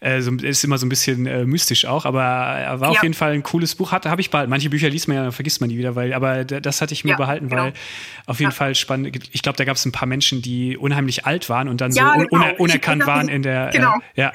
äh, 0.00 0.20
so, 0.20 0.32
ist 0.32 0.62
immer 0.62 0.78
so 0.78 0.86
ein 0.86 0.88
bisschen 0.88 1.26
äh, 1.26 1.44
mystisch 1.44 1.84
auch, 1.84 2.04
aber 2.04 2.22
er 2.22 2.80
war 2.80 2.92
ja. 2.92 2.98
auf 2.98 3.02
jeden 3.02 3.14
Fall 3.14 3.32
ein 3.32 3.42
cooles 3.42 3.74
Buch. 3.74 3.92
Hatte 3.92 4.10
habe 4.10 4.20
ich 4.20 4.30
bald. 4.30 4.48
Manche 4.48 4.70
Bücher 4.70 4.88
liest 4.88 5.08
man 5.08 5.16
ja, 5.16 5.30
vergisst 5.30 5.60
man 5.60 5.70
die 5.70 5.78
wieder, 5.78 5.96
weil, 5.96 6.12
aber 6.12 6.44
das 6.44 6.80
hatte 6.80 6.94
ich 6.94 7.04
mir 7.04 7.12
ja, 7.12 7.16
behalten, 7.16 7.48
genau. 7.48 7.64
weil 7.64 7.72
auf 8.26 8.38
jeden 8.40 8.52
Fall 8.52 8.74
spannend. 8.74 9.16
Ich 9.32 9.42
glaube, 9.42 9.56
da 9.56 9.64
gab 9.64 9.76
es 9.76 9.84
ein 9.84 9.92
paar 9.92 10.06
Menschen, 10.06 10.42
die 10.42 10.76
unheimlich 10.76 11.26
alt 11.26 11.48
waren 11.48 11.68
und 11.68 11.80
dann 11.80 11.92
so 11.92 12.00
un 12.00 12.28
genau. 12.28 12.54
unerkannt 12.58 13.06
waren 13.06 13.28
in 13.28 13.42
der. 13.42 13.68
Äh, 13.68 13.72
genau. 13.72 13.96
Äh, 14.14 14.22
ja. 14.22 14.32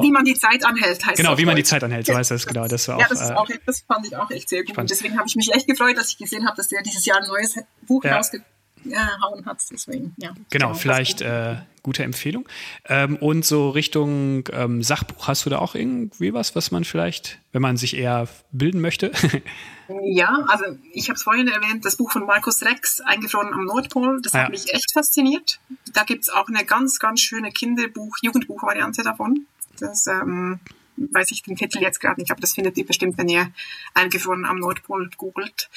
wie 0.00 0.10
man 0.10 0.24
die 0.24 0.34
Zeit 0.34 0.64
anhält, 0.64 1.04
heißt 1.04 1.16
Genau, 1.16 1.36
wie 1.38 1.44
man 1.44 1.56
die 1.56 1.64
Zeit 1.64 1.84
anhält, 1.84 2.06
so 2.06 2.14
heißt 2.14 2.30
das, 2.30 2.46
genau. 2.46 2.66
Das 2.66 2.88
war 2.88 2.96
auch. 2.96 3.08
Das 3.08 3.20
ist 3.20 3.32
auch 3.32 3.48
das 3.66 3.80
fand 3.80 4.06
ich 4.06 4.16
auch 4.16 4.30
echt 4.30 4.48
sehr 4.48 4.60
gut. 4.60 4.70
Spannend. 4.70 4.90
Und 4.90 4.98
deswegen 4.98 5.18
habe 5.18 5.28
ich 5.28 5.36
mich 5.36 5.52
echt 5.52 5.66
gefreut, 5.66 5.96
dass 5.96 6.10
ich 6.10 6.18
gesehen 6.18 6.46
habe, 6.46 6.56
dass 6.56 6.68
der 6.68 6.82
dieses 6.82 7.04
Jahr 7.04 7.18
ein 7.20 7.28
neues 7.28 7.56
Buch 7.82 8.04
ja. 8.04 8.20
reingehauen 8.20 9.46
hat. 9.46 9.62
Deswegen, 9.70 10.14
ja. 10.18 10.30
Genau, 10.30 10.44
genau 10.50 10.74
vielleicht 10.74 11.20
äh, 11.20 11.56
gute 11.82 12.02
Empfehlung. 12.02 12.48
Ähm, 12.86 13.16
und 13.16 13.44
so 13.44 13.70
Richtung 13.70 14.48
ähm, 14.52 14.82
Sachbuch, 14.82 15.28
hast 15.28 15.46
du 15.46 15.50
da 15.50 15.58
auch 15.58 15.74
irgendwie 15.74 16.32
was, 16.32 16.56
was 16.56 16.70
man 16.70 16.84
vielleicht, 16.84 17.38
wenn 17.52 17.62
man 17.62 17.76
sich 17.76 17.96
eher 17.96 18.28
bilden 18.52 18.80
möchte? 18.80 19.12
ja, 20.02 20.44
also 20.48 20.64
ich 20.92 21.08
habe 21.08 21.16
es 21.16 21.22
vorhin 21.22 21.48
erwähnt, 21.48 21.84
das 21.84 21.96
Buch 21.96 22.10
von 22.10 22.26
Markus 22.26 22.62
Rex, 22.62 23.00
Eingefroren 23.00 23.52
am 23.52 23.64
Nordpol, 23.64 24.20
das 24.22 24.32
ja. 24.32 24.44
hat 24.44 24.50
mich 24.50 24.72
echt 24.72 24.92
fasziniert. 24.92 25.60
Da 25.92 26.04
gibt 26.04 26.22
es 26.22 26.28
auch 26.30 26.48
eine 26.48 26.64
ganz, 26.64 26.98
ganz 26.98 27.20
schöne 27.20 27.50
Kinderbuch-, 27.50 28.18
Jugendbuch-Variante 28.22 29.02
davon. 29.02 29.46
Das 29.78 30.06
ähm, 30.06 30.60
weiß 30.96 31.30
ich 31.30 31.42
den 31.42 31.56
Titel 31.56 31.78
jetzt 31.80 32.00
gerade 32.00 32.20
nicht, 32.20 32.30
aber 32.30 32.40
das 32.40 32.54
findet 32.54 32.76
ihr 32.76 32.86
bestimmt, 32.86 33.18
wenn 33.18 33.28
ihr 33.28 33.50
eingefroren 33.94 34.44
am 34.44 34.58
Nordpol 34.58 35.10
googelt. 35.16 35.68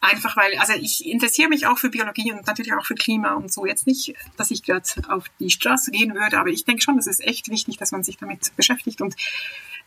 Einfach 0.00 0.36
weil, 0.36 0.56
also 0.58 0.74
ich 0.74 1.06
interessiere 1.06 1.48
mich 1.48 1.66
auch 1.66 1.78
für 1.78 1.90
Biologie 1.90 2.32
und 2.32 2.46
natürlich 2.46 2.72
auch 2.72 2.84
für 2.84 2.94
Klima 2.94 3.34
und 3.34 3.52
so. 3.52 3.66
Jetzt 3.66 3.86
nicht, 3.86 4.14
dass 4.36 4.50
ich 4.50 4.62
gerade 4.62 4.88
auf 5.08 5.26
die 5.38 5.50
Straße 5.50 5.90
gehen 5.90 6.14
würde, 6.14 6.38
aber 6.38 6.50
ich 6.50 6.64
denke 6.64 6.82
schon, 6.82 6.98
es 6.98 7.06
ist 7.06 7.20
echt 7.20 7.48
wichtig, 7.50 7.76
dass 7.78 7.92
man 7.92 8.02
sich 8.02 8.16
damit 8.16 8.54
beschäftigt. 8.56 9.00
Und 9.00 9.16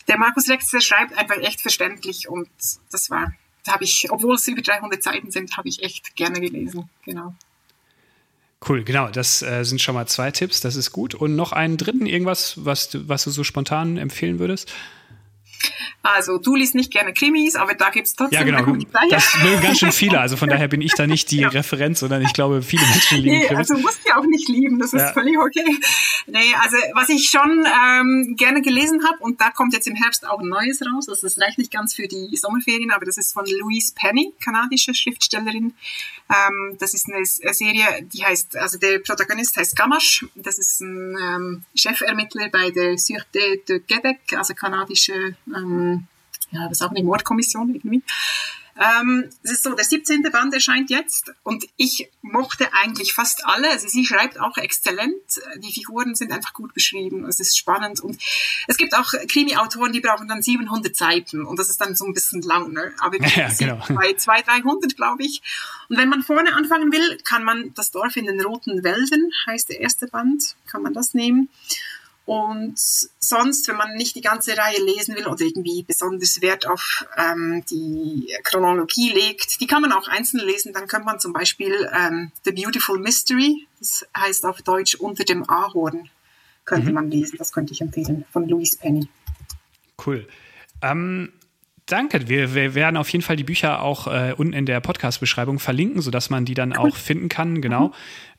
der 0.07 0.17
Markus 0.17 0.49
Rex, 0.49 0.69
der 0.69 0.81
schreibt 0.81 1.17
einfach 1.17 1.37
echt 1.37 1.61
verständlich 1.61 2.27
und 2.27 2.49
das 2.91 3.09
war, 3.09 3.33
da 3.63 3.73
habe 3.73 3.85
ich, 3.85 4.07
obwohl 4.09 4.35
es 4.35 4.47
über 4.47 4.61
300 4.61 5.01
Seiten 5.01 5.31
sind, 5.31 5.55
habe 5.57 5.69
ich 5.69 5.83
echt 5.83 6.15
gerne 6.15 6.41
gelesen. 6.41 6.89
Genau. 7.05 7.33
Cool, 8.67 8.83
genau. 8.83 9.09
Das 9.09 9.41
äh, 9.41 9.63
sind 9.63 9.81
schon 9.81 9.95
mal 9.95 10.07
zwei 10.07 10.31
Tipps. 10.31 10.61
Das 10.61 10.75
ist 10.75 10.91
gut. 10.91 11.15
Und 11.15 11.35
noch 11.35 11.51
einen 11.51 11.77
dritten, 11.77 12.05
irgendwas, 12.05 12.53
was, 12.57 12.89
was 13.07 13.23
du 13.25 13.31
so 13.31 13.43
spontan 13.43 13.97
empfehlen 13.97 14.39
würdest? 14.39 14.71
Also 16.01 16.37
du 16.37 16.55
liest 16.55 16.75
nicht 16.75 16.91
gerne 16.91 17.13
Krimis, 17.13 17.55
aber 17.55 17.75
da 17.75 17.89
gibt 17.89 18.07
es 18.07 18.15
trotzdem. 18.15 18.39
Ja, 18.39 18.43
genau. 18.43 18.77
Das 19.09 19.37
mögen 19.41 19.61
ganz 19.61 19.79
schön 19.79 19.91
viele. 19.91 20.19
Also 20.19 20.35
von 20.35 20.49
daher 20.49 20.67
bin 20.67 20.81
ich 20.81 20.93
da 20.93 21.07
nicht 21.07 21.31
die 21.31 21.37
ja. 21.41 21.49
Referenz, 21.49 22.01
sondern 22.01 22.21
ich 22.21 22.33
glaube, 22.33 22.61
viele 22.61 22.85
Menschen 22.85 23.19
lieben 23.19 23.37
nee, 23.37 23.45
Krimis. 23.45 23.71
Also 23.71 23.81
musst 23.81 23.99
du 24.05 24.15
auch 24.15 24.25
nicht 24.25 24.49
lieben, 24.49 24.79
das 24.79 24.93
ist 24.93 25.01
ja. 25.01 25.13
völlig 25.13 25.37
okay. 25.37 25.65
Nee, 26.27 26.53
also 26.61 26.77
was 26.93 27.09
ich 27.09 27.29
schon 27.29 27.65
ähm, 27.65 28.35
gerne 28.37 28.61
gelesen 28.61 29.05
habe, 29.05 29.17
und 29.19 29.39
da 29.39 29.51
kommt 29.51 29.73
jetzt 29.73 29.87
im 29.87 29.95
Herbst 29.95 30.27
auch 30.27 30.39
ein 30.39 30.47
neues 30.47 30.81
raus, 30.81 31.05
das 31.05 31.39
reicht 31.39 31.57
nicht 31.57 31.71
ganz 31.71 31.93
für 31.93 32.07
die 32.07 32.35
Sommerferien, 32.35 32.91
aber 32.91 33.05
das 33.05 33.17
ist 33.17 33.33
von 33.33 33.45
Louise 33.45 33.93
Penny, 33.95 34.33
kanadische 34.41 34.93
Schriftstellerin. 34.93 35.73
Ähm, 36.29 36.77
das 36.79 36.93
ist 36.93 37.07
eine 37.09 37.25
Serie, 37.25 37.85
die 38.01 38.23
heißt, 38.23 38.57
also 38.57 38.77
der 38.77 38.99
Protagonist 38.99 39.57
heißt 39.57 39.75
Gamache. 39.75 40.27
Das 40.35 40.57
ist 40.57 40.81
ein 40.81 41.17
ähm, 41.21 41.63
Chefermittler 41.75 42.49
bei 42.49 42.71
der 42.71 42.95
Sûreté 42.95 43.63
de 43.67 43.79
Québec, 43.79 44.35
also 44.35 44.53
kanadische 44.53 45.35
ähm, 45.55 46.07
ja, 46.51 46.63
das 46.67 46.79
ist 46.79 46.81
auch 46.83 46.91
eine 46.91 47.03
Mordkommission 47.03 47.73
irgendwie. 47.73 48.03
Ähm, 48.75 49.29
es 49.43 49.51
ist 49.51 49.63
so, 49.63 49.73
der 49.75 49.85
17. 49.85 50.23
Band 50.31 50.53
erscheint 50.53 50.89
jetzt 50.89 51.31
und 51.43 51.65
ich 51.77 52.09
mochte 52.21 52.73
eigentlich 52.73 53.13
fast 53.13 53.45
alle. 53.45 53.69
Also 53.69 53.87
sie 53.87 54.03
schreibt 54.03 54.39
auch 54.39 54.57
exzellent. 54.57 55.13
Die 55.57 55.71
Figuren 55.71 56.15
sind 56.15 56.31
einfach 56.31 56.53
gut 56.53 56.73
beschrieben. 56.73 57.25
Es 57.25 57.39
ist 57.39 57.55
spannend 57.55 57.99
und 57.99 58.19
es 58.67 58.77
gibt 58.77 58.95
auch 58.95 59.13
Krimi-Autoren, 59.27 59.91
die 59.91 59.99
brauchen 59.99 60.27
dann 60.27 60.41
700 60.41 60.95
Seiten 60.95 61.45
und 61.45 61.59
das 61.59 61.69
ist 61.69 61.81
dann 61.81 61.95
so 61.95 62.05
ein 62.05 62.13
bisschen 62.13 62.41
lang. 62.41 62.73
Ne? 62.73 62.93
Aber 62.99 63.17
ja, 63.35 63.49
genau. 63.57 63.83
bei 63.89 64.13
200, 64.15 64.47
300 64.47 64.95
glaube 64.95 65.23
ich. 65.23 65.43
Und 65.89 65.97
wenn 65.97 66.09
man 66.09 66.23
vorne 66.23 66.55
anfangen 66.55 66.91
will, 66.91 67.19
kann 67.23 67.43
man 67.43 67.73
das 67.75 67.91
Dorf 67.91 68.15
in 68.15 68.25
den 68.25 68.41
Roten 68.41 68.83
Wäldern, 68.83 69.29
heißt 69.45 69.69
der 69.69 69.81
erste 69.81 70.07
Band, 70.07 70.55
kann 70.65 70.81
man 70.81 70.93
das 70.93 71.13
nehmen. 71.13 71.49
Und 72.25 72.79
sonst, 73.19 73.67
wenn 73.67 73.75
man 73.75 73.95
nicht 73.95 74.15
die 74.15 74.21
ganze 74.21 74.57
Reihe 74.57 74.81
lesen 74.81 75.15
will 75.15 75.27
oder 75.27 75.43
irgendwie 75.43 75.83
besonders 75.83 76.41
Wert 76.41 76.65
auf 76.65 77.05
ähm, 77.17 77.63
die 77.69 78.33
Chronologie 78.43 79.11
legt, 79.11 79.59
die 79.59 79.67
kann 79.67 79.81
man 79.81 79.91
auch 79.91 80.07
einzeln 80.07 80.45
lesen. 80.45 80.71
Dann 80.71 80.87
könnte 80.87 81.05
man 81.05 81.19
zum 81.19 81.33
Beispiel 81.33 81.89
ähm, 81.93 82.31
The 82.45 82.51
Beautiful 82.51 82.97
Mystery, 82.99 83.67
das 83.79 84.05
heißt 84.17 84.45
auf 84.45 84.61
Deutsch 84.61 84.95
Unter 84.95 85.25
dem 85.25 85.49
Ahorn, 85.49 86.09
könnte 86.63 86.89
mhm. 86.89 86.93
man 86.93 87.11
lesen. 87.11 87.37
Das 87.37 87.51
könnte 87.51 87.73
ich 87.73 87.81
empfehlen, 87.81 88.23
von 88.31 88.47
Louise 88.47 88.77
Penny. 88.77 89.09
Cool. 90.05 90.25
Ähm, 90.81 91.33
Danke. 91.85 92.29
Wir, 92.29 92.55
wir, 92.55 92.75
werden 92.75 92.95
auf 92.95 93.09
jeden 93.09 93.23
Fall 93.23 93.35
die 93.35 93.43
Bücher 93.43 93.81
auch 93.81 94.07
äh, 94.07 94.33
unten 94.37 94.53
in 94.53 94.65
der 94.65 94.79
Podcast-Beschreibung 94.79 95.59
verlinken, 95.59 96.01
sodass 96.01 96.29
man 96.29 96.45
die 96.45 96.53
dann 96.53 96.71
cool. 96.71 96.77
auch 96.77 96.95
finden 96.95 97.27
kann. 97.27 97.61
Genau. 97.61 97.91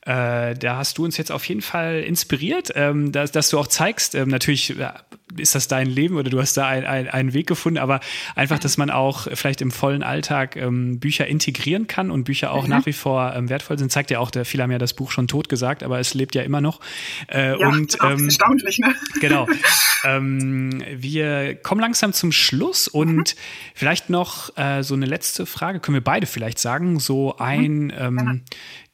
Äh, 0.05 0.53
da 0.53 0.77
hast 0.77 0.99
du 0.99 1.03
uns 1.03 1.17
jetzt 1.17 1.31
auf 1.31 1.45
jeden 1.45 1.63
Fall 1.63 2.01
inspiriert, 2.01 2.71
ähm, 2.75 3.11
dass, 3.11 3.31
dass, 3.31 3.49
du 3.49 3.57
auch 3.57 3.65
zeigst, 3.65 4.13
ähm, 4.13 4.29
natürlich 4.29 4.79
äh, 4.79 4.89
ist 5.35 5.55
das 5.55 5.67
dein 5.67 5.87
Leben 5.87 6.15
oder 6.15 6.29
du 6.29 6.39
hast 6.39 6.55
da 6.57 6.67
ein, 6.67 6.85
ein, 6.85 7.09
einen 7.09 7.33
Weg 7.33 7.47
gefunden, 7.47 7.79
aber 7.79 7.99
einfach, 8.35 8.59
dass 8.59 8.77
man 8.77 8.91
auch 8.91 9.27
vielleicht 9.33 9.61
im 9.61 9.71
vollen 9.71 10.03
Alltag 10.03 10.57
ähm, 10.57 10.99
Bücher 10.99 11.25
integrieren 11.25 11.87
kann 11.87 12.11
und 12.11 12.25
Bücher 12.25 12.51
auch 12.51 12.65
mhm. 12.65 12.69
nach 12.69 12.85
wie 12.85 12.93
vor 12.93 13.33
ähm, 13.35 13.49
wertvoll 13.49 13.79
sind, 13.79 13.91
zeigt 13.91 14.11
ja 14.11 14.19
auch, 14.19 14.29
der 14.29 14.45
viele 14.45 14.61
haben 14.61 14.71
ja 14.71 14.77
das 14.77 14.93
Buch 14.93 15.09
schon 15.09 15.27
tot 15.27 15.49
gesagt, 15.49 15.81
aber 15.81 15.99
es 15.99 16.13
lebt 16.13 16.35
ja 16.35 16.43
immer 16.43 16.61
noch. 16.61 16.81
Äh, 17.27 17.59
ja, 17.59 17.67
und, 17.67 17.97
genau, 17.97 18.13
ähm, 18.13 18.25
erstaunlich, 18.25 18.77
ne? 18.77 18.93
Genau. 19.21 19.47
ähm, 20.05 20.83
wir 20.95 21.55
kommen 21.55 21.81
langsam 21.81 22.13
zum 22.13 22.31
Schluss 22.31 22.87
und 22.87 23.15
mhm. 23.15 23.39
vielleicht 23.73 24.11
noch 24.11 24.55
äh, 24.55 24.83
so 24.83 24.93
eine 24.93 25.07
letzte 25.07 25.47
Frage, 25.47 25.79
können 25.79 25.95
wir 25.95 26.03
beide 26.03 26.27
vielleicht 26.27 26.59
sagen, 26.59 26.99
so 26.99 27.37
ein 27.37 27.87
mhm 27.87 28.41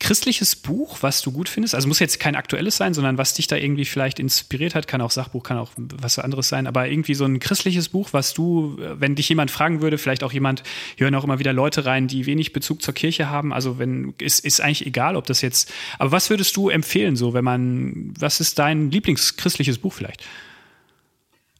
christliches 0.02 0.56
Buch, 0.56 1.01
was 1.04 1.22
du 1.22 1.32
gut 1.32 1.50
findest? 1.50 1.76
Also 1.76 1.88
muss 1.88 2.00
jetzt 2.00 2.20
kein 2.20 2.36
aktuelles 2.36 2.78
sein, 2.78 2.94
sondern 2.94 3.18
was 3.18 3.34
dich 3.34 3.48
da 3.48 3.56
irgendwie 3.56 3.86
vielleicht 3.86 4.20
inspiriert 4.20 4.76
hat, 4.76 4.88
kann 4.88 5.02
auch 5.02 5.12
Sachbuch, 5.12 5.44
kann 5.44 5.58
auch 5.58 5.72
was 5.78 6.20
anderes 6.20 6.50
sein, 6.50 6.68
aber 6.68 6.88
irgendwie 6.88 7.14
so 7.14 7.26
ein 7.26 7.40
christliches 7.40 7.90
Buch, 7.90 8.10
was 8.12 8.34
du, 8.34 8.78
wenn 8.78 9.16
dich 9.16 9.30
jemand 9.30 9.52
fragen 9.52 9.82
würde, 9.82 9.98
vielleicht 9.98 10.24
auch 10.24 10.34
jemand, 10.34 10.64
hier 10.98 11.06
hören 11.06 11.16
auch 11.16 11.24
immer 11.24 11.40
wieder 11.40 11.54
Leute 11.54 11.86
rein, 11.86 12.08
die 12.08 12.26
wenig 12.26 12.54
Bezug 12.54 12.82
zur 12.82 12.94
Kirche 12.94 13.30
haben, 13.30 13.54
also 13.54 13.80
wenn, 13.80 14.14
ist, 14.20 14.44
ist 14.44 14.62
eigentlich 14.62 14.86
egal, 14.86 15.16
ob 15.16 15.26
das 15.26 15.42
jetzt, 15.42 15.72
aber 16.00 16.12
was 16.12 16.30
würdest 16.30 16.56
du 16.56 16.70
empfehlen, 16.70 17.16
so, 17.16 17.34
wenn 17.34 17.44
man, 17.44 18.14
was 18.20 18.40
ist 18.40 18.60
dein 18.60 18.92
Lieblingschristliches 18.92 19.78
Buch 19.78 19.94
vielleicht? 19.94 20.24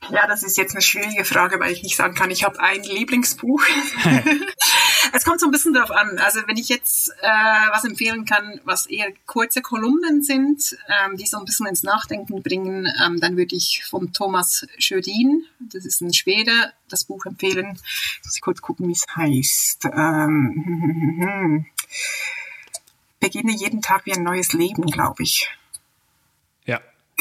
Ja, 0.10 0.26
das 0.28 0.42
ist 0.44 0.58
jetzt 0.58 0.74
eine 0.74 0.82
schwierige 0.82 1.26
Frage, 1.26 1.60
weil 1.60 1.72
ich 1.72 1.84
nicht 1.84 1.96
sagen 1.96 2.16
kann, 2.16 2.32
ich 2.32 2.44
habe 2.44 2.60
ein 2.60 2.82
Lieblingsbuch. 2.84 3.62
es 5.14 5.26
kommt 5.26 5.40
so 5.40 5.48
ein 5.48 5.52
bisschen 5.52 5.74
darauf 5.74 5.92
an. 5.92 6.18
Also 6.20 6.42
wenn 6.48 6.58
ich 6.58 6.70
jetzt 6.70 7.10
äh, 7.22 7.68
was 7.72 7.84
empfehlen 7.84 8.26
kann, 8.26 8.60
was 8.64 8.86
eher 8.86 9.12
kurze 9.26 9.62
Kolumnen 9.62 10.24
sind, 10.24 10.78
ähm, 10.88 11.18
die 11.18 11.26
so 11.26 11.38
ein 11.38 11.46
bisschen 11.46 11.68
ins 11.68 11.84
Nachdenken 11.84 12.42
bringen, 12.42 12.88
ähm, 13.04 13.20
dann 13.20 13.38
würde 13.38 13.56
ich 13.56 13.84
von 13.90 14.14
Thomas 14.14 14.68
Schödin, 14.78 15.46
das 15.60 15.86
ist 15.86 16.02
ein 16.02 16.14
Schwede, 16.14 16.52
das 16.90 17.04
Buch 17.04 17.26
empfehlen. 17.26 17.78
Ich 18.20 18.26
muss 18.26 18.42
kurz 18.42 18.62
gucken, 18.62 18.88
wie 18.88 18.94
es 18.94 19.06
heißt. 19.16 19.86
Ähm, 19.86 21.66
beginne 23.20 23.54
jeden 23.54 23.82
Tag 23.82 24.06
wie 24.06 24.14
ein 24.14 24.24
neues 24.24 24.54
Leben, 24.54 24.86
glaube 24.88 25.24
ich. 25.24 25.50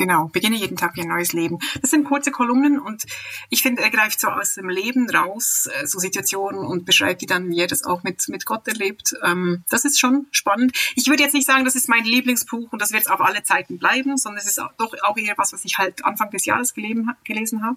Genau, 0.01 0.29
beginne 0.29 0.57
jeden 0.57 0.79
Tag 0.79 0.97
wie 0.97 1.03
ein 1.03 1.09
neues 1.09 1.35
Leben. 1.35 1.59
Das 1.83 1.91
sind 1.91 2.05
kurze 2.05 2.31
Kolumnen 2.31 2.81
und 2.81 3.05
ich 3.51 3.61
finde, 3.61 3.83
er 3.83 3.91
greift 3.91 4.19
so 4.19 4.29
aus 4.29 4.55
dem 4.55 4.71
Leben 4.71 5.11
raus, 5.11 5.69
äh, 5.75 5.87
so 5.87 5.99
Situationen 5.99 6.59
und 6.59 6.87
beschreibt 6.87 7.21
die 7.21 7.27
dann, 7.27 7.51
wie 7.51 7.61
er 7.61 7.67
das 7.67 7.85
auch 7.85 8.03
mit, 8.03 8.27
mit 8.31 8.47
Gott 8.47 8.67
erlebt. 8.67 9.15
Ähm, 9.23 9.63
das 9.69 9.85
ist 9.85 10.01
schon 10.01 10.27
spannend. 10.31 10.75
Ich 10.95 11.09
würde 11.09 11.23
jetzt 11.23 11.35
nicht 11.35 11.47
sagen, 11.47 11.67
das 11.67 11.75
ist 11.75 11.91
mein 11.91 12.05
Lieblingsbuch 12.05 12.73
und 12.73 12.81
das 12.81 12.93
wird 12.93 13.03
es 13.03 13.09
auf 13.09 13.21
alle 13.21 13.43
Zeiten 13.43 13.79
bleiben, 13.79 14.17
sondern 14.17 14.41
es 14.41 14.49
ist 14.49 14.57
doch 14.57 14.95
auch 15.03 15.19
eher 15.19 15.35
was, 15.37 15.53
was 15.53 15.67
ich 15.67 15.77
halt 15.77 16.03
Anfang 16.03 16.31
des 16.31 16.47
Jahres 16.47 16.73
gelesen, 16.73 17.11
gelesen 17.25 17.63
habe. 17.63 17.77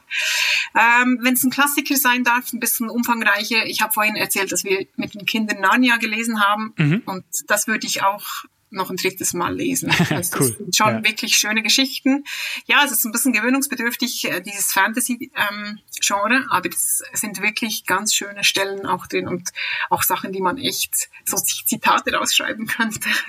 Ähm, 0.80 1.20
Wenn 1.24 1.34
es 1.34 1.44
ein 1.44 1.52
Klassiker 1.52 1.98
sein 1.98 2.24
darf, 2.24 2.54
ein 2.54 2.62
bisschen 2.62 2.90
umfangreicher. 2.90 3.66
Ich 3.66 3.82
habe 3.82 3.92
vorhin 3.92 4.16
erzählt, 4.16 4.54
dass 4.54 4.64
wir 4.64 4.88
mit 4.96 5.14
den 5.14 5.26
Kindern 5.26 5.60
Narnia 5.60 5.98
gelesen 5.98 6.40
haben 6.40 6.74
mhm. 6.78 7.02
und 7.06 7.26
das 7.48 7.68
würde 7.68 7.86
ich 7.86 8.02
auch 8.02 8.46
noch 8.74 8.90
ein 8.90 8.98
drittes 8.98 9.34
Mal 9.34 9.56
lesen. 9.56 9.92
Also 10.14 10.38
cool. 10.40 10.50
Das 10.50 10.58
sind 10.58 10.76
schon 10.76 10.96
ja. 10.96 11.04
wirklich 11.04 11.38
schöne 11.38 11.64
Geschichten. 11.64 12.24
Ja, 12.66 12.84
es 12.86 12.92
ist 12.92 13.06
ein 13.06 13.12
bisschen 13.12 13.34
gewöhnungsbedürftig, 13.34 14.26
äh, 14.26 14.42
dieses 14.42 14.72
Fantasy-Genre, 14.72 16.46
aber 16.50 16.70
es 16.70 17.04
sind 17.14 17.42
wirklich 17.42 17.86
ganz 17.86 18.14
schöne 18.14 18.44
Stellen 18.44 18.86
auch 18.86 19.08
drin 19.08 19.28
und 19.28 19.50
auch 19.90 20.04
Sachen, 20.04 20.32
die 20.32 20.42
man 20.42 20.58
echt 20.58 21.10
so 21.26 21.38
Zitate 21.38 22.14
rausschreiben 22.14 22.68
könnte. 22.68 23.10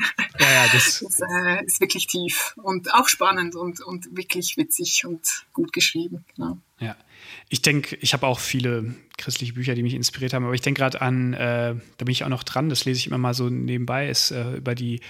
Ja, 0.41 0.51
ja, 0.51 0.67
das, 0.73 0.99
das 1.07 1.21
äh, 1.21 1.65
ist 1.65 1.81
wirklich 1.81 2.09
tief 2.09 2.55
und 2.57 2.93
auch 2.93 3.07
spannend 3.09 3.55
und, 3.55 3.81
und 3.81 4.17
wirklich 4.17 4.57
witzig 4.57 5.05
und 5.07 5.45
gut 5.53 5.73
geschrieben. 5.73 6.25
Genau. 6.35 6.59
Ja. 6.81 6.97
Ich 7.49 7.62
denke, 7.62 7.97
ich 8.01 8.12
habe 8.12 8.27
auch 8.27 8.39
viele 8.39 8.95
christliche 9.16 9.53
Bücher, 9.53 9.75
die 9.75 9.83
mich 9.83 9.95
inspiriert 9.95 10.33
haben, 10.33 10.45
aber 10.45 10.55
ich 10.55 10.61
denke 10.61 10.81
gerade 10.81 11.01
an, 11.01 11.35
äh, 11.35 11.75
da 11.97 12.05
bin 12.05 12.12
ich 12.12 12.25
auch 12.25 12.29
noch 12.29 12.43
dran, 12.43 12.68
das 12.68 12.85
lese 12.85 12.99
ich 12.99 13.07
immer 13.07 13.18
mal 13.18 13.35
so 13.35 13.49
nebenbei, 13.49 14.09
ist 14.09 14.31
äh, 14.31 14.57
über 14.57 14.75
die 14.75 15.01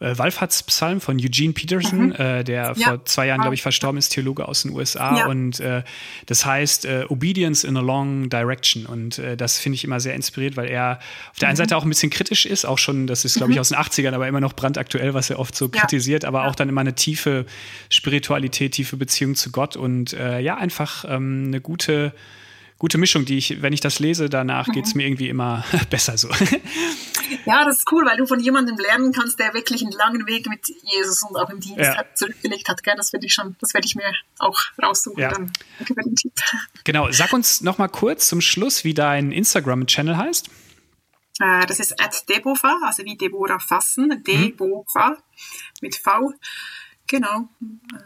äh, 0.00 0.16
Wallfahrtspsalm 0.16 1.00
von 1.00 1.18
Eugene 1.18 1.52
Peterson, 1.52 2.06
mhm. 2.06 2.12
äh, 2.12 2.44
der 2.44 2.74
ja. 2.76 2.88
vor 2.88 3.04
zwei 3.04 3.26
Jahren, 3.26 3.40
glaube 3.40 3.54
ich, 3.54 3.62
verstorben 3.62 3.98
ist, 3.98 4.10
Theologe 4.10 4.46
aus 4.46 4.62
den 4.62 4.72
USA. 4.72 5.18
Ja. 5.18 5.26
Und 5.26 5.60
äh, 5.60 5.82
das 6.26 6.44
heißt 6.46 6.84
äh, 6.84 7.04
Obedience 7.08 7.64
in 7.64 7.76
a 7.76 7.80
Long 7.80 8.28
Direction. 8.28 8.86
Und 8.86 9.18
äh, 9.18 9.36
das 9.36 9.58
finde 9.58 9.74
ich 9.74 9.84
immer 9.84 10.00
sehr 10.00 10.14
inspiriert, 10.14 10.56
weil 10.56 10.68
er 10.68 11.00
auf 11.32 11.38
der 11.38 11.48
einen 11.48 11.54
mhm. 11.54 11.58
Seite 11.58 11.76
auch 11.76 11.82
ein 11.82 11.88
bisschen 11.88 12.10
kritisch 12.10 12.46
ist, 12.46 12.64
auch 12.64 12.78
schon, 12.78 13.06
das 13.06 13.24
ist, 13.24 13.36
glaube 13.36 13.52
ich, 13.52 13.56
mhm. 13.56 13.60
aus 13.60 13.68
den 13.70 13.78
80ern, 13.78 14.12
aber 14.12 14.28
immer 14.28 14.40
noch 14.40 14.52
brandaktuell, 14.52 15.14
was 15.14 15.30
er 15.30 15.38
oft 15.38 15.54
so 15.54 15.66
ja. 15.66 15.80
kritisiert, 15.80 16.24
aber 16.24 16.44
auch 16.46 16.54
dann 16.54 16.68
immer 16.68 16.80
eine 16.80 16.94
tiefe 16.94 17.44
Spiritualität, 17.90 18.72
tiefe 18.72 18.96
Beziehung 18.96 19.34
zu 19.34 19.50
Gott 19.50 19.76
und 19.76 20.12
äh, 20.12 20.40
ja, 20.40 20.56
einfach 20.56 21.04
ähm, 21.08 21.44
eine 21.48 21.60
gute 21.60 22.12
gute 22.78 22.96
Mischung, 22.96 23.24
die 23.24 23.36
ich, 23.36 23.60
wenn 23.60 23.72
ich 23.72 23.80
das 23.80 23.98
lese, 23.98 24.28
danach 24.30 24.68
mhm. 24.68 24.72
geht 24.72 24.86
es 24.86 24.94
mir 24.94 25.04
irgendwie 25.04 25.28
immer 25.28 25.64
besser 25.90 26.16
so. 26.16 26.28
Ja, 27.44 27.64
das 27.64 27.78
ist 27.78 27.92
cool, 27.92 28.04
weil 28.06 28.16
du 28.16 28.26
von 28.26 28.40
jemandem 28.40 28.76
lernen 28.76 29.12
kannst, 29.12 29.38
der 29.38 29.54
wirklich 29.54 29.82
einen 29.82 29.92
langen 29.92 30.26
Weg 30.26 30.48
mit 30.48 30.66
Jesus 30.82 31.22
und 31.22 31.36
auch 31.36 31.50
im 31.50 31.60
Dienst 31.60 31.78
ja. 31.78 31.96
hat, 31.96 32.16
zurückgelegt 32.16 32.68
hat. 32.68 32.82
Gell? 32.82 32.94
Das 32.96 33.12
werde 33.12 33.26
ich 33.26 33.34
schon, 33.34 33.56
das 33.60 33.74
werde 33.74 33.86
ich 33.86 33.94
mir 33.94 34.12
auch 34.38 34.58
raussuchen. 34.82 35.20
Ja. 35.20 35.30
Dann. 35.30 35.52
Genau, 36.84 37.10
sag 37.10 37.32
uns 37.32 37.60
noch 37.60 37.78
mal 37.78 37.88
kurz 37.88 38.28
zum 38.28 38.40
Schluss, 38.40 38.84
wie 38.84 38.94
dein 38.94 39.32
Instagram-Channel 39.32 40.16
heißt. 40.16 40.48
Äh, 41.40 41.66
das 41.66 41.80
ist 41.80 42.00
at 42.00 42.28
Debova, 42.28 42.80
also 42.84 43.04
wie 43.04 43.16
Deborah 43.16 43.58
Fassen, 43.58 44.08
mhm. 44.08 44.24
Debora 44.24 45.16
mit 45.80 45.96
V. 45.96 46.32
Genau. 47.06 47.48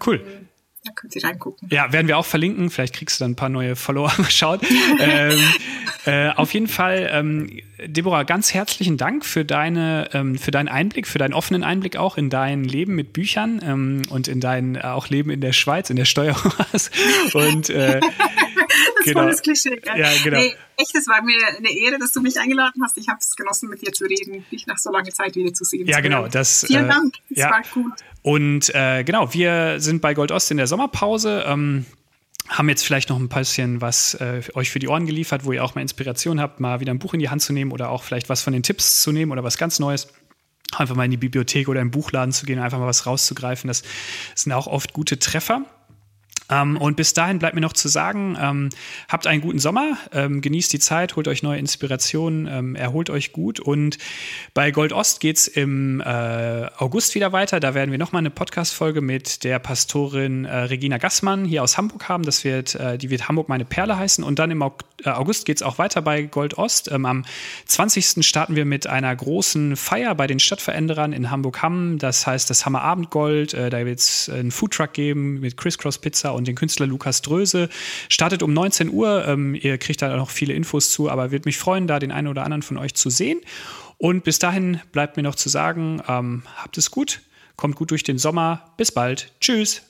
Cool. 0.05 0.49
Da 0.85 0.91
könnt 0.93 1.15
ihr 1.15 1.23
reingucken. 1.23 1.69
Ja, 1.71 1.93
werden 1.93 2.09
wir 2.09 2.19
auch 2.19 2.27
verlinken. 2.27 2.69
Vielleicht 2.69 2.95
kriegst 2.95 3.21
du 3.21 3.25
dann 3.25 3.33
ein 3.33 3.37
paar 3.37 3.49
neue 3.49 3.77
Follower. 3.77 4.13
Mal 4.19 4.31
schauen. 4.31 4.59
ähm, 4.99 5.39
äh, 6.07 6.31
auf 6.31 6.53
jeden 6.53 6.67
Fall, 6.67 7.09
ähm, 7.13 7.61
Deborah, 7.85 8.25
ganz 8.25 8.53
herzlichen 8.53 8.97
Dank 8.97 9.25
für 9.25 9.45
deine, 9.45 10.11
ähm, 10.13 10.37
für 10.37 10.51
deinen 10.51 10.69
Einblick, 10.69 11.07
für 11.07 11.19
deinen 11.19 11.35
offenen 11.35 11.63
Einblick 11.63 11.97
auch 11.97 12.17
in 12.17 12.31
dein 12.31 12.65
Leben 12.65 12.97
mit 12.97 13.13
Büchern 13.13 13.61
ähm, 13.65 14.03
und 14.11 14.27
in 14.27 14.41
dein 14.41 14.75
äh, 14.75 14.81
auch 14.81 15.09
Leben 15.09 15.31
in 15.31 15.41
der 15.41 15.53
Schweiz, 15.53 15.89
in 15.89 15.97
der 15.97 16.05
Steuerhaus. 16.05 16.91
und 17.33 17.71
äh, 17.71 18.01
das 18.01 19.05
genau. 19.05 19.27
das 19.27 19.43
Klischee. 19.43 19.77
Gell? 19.77 19.99
Ja, 19.99 20.09
genau. 20.25 20.39
Nee, 20.39 20.57
echt, 20.79 20.95
es 20.97 21.07
war 21.07 21.23
mir 21.23 21.39
eine 21.57 21.71
Ehre, 21.71 21.99
dass 21.99 22.11
du 22.11 22.21
mich 22.21 22.39
eingeladen 22.41 22.83
hast. 22.83 22.99
Ich 22.99 23.09
habe 23.09 23.19
es 23.21 23.37
genossen, 23.37 23.69
mit 23.69 23.87
dir 23.87 23.93
zu 23.93 24.05
reden, 24.05 24.45
dich 24.51 24.67
nach 24.67 24.79
so 24.79 24.91
langer 24.91 25.11
Zeit 25.11 25.37
wieder 25.37 25.55
zu 25.55 25.63
sehen. 25.65 25.87
Ja, 25.87 26.01
genau. 26.01 26.27
Das, 26.27 26.65
Vielen 26.67 26.87
äh, 26.87 26.89
Dank. 26.89 27.15
Es 27.31 27.39
ja. 27.39 27.51
war 27.51 27.63
gut. 27.73 27.93
Und 28.23 28.73
äh, 28.75 29.03
genau, 29.05 29.35
wir 29.35 29.81
sind 29.81 30.01
bei 30.01 30.15
Gold 30.15 30.31
Ost 30.31 30.51
in 30.51 30.57
der 30.57 30.67
Sommerpause. 30.67 31.45
Ähm, 31.47 31.87
haben 32.49 32.69
jetzt 32.69 32.85
vielleicht 32.85 33.09
noch 33.09 33.19
ein 33.19 33.29
bisschen 33.29 33.81
was 33.81 34.15
äh, 34.15 34.43
euch 34.55 34.71
für 34.71 34.79
die 34.79 34.89
Ohren 34.89 35.07
geliefert, 35.07 35.45
wo 35.45 35.53
ihr 35.53 35.65
auch 35.65 35.75
mal 35.75 35.83
Inspiration 35.83 36.41
habt, 36.41 36.61
mal 36.61 36.81
wieder 36.81 36.93
ein 36.93 36.99
Buch 36.99 37.15
in 37.15 37.21
die 37.21 37.31
Hand 37.31 37.43
zu 37.43 37.53
nehmen 37.53 37.73
oder 37.73 37.91
auch 37.91 38.03
vielleicht 38.03 38.29
was 38.29 38.43
von 38.43 38.53
den 38.53 38.63
Tipps 38.63 39.03
zu 39.03 39.13
nehmen 39.13 39.33
oder 39.33 39.45
was 39.45 39.59
ganz 39.59 39.79
Neues. 39.79 40.09
Einfach 40.77 40.95
mal 40.95 41.05
in 41.05 41.11
die 41.11 41.17
Bibliothek 41.19 41.69
oder 41.69 41.81
im 41.81 41.91
Buchladen 41.91 42.33
zu 42.33 42.47
gehen, 42.47 42.59
einfach 42.59 42.79
mal 42.79 42.87
was 42.87 43.07
rauszugreifen. 43.07 43.69
Das 43.69 43.83
sind 44.35 44.53
auch 44.53 44.67
oft 44.67 44.93
gute 44.93 45.19
Treffer. 45.19 45.65
Ähm, 46.53 46.77
und 46.77 46.97
bis 46.97 47.15
dahin 47.15 47.39
bleibt 47.39 47.55
mir 47.55 47.61
noch 47.61 47.73
zu 47.73 47.89
sagen, 47.89 48.37
ähm, 48.41 48.69
habt 49.09 49.27
einen 49.27 49.41
guten 49.41 49.59
Sommer, 49.59 49.97
ähm, 50.13 50.41
genießt 50.41 50.73
die 50.73 50.79
Zeit, 50.79 51.17
holt 51.17 51.29
euch 51.29 51.43
neue 51.43 51.59
Inspirationen, 51.59 52.47
ähm, 52.47 52.75
erholt 52.77 53.11
euch 53.11 53.33
gut. 53.33 53.61
Und 53.61 53.99
bei 54.53 54.71
Gold 54.71 54.93
Ost 54.93 55.21
geht 55.21 55.39
es 55.39 55.49
im 55.49 56.01
äh, 56.01 56.05
August 56.77 57.15
wieder 57.15 57.33
weiter. 57.33 57.61
Da 57.61 57.75
werden 57.75 57.91
wir 57.91 57.99
nochmal 57.99 58.21
eine 58.21 58.31
Podcast-Folge 58.31 59.01
mit 59.01 59.45
der 59.45 59.59
Pastorin 59.59 60.45
äh, 60.45 60.55
Regina 60.57 60.99
Gassmann 60.99 61.45
hier 61.45 61.63
aus 61.63 61.79
Hamburg 61.79 62.09
haben. 62.09 62.25
Das 62.25 62.45
wird, 62.45 62.75
äh, 62.75 62.99
die 62.99 63.11
wird 63.11 63.29
Hamburg 63.29 63.49
meine 63.49 63.65
Perle 63.65 63.97
heißen. 63.97 64.23
Und 64.23 64.39
dann 64.39 64.51
im 64.51 64.63
äh, 64.63 64.71
August 65.05 65.45
geht 65.45 65.57
es 65.57 65.63
auch 65.63 65.79
weiter 65.79 66.03
bei 66.03 66.23
Gold 66.23 66.59
Ost. 66.59 66.91
Ähm, 66.91 67.07
am 67.07 67.25
20. 67.67 68.27
starten 68.27 68.57
wir 68.57 68.65
mit 68.65 68.87
einer 68.87 69.15
großen 69.15 69.77
Feier 69.77 70.15
bei 70.15 70.27
den 70.27 70.39
Stadtveränderern 70.39 71.13
in 71.13 71.31
Hamburg-Hamm. 71.31 71.99
Das 71.99 72.27
heißt 72.27 72.51
das 72.51 72.67
Hammer 72.67 72.83
Abendgold. 72.83 73.55
Äh, 73.55 73.71
da 73.71 73.85
wird 73.85 73.99
es 73.99 74.29
einen 74.29 74.51
Foodtruck 74.51 74.93
geben 74.93 75.41
mit 75.41 75.57
Crisscross 75.57 75.99
Pizza 75.99 76.35
und 76.35 76.47
den 76.47 76.55
Künstler 76.55 76.87
Lukas 76.87 77.23
Dröse. 77.23 77.69
Startet 78.09 78.43
um 78.43 78.53
19 78.53 78.91
Uhr. 78.91 79.27
Ähm, 79.27 79.55
ihr 79.55 79.79
kriegt 79.79 80.03
da 80.03 80.17
noch 80.17 80.31
viele 80.31 80.55
Infos 80.55 80.91
zu, 80.91 81.11
aber 81.11 81.31
würde 81.31 81.47
mich 81.47 81.59
freuen, 81.59 81.87
da 81.87 81.99
den 81.99 82.13
einen 82.13 82.29
oder 82.29 82.45
anderen 82.45 82.63
von 82.63 82.79
euch 82.79 82.95
zu 82.95 83.11
sehen. 83.11 83.41
Und 83.99 84.25
bis 84.25 84.39
dahin 84.39 84.81
bleibt 84.91 85.17
mir 85.17 85.23
noch 85.23 85.37
zu 85.37 85.49
sagen, 85.49 86.03
ähm, 86.09 86.43
habt 86.57 86.77
es 86.77 86.91
gut, 86.91 87.23
kommt 87.57 87.77
gut 87.77 87.93
durch 87.93 88.03
den 88.03 88.19
Sommer. 88.19 88.75
Bis 88.77 88.91
bald. 88.91 89.33
Tschüss. 89.41 89.83